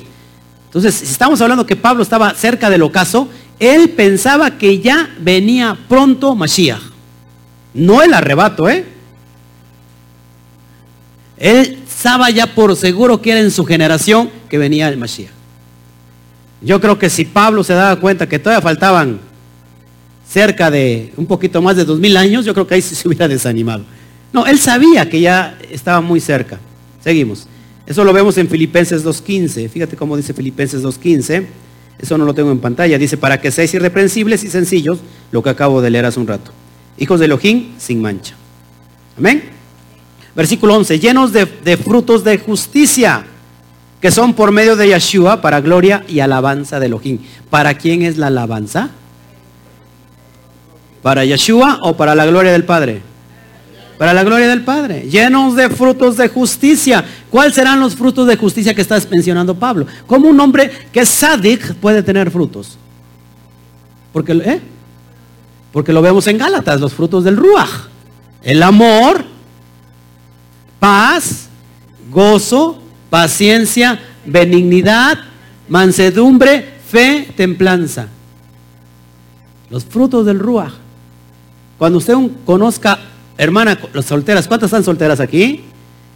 [0.66, 3.30] Entonces, si estamos hablando que Pablo estaba cerca del ocaso,
[3.60, 6.82] él pensaba que ya venía pronto Mashiach.
[7.76, 8.84] No el arrebato, ¿eh?
[11.38, 15.30] Él estaba ya por seguro que era en su generación que venía el Mashiach.
[16.62, 19.20] Yo creo que si Pablo se daba cuenta que todavía faltaban
[20.28, 23.28] cerca de un poquito más de dos mil años, yo creo que ahí se hubiera
[23.28, 23.84] desanimado.
[24.34, 26.60] No, él sabía que ya estaba muy cerca.
[27.02, 27.48] Seguimos.
[27.86, 29.70] Eso lo vemos en Filipenses 2.15.
[29.70, 31.46] Fíjate cómo dice Filipenses 2.15.
[32.00, 32.98] Eso no lo tengo en pantalla.
[32.98, 35.00] Dice, para que seáis irreprensibles y sencillos,
[35.32, 36.52] lo que acabo de leer hace un rato.
[36.98, 38.36] Hijos de Elohim sin mancha.
[39.18, 39.44] Amén.
[40.36, 41.46] Versículo 11, llenos de,
[41.78, 43.26] frutos de justicia,
[44.02, 47.20] que son por medio de Yeshua para gloria y alabanza de Elohim.
[47.50, 48.90] ¿Para quién es la alabanza?
[51.06, 53.00] ¿Para Yeshua o para la gloria del Padre?
[54.00, 55.02] Para la gloria del Padre.
[55.08, 57.06] Llenos de frutos de justicia.
[57.30, 59.86] ¿Cuáles serán los frutos de justicia que estás mencionando Pablo?
[60.08, 62.80] ¿Cómo un hombre que es sádic puede tener frutos?
[64.12, 64.60] Porque, ¿eh?
[65.72, 67.70] Porque lo vemos en Gálatas, los frutos del Ruach.
[68.42, 69.24] El amor,
[70.80, 71.50] paz,
[72.10, 72.82] gozo,
[73.12, 75.20] paciencia, benignidad,
[75.70, 78.08] mansedumbre, fe, templanza.
[79.70, 80.85] Los frutos del Ruach.
[81.78, 82.16] Cuando usted
[82.46, 83.00] conozca,
[83.38, 85.64] hermana, las solteras, ¿cuántas están solteras aquí?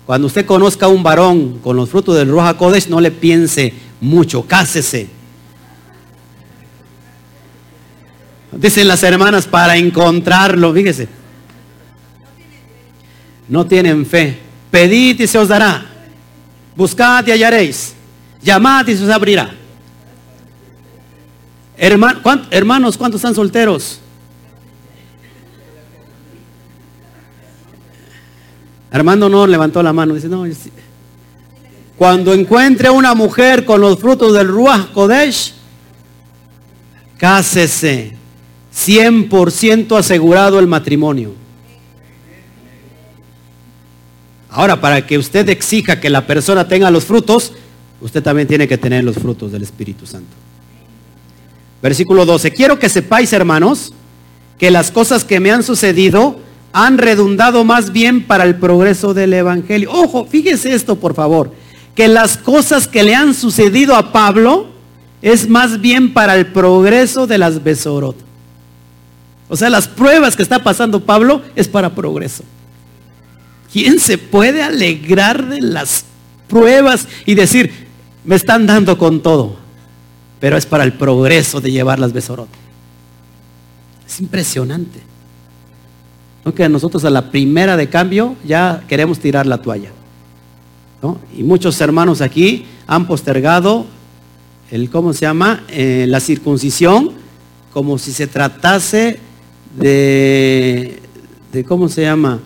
[0.05, 3.73] Cuando usted conozca a un varón con los frutos del Ruach Kodesh, no le piense
[4.01, 5.09] mucho, cásese.
[8.51, 11.07] Dicen las hermanas para encontrarlo, fíjese.
[13.47, 14.39] No tienen fe.
[14.71, 15.85] Pedid y se os dará.
[16.75, 17.93] Buscad y hallaréis.
[18.41, 19.51] Llamad y se os abrirá.
[21.77, 23.99] hermanos, ¿cuántos están solteros?
[28.91, 30.15] Armando no levantó la mano.
[30.15, 30.45] Dice, no,
[31.97, 35.53] cuando encuentre una mujer con los frutos del Ruach Kodesh,
[37.17, 38.17] cásese.
[38.73, 41.33] 100% asegurado el matrimonio.
[44.49, 47.53] Ahora, para que usted exija que la persona tenga los frutos,
[48.01, 50.35] usted también tiene que tener los frutos del Espíritu Santo.
[51.81, 52.51] Versículo 12.
[52.51, 53.93] Quiero que sepáis, hermanos,
[54.57, 56.39] que las cosas que me han sucedido
[56.71, 59.91] han redundado más bien para el progreso del Evangelio.
[59.91, 61.51] Ojo, fíjese esto, por favor,
[61.95, 64.67] que las cosas que le han sucedido a Pablo
[65.21, 68.15] es más bien para el progreso de las Besorot.
[69.49, 72.43] O sea, las pruebas que está pasando Pablo es para progreso.
[73.73, 76.05] ¿Quién se puede alegrar de las
[76.47, 77.87] pruebas y decir,
[78.23, 79.57] me están dando con todo?
[80.39, 82.47] Pero es para el progreso de llevar las Besorot.
[84.07, 85.01] Es impresionante.
[86.43, 89.91] Aunque nosotros a la primera de cambio ya queremos tirar la toalla.
[91.37, 93.85] Y muchos hermanos aquí han postergado
[94.69, 95.63] el, ¿cómo se llama?
[95.69, 97.11] Eh, la circuncisión,
[97.71, 99.19] como si se tratase
[99.77, 100.99] de,
[101.51, 102.39] de, ¿cómo se llama?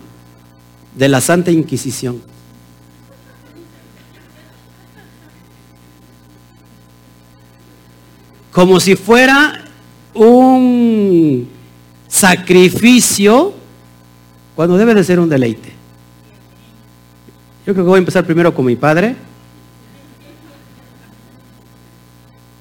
[0.96, 2.22] De la Santa Inquisición.
[8.52, 9.64] Como si fuera
[10.14, 11.48] un
[12.06, 13.52] sacrificio
[14.54, 15.72] cuando debe de ser un deleite.
[17.66, 19.16] Yo creo que voy a empezar primero con mi padre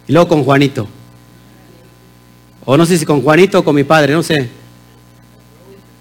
[0.07, 0.87] y luego con Juanito.
[2.65, 4.49] O no sé si con Juanito o con mi padre, no sé.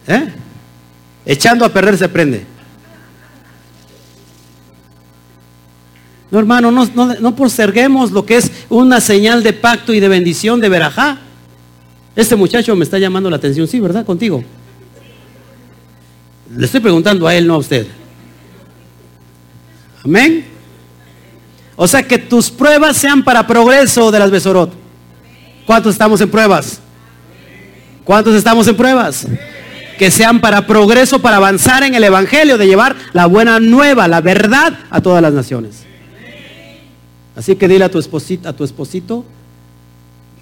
[0.06, 0.28] ¿Eh?
[1.26, 2.46] Echando a perder se prende.
[6.30, 10.08] No, hermano, no, no, no posterguemos lo que es una señal de pacto y de
[10.08, 11.18] bendición de verajá.
[12.16, 14.06] Este muchacho me está llamando la atención, sí, ¿verdad?
[14.06, 14.42] Contigo.
[16.56, 17.86] Le estoy preguntando a él, no a usted.
[20.04, 20.44] Amén.
[21.76, 24.72] O sea, que tus pruebas sean para progreso de las Besorot.
[25.66, 26.80] ¿Cuántos estamos en pruebas?
[28.04, 29.26] ¿Cuántos estamos en pruebas?
[29.98, 34.20] Que sean para progreso, para avanzar en el Evangelio, de llevar la buena nueva, la
[34.20, 35.84] verdad a todas las naciones.
[37.36, 39.24] Así que dile a tu esposito, a tu esposito,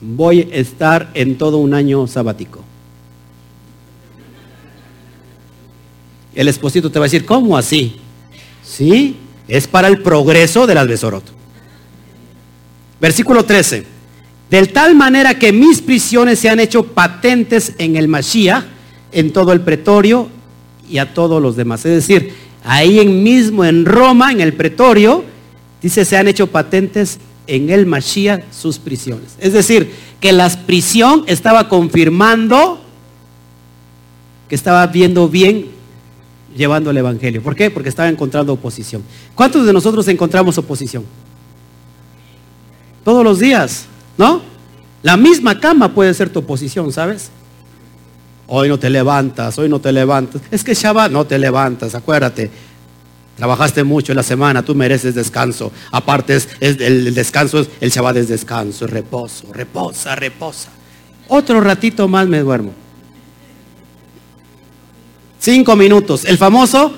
[0.01, 2.65] voy a estar en todo un año sabático.
[6.35, 7.97] El esposito te va a decir, ¿cómo así?
[8.65, 9.17] Sí,
[9.49, 10.89] es para el progreso de las.
[13.01, 13.85] Versículo 13.
[14.51, 18.65] Del tal manera que mis prisiones se han hecho patentes en el Mashiach,
[19.13, 20.29] en todo el pretorio
[20.89, 21.85] y a todos los demás.
[21.85, 22.35] Es decir,
[22.65, 25.25] ahí en mismo en Roma, en el pretorio,
[25.81, 29.37] dice, se han hecho patentes en el Mashiach sus prisiones.
[29.39, 32.81] Es decir, que la prisión estaba confirmando
[34.49, 35.67] que estaba viendo bien
[36.55, 37.43] llevando el Evangelio.
[37.43, 37.71] ¿Por qué?
[37.71, 39.03] Porque estaba encontrando oposición.
[39.35, 41.05] ¿Cuántos de nosotros encontramos oposición?
[43.05, 43.87] Todos los días,
[44.19, 44.43] ¿no?
[45.03, 47.31] La misma cama puede ser tu oposición, ¿sabes?
[48.47, 50.43] Hoy no te levantas, hoy no te levantas.
[50.51, 52.51] Es que Shabbat no te levantas, acuérdate.
[53.37, 55.73] Trabajaste mucho en la semana, tú mereces descanso.
[55.93, 60.69] Aparte, es, el, descanso, el Shabbat es descanso, reposo, reposa, reposa.
[61.29, 62.73] Otro ratito más me duermo.
[65.41, 66.27] Cinco minutos.
[66.27, 66.93] El famoso,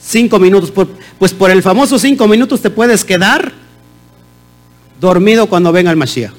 [0.00, 0.72] cinco minutos.
[1.18, 3.52] Pues por el famoso cinco minutos te puedes quedar
[5.00, 6.32] dormido cuando venga el Mashiach.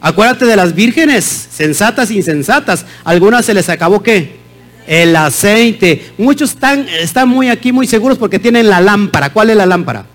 [0.00, 2.86] Acuérdate de las vírgenes, sensatas insensatas.
[3.04, 4.38] Algunas se les acabó qué?
[4.86, 6.12] El aceite.
[6.16, 9.30] Muchos están, están muy aquí, muy seguros porque tienen la lámpara.
[9.30, 10.06] ¿Cuál es la lámpara?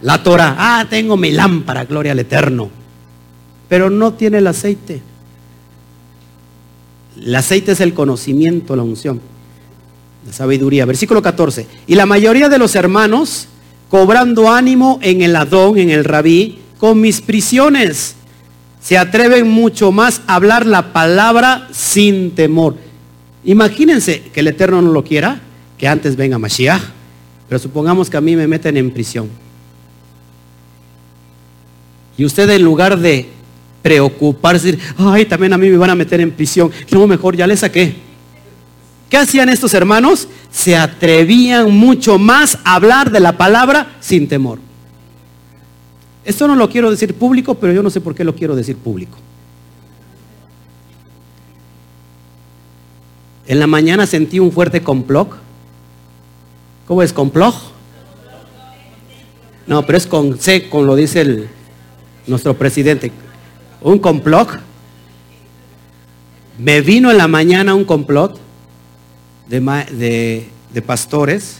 [0.00, 0.54] La Torah.
[0.56, 2.70] Ah, tengo mi lámpara, gloria al Eterno.
[3.68, 5.02] Pero no tiene el aceite.
[7.20, 9.33] El aceite es el conocimiento, la unción
[10.26, 10.84] la sabiduría.
[10.84, 11.66] Versículo 14.
[11.86, 13.48] Y la mayoría de los hermanos,
[13.88, 18.16] cobrando ánimo en el Adón, en el Rabí, con mis prisiones,
[18.80, 22.76] se atreven mucho más a hablar la palabra sin temor.
[23.44, 25.40] Imagínense que el Eterno no lo quiera,
[25.78, 26.82] que antes venga Mashiach,
[27.48, 29.28] pero supongamos que a mí me meten en prisión.
[32.16, 33.28] Y usted en lugar de
[33.82, 37.56] preocuparse, ay, también a mí me van a meter en prisión, no, mejor ya le
[37.56, 37.94] saqué.
[39.08, 40.28] ¿Qué hacían estos hermanos?
[40.50, 44.58] Se atrevían mucho más a hablar de la palabra sin temor.
[46.24, 48.76] Esto no lo quiero decir público, pero yo no sé por qué lo quiero decir
[48.76, 49.18] público.
[53.46, 55.28] En la mañana sentí un fuerte complot.
[56.86, 57.54] ¿Cómo es complot?
[59.66, 61.48] No, pero es con C, con lo dice el,
[62.26, 63.12] nuestro presidente.
[63.82, 64.48] Un complot.
[66.58, 68.43] Me vino en la mañana un complot
[69.48, 71.58] de, de, pastores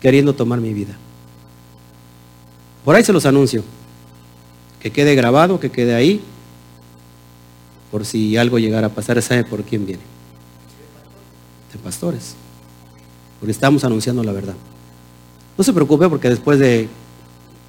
[0.00, 0.96] queriendo tomar mi vida.
[2.84, 3.64] Por ahí se los anuncio.
[4.80, 6.20] Que quede grabado, que quede ahí.
[7.90, 10.02] Por si algo llegara a pasar, sabe por quién viene.
[11.72, 12.34] De pastores.
[13.40, 14.54] Porque estamos anunciando la verdad.
[15.56, 16.88] No se preocupe porque después de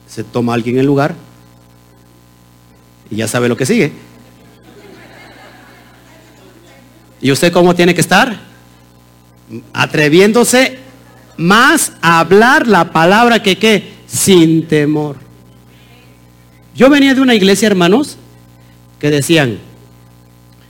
[0.07, 1.15] se toma alguien el lugar
[3.09, 3.91] y ya sabe lo que sigue.
[7.19, 8.46] ¿Y usted cómo tiene que estar?
[9.73, 10.79] Atreviéndose
[11.37, 15.17] más a hablar la palabra que qué, sin temor.
[16.75, 18.17] Yo venía de una iglesia, hermanos,
[18.99, 19.57] que decían,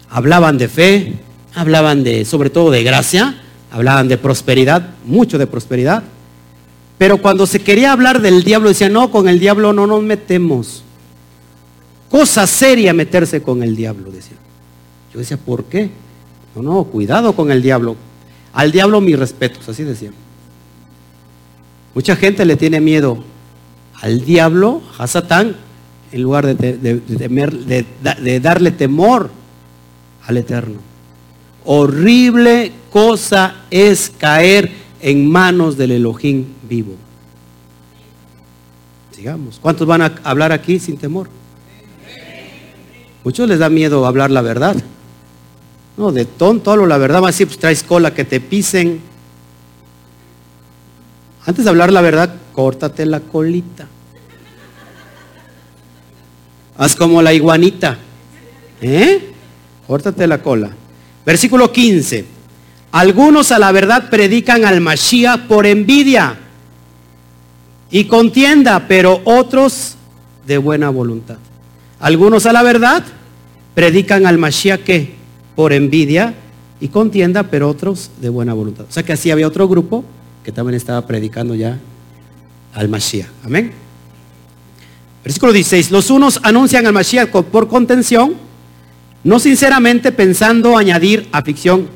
[0.10, 1.14] hablaban de fe,
[1.54, 3.42] hablaban de, sobre todo de gracia,
[3.72, 6.04] hablaban de prosperidad, mucho de prosperidad.
[6.98, 10.84] Pero cuando se quería hablar del diablo, decían, no, con el diablo no nos metemos.
[12.10, 14.38] Cosa seria meterse con el diablo, decía.
[15.14, 15.90] Yo decía, ¿por qué?
[16.56, 17.96] No, no, cuidado con el diablo.
[18.58, 20.16] Al diablo mis respetos, así decían.
[21.94, 23.24] Mucha gente le tiene miedo
[24.02, 25.56] al diablo, a Satán,
[26.12, 29.30] en lugar de, de darle temor
[30.26, 30.80] al Eterno.
[31.66, 34.72] Horrible cosa es caer
[35.02, 36.96] en manos del Elohim vivo.
[39.12, 39.60] Sigamos.
[39.62, 41.30] ¿Cuántos van a hablar aquí sin temor?
[43.24, 44.76] Muchos les da miedo hablar la verdad.
[45.98, 49.02] No, de tonto la verdad, más si pues, traes cola que te pisen.
[51.46, 53.88] Antes de hablar la verdad, córtate la colita.
[56.78, 57.98] Haz como la iguanita.
[58.80, 59.32] ¿Eh?
[59.88, 60.70] Córtate la cola.
[61.26, 62.26] Versículo 15.
[62.92, 66.38] Algunos a la verdad predican al Mashiach por envidia
[67.90, 69.96] y contienda, pero otros
[70.46, 71.38] de buena voluntad.
[72.00, 73.04] Algunos a la verdad
[73.74, 75.17] predican al Mashiach que
[75.58, 76.36] por envidia
[76.80, 78.86] y contienda, pero otros de buena voluntad.
[78.88, 80.06] O sea que así había otro grupo
[80.44, 81.80] que también estaba predicando ya
[82.76, 83.28] al Mashiach.
[83.44, 83.72] Amén.
[85.24, 85.90] Versículo 16.
[85.90, 88.36] Los unos anuncian al Mashiach por contención,
[89.24, 91.88] no sinceramente pensando añadir aflicción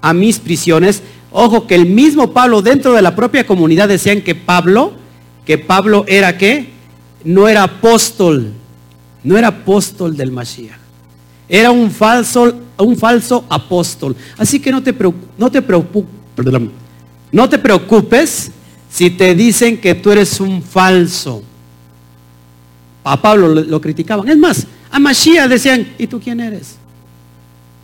[0.00, 1.02] a mis prisiones.
[1.30, 4.94] Ojo que el mismo Pablo dentro de la propia comunidad decían que Pablo,
[5.44, 6.70] que Pablo era qué?
[7.22, 8.54] No era apóstol,
[9.22, 10.78] no era apóstol del Mashiach.
[11.50, 14.16] Era un falso, un falso apóstol.
[14.36, 14.94] Así que no te,
[15.38, 15.62] no te,
[17.32, 18.50] no te preocupes
[18.90, 21.42] si te dicen que tú eres un falso.
[23.04, 24.28] A Pablo lo, criticaban.
[24.28, 26.76] Es más, a Mashiach decían, ¿y tú quién eres?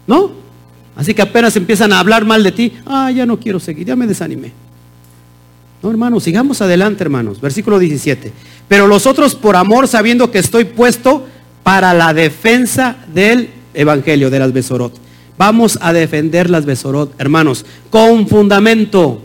[0.06, 0.30] ¿No?
[0.96, 3.96] Así que apenas empiezan a hablar mal de ti, ah, ya no quiero seguir, ya
[3.96, 4.52] me desanimé.
[5.82, 7.40] No, hermanos, sigamos adelante, hermanos.
[7.40, 8.32] Versículo 17.
[8.66, 11.26] Pero los otros por amor, sabiendo que estoy puesto
[11.62, 14.92] para la defensa del evangelio, de las Besorot.
[15.38, 19.20] Vamos a defender las Besorot, hermanos, con fundamento.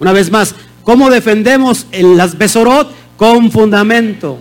[0.00, 2.90] Una vez más, ¿cómo defendemos las Besorot?
[3.16, 4.38] Con fundamento.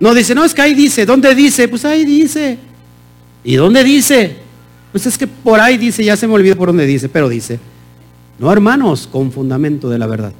[0.00, 1.06] No dice, no, es que ahí dice.
[1.06, 1.68] ¿Dónde dice?
[1.68, 2.58] Pues ahí dice.
[3.44, 4.36] ¿Y dónde dice?
[4.92, 7.58] Pues es que por ahí dice, ya se me olvidó por dónde dice, pero dice.
[8.38, 10.32] No, hermanos, con fundamento de la verdad.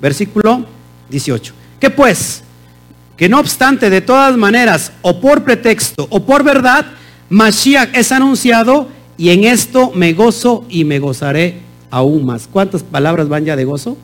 [0.00, 0.64] Versículo
[1.10, 1.54] 18.
[1.80, 2.43] ¿Qué pues?
[3.16, 6.86] Que no obstante, de todas maneras, o por pretexto o por verdad,
[7.28, 11.60] Mashiach es anunciado y en esto me gozo y me gozaré
[11.90, 12.48] aún más.
[12.50, 13.96] ¿Cuántas palabras van ya de gozo?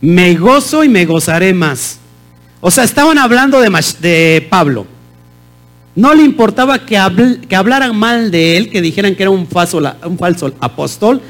[0.00, 1.98] Me gozo y me gozaré más.
[2.60, 3.70] O sea, estaban hablando de,
[4.00, 4.86] de Pablo.
[5.94, 6.98] No le importaba que,
[7.48, 11.22] que, hablaran mal de él, que dijeran que era un falso, un falso apóstol.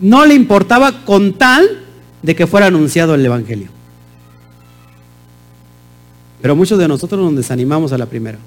[0.00, 1.85] No le importaba con tal
[2.22, 3.68] de que fuera anunciado el Evangelio.
[6.42, 8.38] Pero muchos de nosotros nos desanimamos a la primera.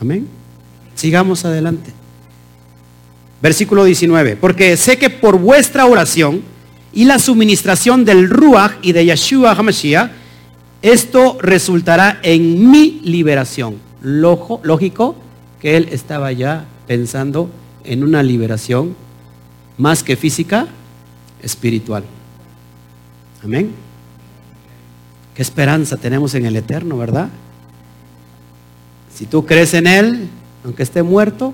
[0.00, 0.26] Amén.
[0.94, 1.92] Sigamos adelante.
[3.40, 4.36] Versículo 19.
[4.36, 6.42] Porque sé que por vuestra oración
[6.92, 10.10] y la suministración del Ruach y de Yeshua HaMashiach,
[10.82, 13.76] esto resultará en mi liberación.
[14.02, 15.16] Lógico
[15.60, 17.50] que él estaba ya pensando
[17.84, 18.94] en una liberación
[19.78, 20.68] más que física,
[21.44, 22.04] espiritual.
[23.42, 23.72] Amén.
[25.34, 27.28] Qué esperanza tenemos en el eterno, ¿verdad?
[29.14, 30.28] Si tú crees en Él,
[30.64, 31.52] aunque esté muerto,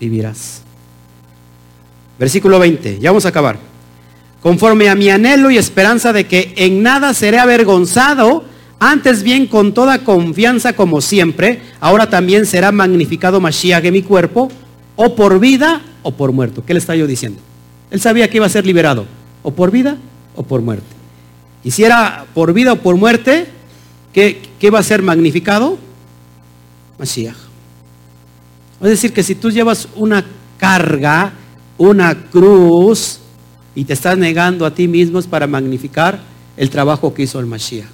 [0.00, 0.62] vivirás.
[2.18, 3.58] Versículo 20, ya vamos a acabar.
[4.42, 8.44] Conforme a mi anhelo y esperanza de que en nada seré avergonzado,
[8.82, 14.50] Antes bien, con toda confianza como siempre, ahora también será magnificado Mashiach en mi cuerpo,
[14.96, 16.64] o por vida o por muerto.
[16.64, 17.40] ¿Qué le está yo diciendo?
[17.90, 19.06] Él sabía que iba a ser liberado,
[19.42, 19.96] o por vida
[20.36, 20.86] o por muerte.
[21.64, 23.46] Y si era por vida o por muerte,
[24.12, 25.78] ¿qué, qué va a ser magnificado?
[26.98, 27.36] Mashiach.
[28.80, 30.24] Es decir, que si tú llevas una
[30.58, 31.32] carga,
[31.76, 33.20] una cruz,
[33.74, 36.20] y te estás negando a ti mismo es para magnificar
[36.56, 37.88] el trabajo que hizo el Mashiach.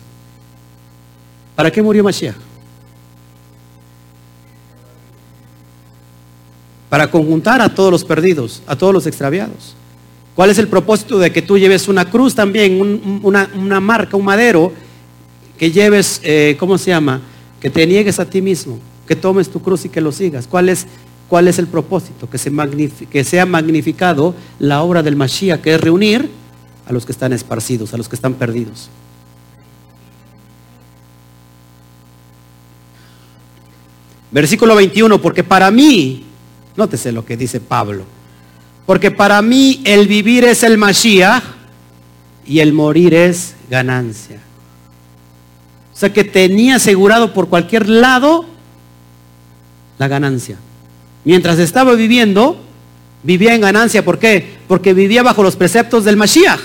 [1.55, 2.37] ¿Para qué murió Mashiach?
[6.89, 9.75] Para conjuntar a todos los perdidos, a todos los extraviados.
[10.37, 14.71] ¿Cuál es el propósito de que tú lleves una cruz también, una, marca, un madero,
[15.57, 17.23] que lleves, eh, ¿cómo se llama?
[17.59, 20.47] Que te niegues a ti mismo, que tomes tu cruz y que lo sigas.
[20.47, 20.87] ¿Cuál es,
[21.27, 22.29] cuál es el propósito?
[22.29, 22.53] Que, se
[23.11, 26.29] que sea magnificado la obra del Mashiach, que es reunir
[26.87, 28.91] a los que están esparcidos, a los que están perdidos.
[34.31, 36.27] Versículo 21, porque para mí,
[36.77, 38.05] nótese lo que dice Pablo,
[38.87, 41.43] porque para mí el vivir es el Mashiach
[42.47, 44.39] y el morir es ganancia.
[45.93, 48.47] O sea que tenía asegurado por cualquier lado
[49.99, 50.57] la ganancia.
[51.25, 52.61] Mientras estaba viviendo,
[53.25, 54.05] vivía en ganancia.
[54.05, 54.57] ¿Por qué?
[54.69, 56.61] Porque vivía bajo los preceptos del Mashiach.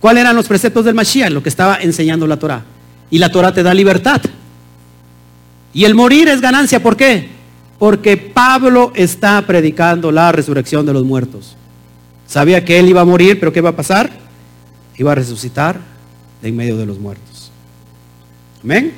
[0.00, 1.30] ¿Cuáles eran los preceptos del Mashiach?
[1.30, 2.64] Lo que estaba enseñando la Torah.
[3.10, 4.22] Y la Torah te da libertad.
[5.74, 7.35] Y el morir es ganancia, ¿por qué?
[7.78, 11.56] Porque Pablo está predicando la resurrección de los muertos.
[12.26, 14.10] Sabía que él iba a morir, pero ¿qué va a pasar?
[14.96, 15.78] Iba a resucitar
[16.40, 17.50] de en medio de los muertos.
[18.62, 18.92] Amén.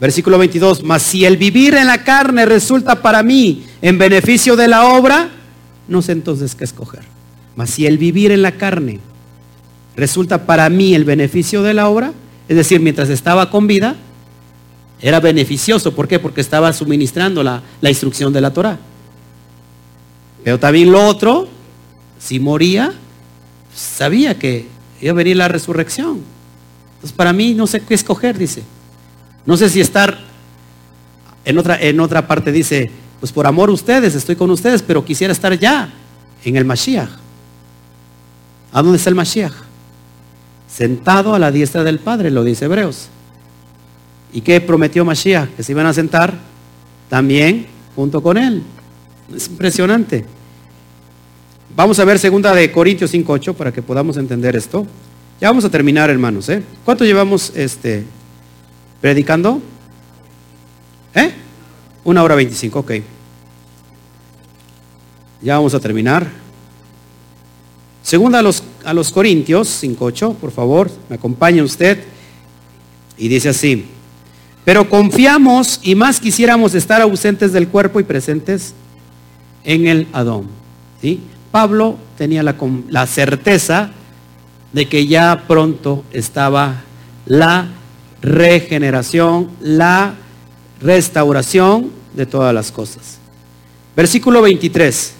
[0.00, 4.68] Versículo 22, mas si el vivir en la carne resulta para mí en beneficio de
[4.68, 5.28] la obra,
[5.88, 7.02] no sé entonces qué escoger.
[7.56, 9.00] Mas si el vivir en la carne
[9.96, 12.12] resulta para mí el beneficio de la obra,
[12.48, 13.96] es decir, mientras estaba con vida,
[15.00, 15.94] era beneficioso.
[15.94, 16.18] ¿Por qué?
[16.18, 18.78] Porque estaba suministrando la, instrucción de la Torah.
[20.44, 21.48] Pero también lo otro,
[22.18, 22.92] si moría,
[23.74, 24.66] sabía que
[25.00, 26.20] iba a venir la resurrección.
[26.94, 28.62] Entonces para mí no sé qué escoger, dice.
[29.46, 30.18] No sé si estar,
[31.44, 32.90] en otra, en otra parte dice,
[33.20, 35.90] pues por amor a ustedes, estoy con ustedes, pero quisiera estar ya
[36.44, 37.10] en el Mashiach.
[38.72, 39.52] ¿A dónde está el Mashiach?
[40.68, 43.08] Sentado a la diestra del Padre, lo dice Hebreos.
[44.32, 45.50] ¿Y qué prometió Mashiach?
[45.56, 46.34] Que se iban a sentar
[47.08, 47.66] también
[47.96, 48.62] junto con él.
[49.34, 50.24] Es impresionante.
[51.74, 54.86] Vamos a ver segunda de Corintios 5.8 para que podamos entender esto.
[55.40, 56.48] Ya vamos a terminar, hermanos.
[56.48, 56.62] ¿eh?
[56.84, 58.04] ¿Cuánto llevamos este,
[59.00, 59.60] predicando?
[61.14, 61.32] ¿Eh?
[62.04, 62.92] Una hora veinticinco, ok.
[65.42, 66.26] Ya vamos a terminar.
[68.02, 72.04] Segunda a los, a los Corintios 5.8, por favor, me acompaña usted.
[73.16, 73.86] Y dice así.
[74.64, 78.74] Pero confiamos y más quisiéramos estar ausentes del cuerpo y presentes
[79.64, 80.46] en el Adón.
[81.00, 81.20] ¿sí?
[81.50, 82.56] Pablo tenía la,
[82.88, 83.90] la certeza
[84.72, 86.82] de que ya pronto estaba
[87.26, 87.68] la
[88.22, 90.14] regeneración, la
[90.80, 93.18] restauración de todas las cosas.
[93.96, 95.14] Versículo 23.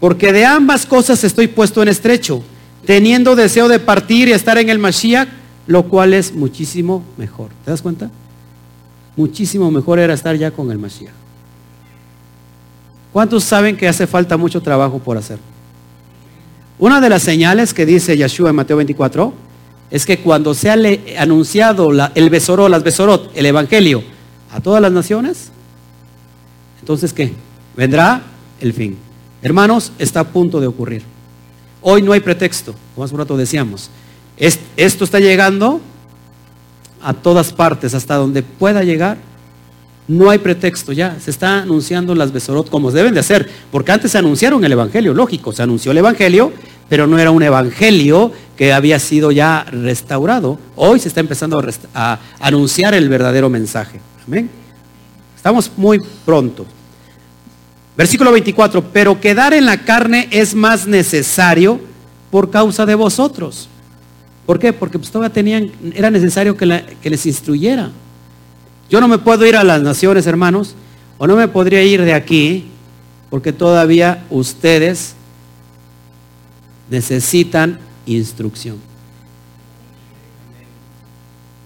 [0.00, 2.42] Porque de ambas cosas estoy puesto en estrecho,
[2.84, 5.28] teniendo deseo de partir y estar en el Mashiach,
[5.66, 7.50] lo cual es muchísimo mejor.
[7.64, 8.10] ¿Te das cuenta?
[9.16, 11.12] Muchísimo mejor era estar ya con el Mashiach.
[13.12, 15.38] ¿Cuántos saben que hace falta mucho trabajo por hacer?
[16.78, 19.32] Una de las señales que dice Yeshua en Mateo 24
[19.90, 20.76] es que cuando se ha
[21.22, 24.02] anunciado el besorot, las besorot, el evangelio
[24.52, 25.50] a todas las naciones,
[26.80, 27.32] entonces ¿qué?
[27.74, 28.22] Vendrá
[28.60, 28.98] el fin.
[29.42, 31.02] Hermanos, está a punto de ocurrir.
[31.80, 33.90] Hoy no hay pretexto, como hace un rato decíamos.
[34.36, 35.80] esto está llegando
[37.02, 39.18] a todas partes, hasta donde pueda llegar.
[40.08, 44.12] No hay pretexto ya, se está anunciando las Besorot como deben de hacer, porque antes
[44.12, 46.52] se anunciaron el Evangelio, lógico, se anunció el Evangelio,
[46.88, 50.58] pero no era un Evangelio que había sido ya restaurado.
[50.76, 54.00] Hoy se está empezando a, a anunciar el verdadero mensaje.
[54.26, 54.48] Amén.
[55.34, 56.64] Estamos muy pronto.
[57.96, 61.80] Versículo 24, pero quedar en la carne es más necesario
[62.30, 63.68] por causa de vosotros.
[64.46, 64.72] ¿Por qué?
[64.72, 67.90] Porque pues todavía tenían, era necesario que, les instruyera.
[68.88, 70.76] Yo no me puedo ir a las naciones, hermanos,
[71.18, 72.66] o no me podría ir de aquí,
[73.28, 75.14] porque todavía ustedes
[76.88, 78.76] necesitan instrucción.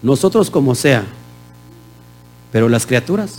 [0.01, 1.05] Nosotros como sea,
[2.51, 3.35] pero las criaturas.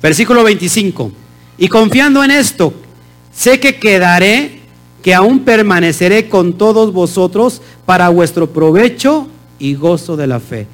[0.00, 1.10] Versículo 25.
[1.58, 2.72] Y confiando en esto,
[3.34, 4.65] sé que quedaré
[5.06, 10.66] que aún permaneceré con todos vosotros para vuestro provecho y gozo de la fe.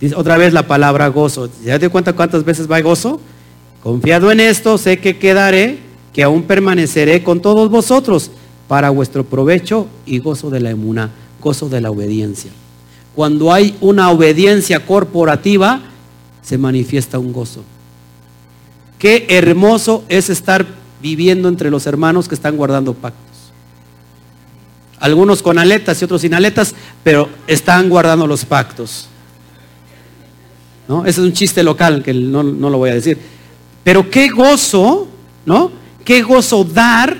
[0.00, 1.50] Dice otra vez la palabra gozo.
[1.64, 3.20] ¿Ya te cuenta cuántas veces va gozo?
[3.82, 5.80] Confiado en esto, sé que quedaré,
[6.12, 8.30] que aún permaneceré con todos vosotros
[8.68, 11.10] para vuestro provecho y gozo de la emuna,
[11.42, 12.52] gozo de la obediencia.
[13.16, 15.80] Cuando hay una obediencia corporativa,
[16.42, 17.64] se manifiesta un gozo.
[19.00, 20.64] Qué hermoso es estar
[21.02, 23.29] viviendo entre los hermanos que están guardando pactos.
[25.00, 29.08] Algunos con aletas y otros sin aletas, pero están guardando los pactos.
[30.86, 31.04] ¿No?
[31.06, 33.18] Ese es un chiste local que no, no lo voy a decir.
[33.82, 35.08] Pero qué gozo,
[35.46, 35.70] ¿no?
[36.04, 37.16] Qué gozo dar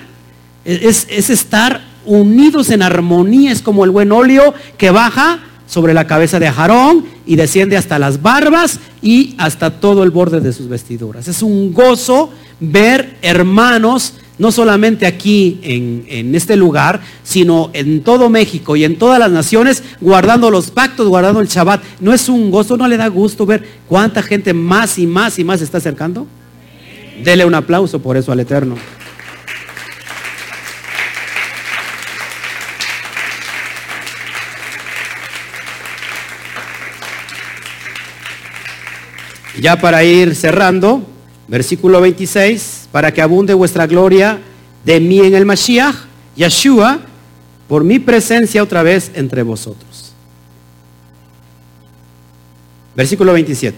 [0.64, 3.52] es, es estar unidos en armonía.
[3.52, 7.98] Es como el buen óleo que baja sobre la cabeza de Aarón y desciende hasta
[7.98, 11.28] las barbas y hasta todo el borde de sus vestiduras.
[11.28, 18.30] Es un gozo ver hermanos, no solamente aquí en, en, este lugar, sino en todo
[18.30, 21.82] México y en todas las naciones, guardando los pactos, guardando el Shabbat.
[22.00, 22.78] ¿No es un gozo?
[22.78, 26.26] ¿No le da gusto ver cuánta gente más y más y más se está acercando?
[27.22, 28.76] Dele un aplauso por eso al Eterno.
[39.60, 41.02] Ya para ir cerrando,
[41.46, 44.40] versículo 26, para que abunde vuestra gloria
[44.84, 45.94] de mí en el Mashiach,
[46.36, 47.00] Yeshua,
[47.68, 50.12] por mi presencia otra vez entre vosotros.
[52.96, 53.76] Versículo 27.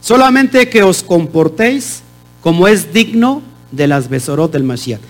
[0.00, 2.02] Solamente que os comportéis
[2.40, 5.00] como es digno de las besorot del Mashiach.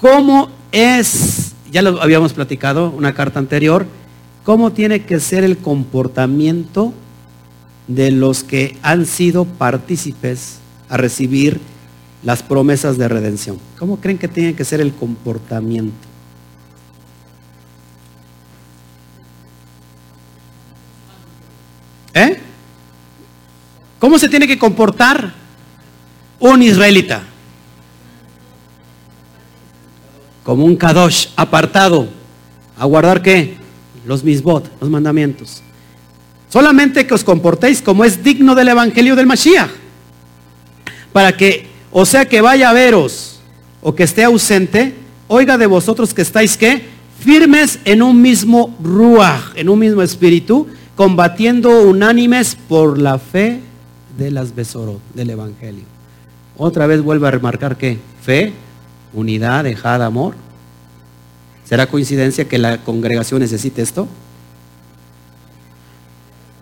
[0.00, 3.86] ¿Cómo es, ya lo habíamos platicado, una carta anterior,
[4.44, 6.94] cómo tiene que ser el comportamiento
[7.86, 10.58] de los que han sido partícipes
[10.88, 11.60] a recibir
[12.22, 13.58] las promesas de redención?
[13.78, 16.08] ¿Cómo creen que tiene que ser el comportamiento?
[22.14, 22.38] ¿Eh?
[23.98, 25.32] ¿Cómo se tiene que comportar
[26.38, 27.22] un israelita?
[30.44, 32.08] Como un kadosh apartado.
[32.76, 33.56] ¿A guardar qué?
[34.06, 35.62] Los misbot, los mandamientos.
[36.48, 39.70] Solamente que os comportéis como es digno del evangelio del Mashiach.
[41.12, 41.66] Para que,
[42.00, 43.40] o sea que vaya a veros
[43.82, 44.94] o que esté ausente,
[45.26, 46.86] oiga de vosotros que estáis que
[47.18, 53.58] firmes en un mismo ruach, en un mismo espíritu, combatiendo unánimes por la fe
[54.16, 55.82] de las besorot, del evangelio.
[56.56, 58.52] Otra vez vuelve a remarcar que fe,
[59.12, 60.36] unidad, dejada, amor.
[61.64, 64.06] ¿Será coincidencia que la congregación necesite esto?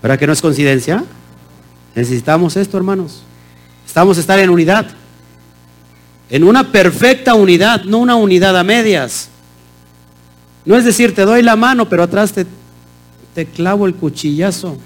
[0.02, 1.04] ¿Verdad que no es coincidencia?
[1.94, 3.20] Necesitamos esto, hermanos.
[3.86, 4.96] Estamos a estar en unidad.
[6.28, 9.28] En una perfecta unidad, no una unidad a medias.
[10.64, 12.46] No es decir, te doy la mano, pero atrás te,
[13.34, 14.76] te clavo el cuchillazo.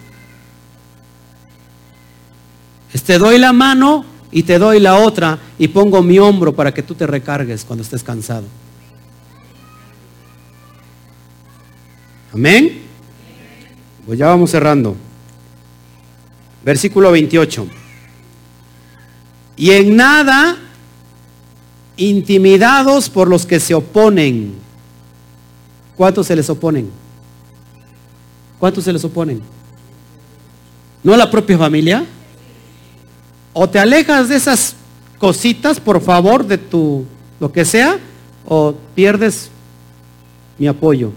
[3.07, 6.83] te doy la mano y te doy la otra y pongo mi hombro para que
[6.83, 8.45] tú te recargues cuando estés cansado.
[12.33, 12.83] Amén.
[14.07, 14.97] Pues ya vamos cerrando.
[16.65, 17.67] Versículo 28.
[19.57, 20.57] Y en nada
[22.01, 24.55] intimidados por los que se oponen.
[25.97, 26.91] ¿Cuántos se les oponen?
[28.59, 29.41] ¿Cuántos se les oponen?
[31.03, 32.05] ¿No la propia familia?
[33.53, 34.75] O te alejas de esas
[35.19, 37.05] cositas, por favor, de tu
[37.39, 37.99] lo que sea,
[38.47, 39.51] o pierdes
[40.59, 41.13] mi apoyo.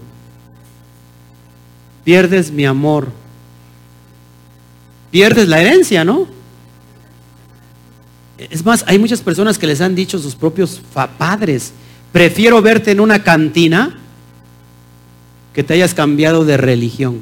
[2.04, 3.08] Pierdes mi amor
[5.14, 6.26] pierdes la herencia, ¿no?
[8.38, 10.80] Es más, hay muchas personas que les han dicho sus propios
[11.18, 11.72] padres,
[12.12, 13.98] prefiero verte en una cantina
[15.52, 17.20] que te hayas cambiado de religión.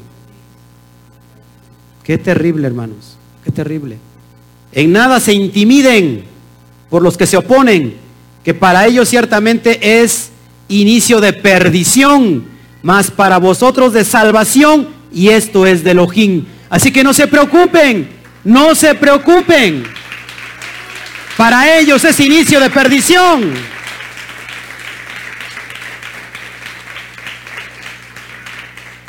[2.02, 3.98] Qué terrible, hermanos, qué terrible.
[4.72, 6.24] En nada se intimiden
[6.88, 7.94] por los que se oponen,
[8.42, 10.30] que para ellos ciertamente es
[10.68, 12.44] inicio de perdición,
[12.82, 18.08] mas para vosotros de salvación, y esto es de Elohim Así que no se preocupen,
[18.44, 19.84] no se preocupen.
[21.42, 23.52] Para ellos es inicio de perdición.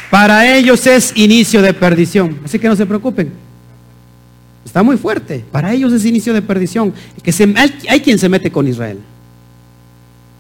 [0.10, 2.40] Para ellos es inicio de perdición.
[2.44, 3.32] Así que no se preocupen.
[4.66, 5.46] Está muy fuerte.
[5.52, 6.92] Para ellos es inicio de perdición.
[7.22, 7.54] Que
[7.88, 8.98] hay, quien se mete con Israel.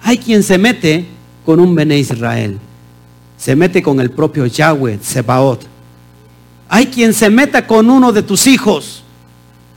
[0.01, 1.05] Hay quien se mete
[1.45, 2.57] con un Bene Israel.
[3.37, 5.61] Se mete con el propio Yahweh, Sebaot.
[6.69, 9.03] Hay quien se meta con uno de tus hijos.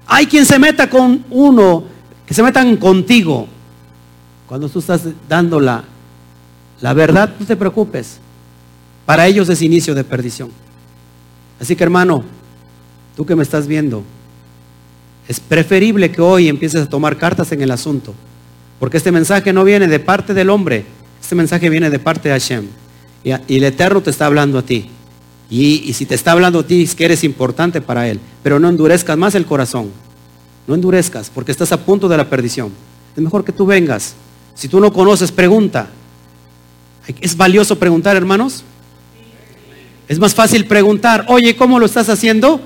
[0.06, 1.95] Hay quien se meta con uno,
[2.26, 3.46] que se metan contigo.
[4.46, 5.84] Cuando tú estás dando la,
[6.94, 8.18] verdad, no te preocupes.
[9.04, 10.50] Para ellos es inicio de perdición.
[11.60, 12.24] Así que hermano,
[13.16, 14.02] tú que me estás viendo,
[15.28, 18.14] es preferible que hoy empieces a tomar cartas en el asunto.
[18.78, 20.84] Porque este mensaje no viene de parte del hombre,
[21.20, 22.66] este mensaje viene de parte de Hashem.
[23.24, 24.90] Y, el Eterno te está hablando a ti.
[25.48, 28.20] Y, si te está hablando a ti, es que eres importante para Él.
[28.42, 29.90] Pero no endurezcas más el corazón.
[30.66, 32.72] No endurezcas, porque estás a punto de la perdición.
[33.16, 34.14] Es mejor que tú vengas.
[34.55, 35.88] Si tú no conoces, pregunta.
[37.20, 38.64] ¿Es valioso preguntar, hermanos?
[40.09, 42.60] Es más fácil preguntar, oye, ¿cómo lo estás haciendo?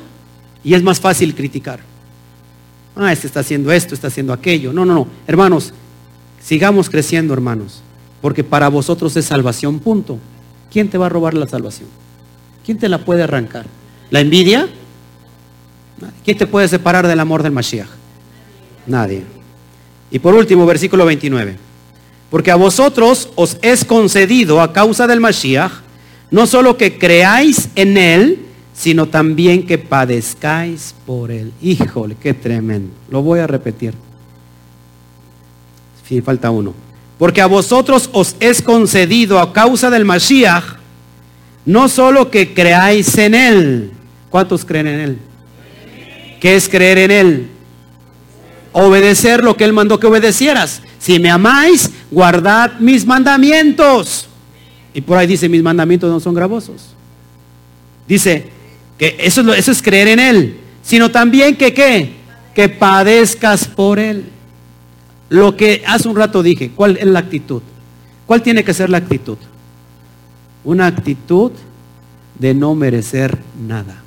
[0.62, 1.80] Y es más fácil criticar.
[2.96, 4.72] Ah, este está haciendo esto, está haciendo aquello.
[4.72, 5.08] No, no, no.
[5.26, 5.72] Hermanos,
[6.42, 7.82] sigamos creciendo, hermanos.
[8.20, 10.18] Porque para vosotros es salvación, punto.
[10.70, 11.88] ¿Quién te va a robar la salvación?
[12.64, 13.66] ¿Quién te la puede arrancar?
[14.10, 14.68] ¿La envidia?
[16.24, 17.88] ¿Quién te puede separar del amor del Mashiach?
[18.86, 19.22] Nadie.
[20.10, 21.56] Y por último, versículo 29.
[22.30, 25.72] Porque a vosotros os es concedido a causa del Mashiach
[26.30, 28.38] no solo que creáis en Él,
[28.72, 31.52] sino también que padezcáis por Él.
[31.60, 32.92] Híjole, qué tremendo.
[33.10, 33.94] Lo voy a repetir.
[36.08, 36.72] Sí, falta uno.
[37.18, 40.64] Porque a vosotros os es concedido a causa del Mashiach,
[41.66, 43.92] no solo que creáis en Él.
[44.30, 45.18] ¿Cuántos creen en Él?
[46.40, 47.50] ¿Qué es creer en Él?
[48.72, 50.82] Obedecer lo que Él mandó que obedecieras.
[50.98, 54.26] Si me amáis, guardad mis mandamientos.
[54.94, 56.94] Y por ahí dice, mis mandamientos no son gravosos.
[58.08, 58.48] Dice
[58.98, 62.14] que eso es, lo, eso es creer en Él, sino también que qué,
[62.54, 64.24] que padezcas por Él.
[65.28, 67.62] Lo que hace un rato dije, ¿cuál es la actitud?
[68.26, 69.38] ¿Cuál tiene que ser la actitud?
[70.64, 71.52] Una actitud
[72.38, 74.02] de no merecer nada.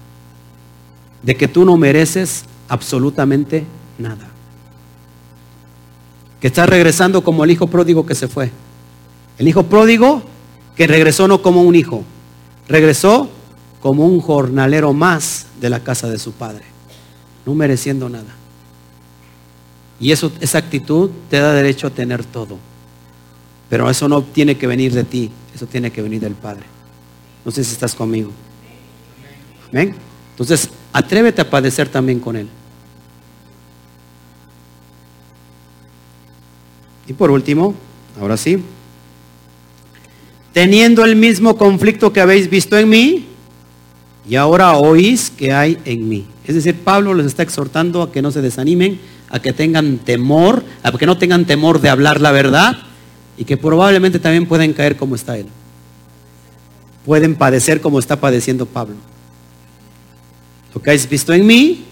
[1.24, 3.66] De que tú no mereces absolutamente
[3.98, 4.28] nada.
[6.40, 8.52] Que estás regresando como el hijo pródigo que se fue.
[9.38, 10.22] El hijo pródigo
[10.76, 12.04] que regresó no como un hijo,
[12.68, 13.30] regresó
[13.82, 16.64] como un jornalero más de la casa de su padre,
[17.46, 18.36] no mereciendo nada.
[20.00, 22.58] Y eso, esa actitud te da derecho a tener todo.
[23.70, 26.64] Pero eso no tiene que venir de ti, eso tiene que venir del Padre.
[27.46, 28.32] No sé si estás conmigo.
[29.70, 29.96] Amén.
[30.32, 32.48] Entonces, atrévete a padecer también con Él.
[37.08, 37.76] Y por último,
[38.20, 38.64] ahora sí,
[40.54, 43.28] teniendo el mismo conflicto que habéis visto en mí,
[44.28, 46.26] y ahora oís que hay en mí.
[46.46, 49.00] Es decir, Pablo les está exhortando a que no se desanimen,
[49.30, 52.78] a que tengan temor, a que no tengan temor de hablar la verdad
[53.38, 55.48] y que probablemente también pueden caer como está él.
[57.06, 58.96] Pueden padecer como está padeciendo Pablo.
[60.74, 61.86] Lo que has visto en mí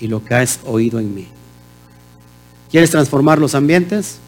[0.00, 1.26] y lo que has oído en mí.
[2.70, 4.18] ¿Quieres transformar los ambientes?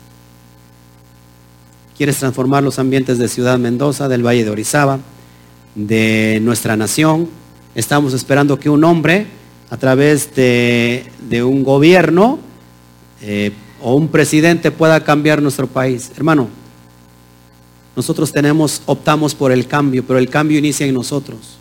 [1.99, 5.01] quieres transformar los ambientes de Ciudad Mendoza, del Valle de Orizaba,
[5.75, 7.29] de nuestra nación.
[7.75, 9.27] Estamos esperando que un hombre,
[9.69, 11.11] a través de,
[11.45, 12.39] un gobierno
[13.21, 13.51] eh,
[13.83, 16.13] o un presidente, pueda cambiar nuestro país.
[16.17, 16.49] Hermano,
[17.97, 18.33] nosotros
[18.87, 21.58] optamos por el cambio, pero el cambio inicia en nosotros.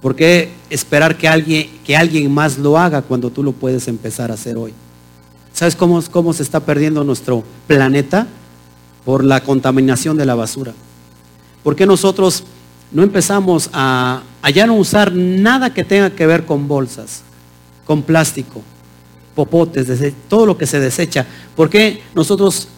[0.00, 4.30] ¿Por qué esperar que alguien, que alguien más lo haga cuando tú lo puedes empezar
[4.30, 4.72] a hacer hoy?
[5.52, 8.26] ¿Sabes cómo, cómo se está perdiendo nuestro planeta?
[9.04, 10.72] por la contaminación de la basura.
[11.62, 12.44] ¿Por qué nosotros
[12.92, 14.22] no empezamos a,
[14.54, 17.22] ya no usar nada que tenga que ver con bolsas,
[17.84, 18.62] con plástico,
[19.34, 21.26] popotes, todo lo que se desecha?
[21.56, 22.68] ¿Por qué nosotros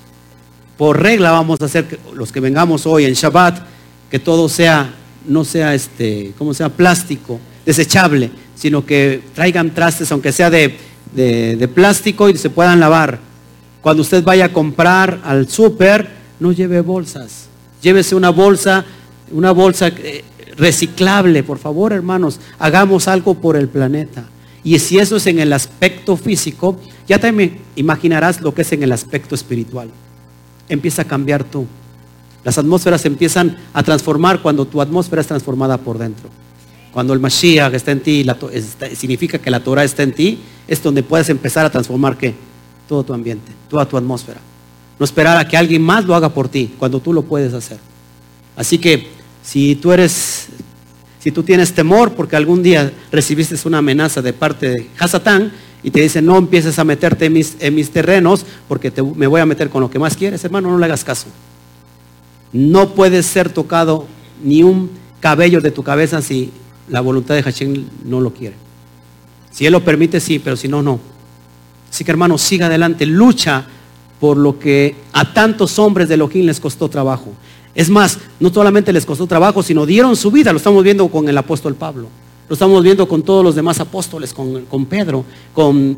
[0.77, 3.61] por regla vamos a hacer que los que vengamos hoy en Shabbat
[4.11, 4.93] que todo sea
[5.27, 10.77] no sea este, como sea plástico, desechable, sino que traigan trastes aunque sea de,
[11.15, 13.21] de plástico y se puedan lavar?
[13.83, 16.09] Cuando usted vaya a comprar al súper,
[16.39, 17.49] no lleve bolsas.
[17.83, 18.85] Llévese una bolsa,
[19.33, 20.25] una bolsa eh,
[20.57, 22.39] reciclable, por favor, hermanos.
[22.61, 24.25] Hagamos algo por el planeta.
[24.63, 26.79] Y si eso es en el aspecto físico,
[27.09, 29.91] ya te imaginarás lo que es en el aspecto espiritual.
[30.69, 31.67] Empieza a cambiar tú.
[32.45, 36.29] Las atmósferas empiezan a transformar cuando tu atmósfera es transformada por dentro.
[36.93, 38.27] Cuando el Mashiach está en ti,
[38.95, 42.35] significa que la Torah está en ti, es donde puedes empezar a transformar ¿qué?
[42.89, 44.41] todo tu ambiente, toda tu atmósfera.
[44.99, 47.79] No esperar a que alguien más lo haga por ti, cuando tú lo puedes hacer.
[48.57, 49.09] Así que
[49.43, 50.49] si tú eres,
[51.19, 55.53] si tú tienes temor porque algún día recibiste una amenaza de parte de Hasatán
[55.83, 59.41] y te dice no empieces a meterte en mis, en mis terrenos porque me voy
[59.41, 61.29] a meter con lo que más quieres, hermano, no le hagas caso.
[62.53, 64.07] No puedes ser tocado
[64.43, 66.51] ni un cabello de tu cabeza si
[66.89, 68.57] la voluntad de Hashem no lo quiere.
[69.51, 70.99] Si Él lo permite, sí, pero si no, no.
[71.91, 73.67] Así que hermano, siga adelante, lucha
[74.19, 77.33] por lo que a tantos hombres de Elohim les costó trabajo.
[77.75, 80.53] Es más, no solamente les costó trabajo, sino dieron su vida.
[80.53, 82.09] Lo estamos viendo con el apóstol Pablo.
[82.53, 85.25] Lo estamos viendo con todos los demás apóstoles, con, Pedro,
[85.55, 85.97] con,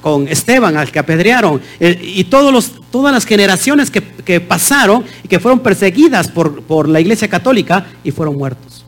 [0.00, 5.28] con, Esteban, al que apedrearon, eh, y todos los, todas las generaciones que, pasaron y
[5.28, 8.86] que fueron perseguidas por, por la Iglesia Católica y fueron muertos.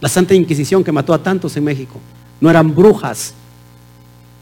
[0.00, 1.98] La Santa Inquisición que mató a tantos en México.
[2.40, 3.34] No eran brujas,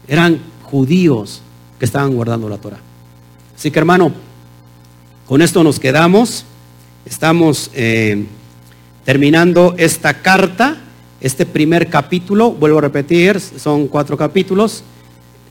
[0.07, 1.41] eran judíos
[1.79, 2.81] que estaban guardando la Torah.
[3.57, 4.11] Así que hermano,
[5.25, 6.45] con esto nos quedamos.
[7.03, 8.27] Estamos eh,
[9.05, 10.77] terminando esta carta,
[11.21, 12.51] este primer capítulo.
[12.51, 14.83] Vuelvo a repetir, son cuatro capítulos.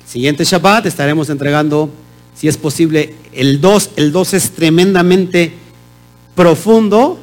[0.06, 1.90] siguiente Shabbat estaremos entregando,
[2.34, 3.90] si es posible, el 2.
[3.96, 5.54] El 2 es tremendamente
[6.34, 7.18] profundo.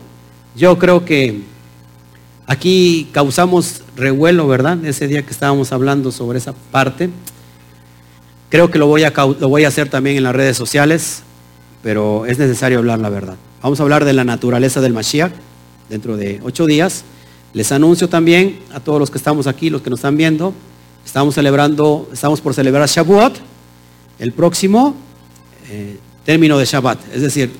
[0.56, 1.42] Yo creo que
[2.46, 4.84] aquí causamos revuelo, ¿verdad?
[4.86, 7.10] Ese día que estábamos hablando sobre esa parte.
[8.50, 11.24] Creo que lo voy a, lo voy a hacer también en las redes sociales
[11.88, 13.36] pero es necesario hablar la verdad.
[13.62, 15.32] Vamos a hablar de la naturaleza del Mashiach
[15.90, 17.04] dentro de ocho días.
[17.54, 20.54] Les anuncio también a todos los que estamos aquí, los que nos están viendo,
[21.06, 23.38] estamos celebrando, estamos por celebrar Shavuot,
[24.20, 24.96] el próximo
[25.70, 27.52] eh, término de Shabbat, es decir,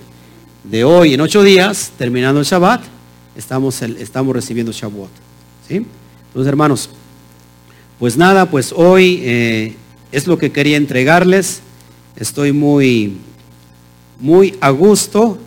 [0.64, 2.82] de hoy en ocho días, terminando el Shabbat,
[3.36, 5.12] estamos, estamos recibiendo Shavuot.
[5.68, 5.86] ¿sí?
[6.28, 6.90] Entonces, hermanos,
[8.00, 9.76] pues nada, pues hoy eh,
[10.12, 11.62] es lo que quería entregarles.
[12.16, 13.18] Estoy muy
[14.20, 15.38] muy a gusto,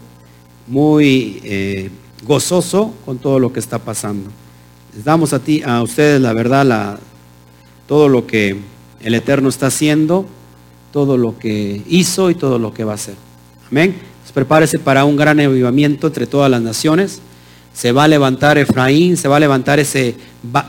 [0.66, 1.90] muy eh,
[2.30, 4.30] gozoso con todo lo que está pasando.
[4.94, 7.00] Les damos a ti, a ustedes la verdad, la,
[7.88, 8.56] todo lo que
[9.02, 10.26] el Eterno está haciendo,
[10.92, 13.16] todo lo que hizo y todo lo que va a hacer.
[13.68, 13.96] Amén.
[14.22, 17.20] Pues prepárese para un gran avivamiento entre todas las naciones.
[17.74, 20.14] Se va a levantar Efraín, se va a levantar ese,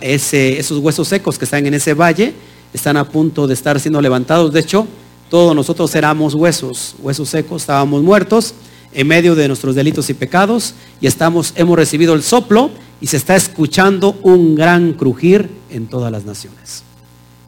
[0.02, 2.34] ese, esos huesos secos que están en ese valle,
[2.74, 4.52] están a punto de estar siendo levantados.
[4.52, 4.88] De hecho,
[5.30, 8.56] todos nosotros éramos huesos, huesos secos, estábamos muertos
[8.94, 13.18] en medio de nuestros delitos y pecados y estamos, hemos recibido el soplo y se
[13.18, 16.84] está escuchando un gran crujir en todas las naciones.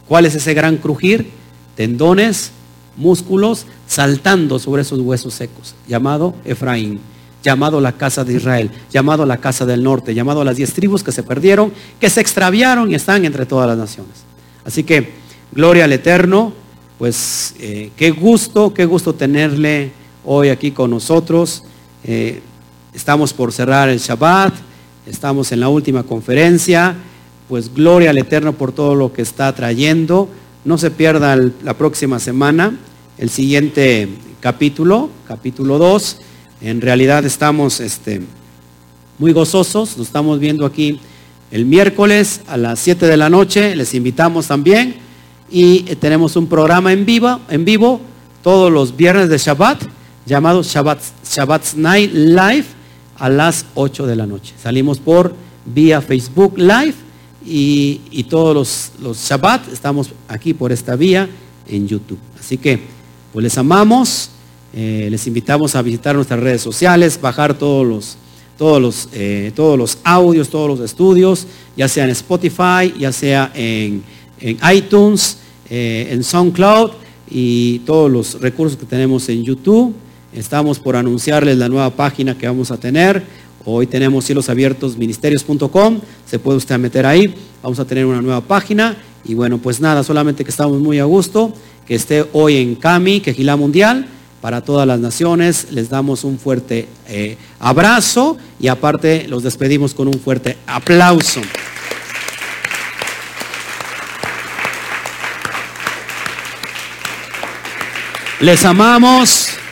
[0.07, 1.29] ¿Cuál es ese gran crujir?
[1.75, 2.51] Tendones,
[2.97, 6.99] músculos saltando sobre esos huesos secos, llamado Efraín,
[7.43, 11.11] llamado la casa de Israel, llamado la casa del norte, llamado las diez tribus que
[11.11, 14.23] se perdieron, que se extraviaron y están entre todas las naciones.
[14.65, 15.11] Así que,
[15.51, 16.53] gloria al Eterno,
[16.97, 19.91] pues eh, qué gusto, qué gusto tenerle
[20.25, 21.63] hoy aquí con nosotros.
[22.03, 22.41] Eh,
[22.93, 24.53] estamos por cerrar el Shabbat,
[25.05, 26.95] estamos en la última conferencia,
[27.49, 30.29] pues gloria al Eterno por todo lo que está trayendo.
[30.65, 32.77] No se pierda la próxima semana
[33.17, 34.09] el siguiente
[34.39, 36.17] capítulo, capítulo 2.
[36.61, 38.21] En realidad estamos este,
[39.19, 40.99] muy gozosos, nos estamos viendo aquí
[41.51, 44.95] el miércoles a las 7 de la noche, les invitamos también
[45.51, 48.01] y eh, tenemos un programa en vivo, en vivo
[48.41, 49.83] todos los viernes de Shabbat
[50.25, 52.65] llamado Shabbat, Night Live
[53.17, 54.53] a las 8 de la noche.
[54.61, 55.35] Salimos por
[55.65, 56.95] vía Facebook Live
[57.45, 61.29] y, todos los, los Shabbat estamos aquí por esta vía
[61.67, 62.19] en YouTube.
[62.39, 62.79] Así que
[63.31, 64.29] pues les amamos,
[64.73, 68.17] eh, les invitamos a visitar nuestras redes sociales, bajar todos los,
[68.57, 73.51] todos los, eh, todos los audios, todos los estudios, ya sea en Spotify, ya sea
[73.55, 74.03] en,
[74.39, 75.37] en iTunes,
[75.69, 76.91] eh, en SoundCloud
[77.29, 79.95] y todos los recursos que tenemos en YouTube.
[80.35, 83.23] Estamos por anunciarles la nueva página que vamos a tener.
[83.65, 85.99] Hoy tenemos cielos abiertos ministerios.com.
[86.25, 87.33] Se puede usted meter ahí.
[87.61, 88.97] Vamos a tener una nueva página.
[89.23, 91.53] Y bueno, pues nada, solamente que estamos muy a gusto.
[91.85, 94.07] Que esté hoy en CAMI, Quejilá Mundial,
[94.41, 95.67] para todas las naciones.
[95.69, 101.41] Les damos un fuerte eh, abrazo y aparte los despedimos con un fuerte aplauso.
[108.39, 109.62] Les amamos.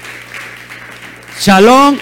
[1.42, 1.98] Shalom.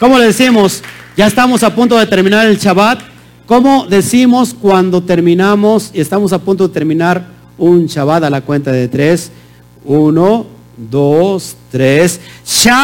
[0.00, 0.82] ¿Cómo le decimos?
[1.16, 3.00] Ya estamos a punto de terminar el Shabbat.
[3.46, 7.24] ¿Cómo decimos cuando terminamos y estamos a punto de terminar
[7.56, 9.30] un Shabbat a la cuenta de tres?
[9.84, 10.44] Uno,
[10.76, 12.20] dos, tres.
[12.44, 12.80] Shawatom.